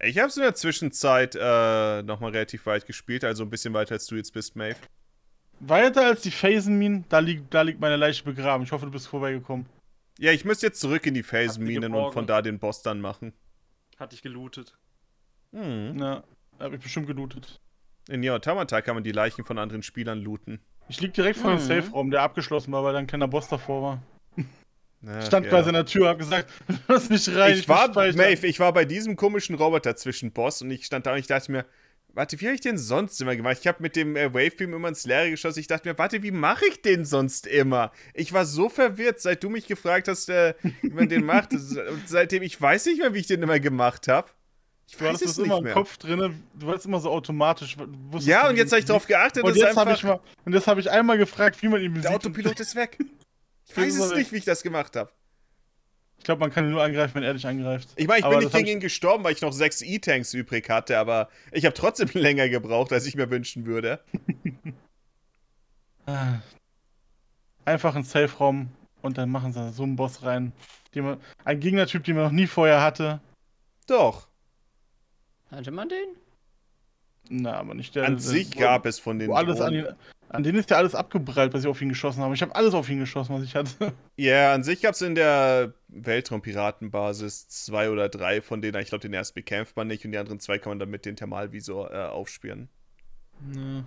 [0.00, 3.94] Ich habe es in der Zwischenzeit äh, nochmal relativ weit gespielt, also ein bisschen weiter
[3.94, 4.76] als du jetzt bist, Maeve.
[5.58, 8.62] Weiter als die Phasenminen, da liegt, da liegt meine Leiche begraben.
[8.62, 9.66] Ich hoffe, du bist vorbeigekommen.
[10.20, 13.32] Ja, ich müsste jetzt zurück in die Phasenminen und von da den Boss dann machen.
[13.98, 14.76] Hatte ich gelootet.
[15.52, 15.98] Hm.
[15.98, 16.22] Ja,
[16.60, 17.58] habe ich bestimmt gelootet.
[18.08, 20.60] In Yaotamata kann man die Leichen von anderen Spielern looten.
[20.88, 21.66] Ich lieg direkt vor dem Mhm.
[21.66, 24.02] Safe-Raum, der abgeschlossen war, weil da ein kleiner Boss davor war.
[25.06, 25.50] Ach, Ich stand ja.
[25.50, 26.50] quasi an der Tür, hab gesagt,
[26.88, 27.56] lass mich rein.
[27.58, 28.16] ich war, will speichern.
[28.16, 31.26] Maeve, ich war bei diesem komischen Roboter zwischen Boss und ich stand da und ich
[31.26, 31.66] dachte mir,
[32.14, 33.58] warte, wie habe ich den sonst immer gemacht?
[33.60, 35.60] Ich habe mit dem äh, Wavebeam immer ins Leere geschossen.
[35.60, 37.92] Ich dachte mir, warte, wie mache ich den sonst immer?
[38.14, 41.52] Ich war so verwirrt, seit du mich gefragt hast, äh, wie man den macht.
[41.52, 44.30] Und seitdem, ich weiß nicht mehr, wie ich den immer gemacht habe.
[44.90, 45.74] Ich Du weiß hattest es das immer nicht im mehr.
[45.74, 47.76] Kopf drin, du warst immer so automatisch.
[48.20, 50.54] Ja, und jetzt habe ich darauf geachtet, Und dass jetzt habe einfach ich mal, und
[50.54, 52.14] jetzt habe ich einmal gefragt, wie man ihn der besiegt.
[52.14, 52.98] Autopilot ist weg.
[53.70, 55.10] Ich Das weiß es nicht, wie ich das gemacht habe.
[56.16, 57.90] Ich glaube, man kann ihn nur angreifen, wenn er dich angreift.
[57.96, 60.32] Ich meine, ich Aber bin das nicht gegen ihn gestorben, weil ich noch sechs E-Tanks
[60.32, 64.00] übrig hatte, aber ich habe trotzdem länger gebraucht, als ich mir wünschen würde.
[66.06, 66.40] Ah.
[67.66, 68.70] Einfach einen Safe-Raum
[69.02, 70.52] und dann machen sie so einen Boss rein.
[70.94, 73.20] Den man, ein Gegnertyp, den man noch nie vorher hatte.
[73.86, 74.27] Doch.
[75.50, 76.16] Hatte man den?
[77.30, 78.04] Na, aber nicht der.
[78.04, 79.86] An der, sich wo- gab es von den alles an, ihn,
[80.30, 82.34] an denen ist ja alles abgeprallt, was ich auf ihn geschossen habe.
[82.34, 83.92] Ich habe alles auf ihn geschossen, was ich hatte.
[84.16, 88.80] Ja, an sich gab es in der Weltraumpiratenbasis zwei oder drei von denen.
[88.82, 91.04] Ich glaube, den ersten bekämpft man nicht und die anderen zwei kann man dann mit
[91.06, 92.68] dem Thermalvisor äh, aufspüren.
[93.40, 93.82] Nee.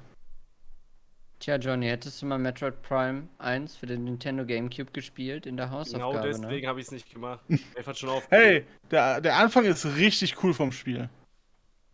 [1.39, 5.65] Tja, Johnny, hättest du mal Metroid Prime 1 für den Nintendo GameCube gespielt in der
[5.65, 6.67] Genau Hausaufgabe, deswegen ne?
[6.67, 7.43] habe ich es nicht gemacht.
[7.85, 8.27] Hat schon auf.
[8.29, 11.09] Hey, der, der Anfang ist richtig cool vom Spiel.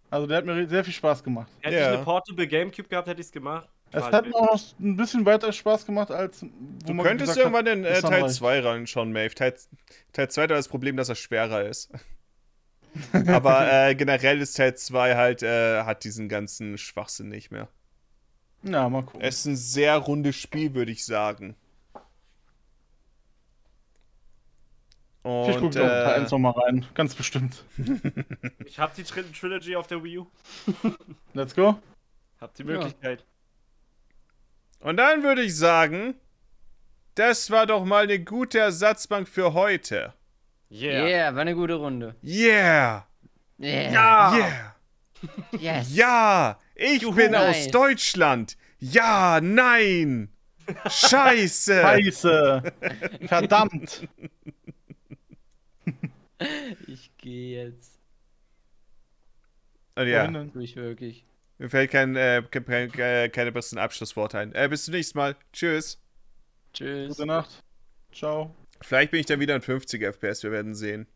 [0.09, 1.51] Also der hat mir sehr viel Spaß gemacht.
[1.61, 1.81] Hätte Ja.
[1.91, 3.67] ich eine Portable Gamecube gehabt, hätte ich es gemacht.
[3.91, 6.47] Es hat mir auch noch ein bisschen weiter Spaß gemacht, als wo
[6.85, 8.35] Du man könntest irgendwann in äh, Teil reicht.
[8.35, 9.34] 2 reinschauen, Maeve.
[9.34, 9.53] Teil,
[10.11, 11.89] Teil 2 hat das Problem, dass er schwerer ist.
[13.27, 17.69] Aber äh, generell ist Teil 2 halt, äh, hat diesen ganzen Schwachsinn nicht mehr.
[18.63, 19.21] Ja, mal gucken.
[19.21, 21.55] Es ist ein sehr rundes Spiel, würde ich sagen.
[25.23, 26.85] Ich gucke Und noch Teil äh, 1 nochmal rein.
[26.94, 27.64] Ganz bestimmt.
[28.65, 30.27] Ich habe die Tri Trilogy auf der Wii U.
[31.34, 31.80] Let's go.
[32.39, 32.68] Hab die Ja.
[32.69, 33.26] Möglichkeit.
[34.80, 36.15] und dann würde ich sagen,
[37.15, 40.14] das war doch mal eine gute Ersatzbank für heute.
[40.69, 41.06] Yeah.
[41.07, 41.34] Yeah.
[41.34, 42.15] war eine gute Runde.
[42.23, 43.07] Yeah!
[43.60, 43.91] Yeah.
[43.91, 44.35] Ja.
[44.38, 44.76] Yeah!
[45.60, 45.95] Yes.
[45.95, 46.60] Ja!
[46.76, 47.65] Ich Juhu, bin nice.
[47.65, 48.57] aus Deutschland!
[48.80, 50.30] Ja, nein!
[50.89, 51.81] Scheiße!
[51.81, 52.64] Scheiße.
[53.26, 54.07] Verdammt.
[56.88, 57.99] Ich gehe jetzt.
[59.95, 61.26] Und ja, ich wirklich.
[61.57, 64.53] mir fällt kein, äh, kein, kein, keine besseren Abschlussworte ein.
[64.53, 65.35] Äh, bis zum nächsten Mal.
[65.53, 65.99] Tschüss.
[66.73, 67.09] Tschüss.
[67.09, 67.64] Gute Nacht.
[68.11, 68.55] Ciao.
[68.81, 71.07] Vielleicht bin ich dann wieder in 50 FPS, wir werden sehen.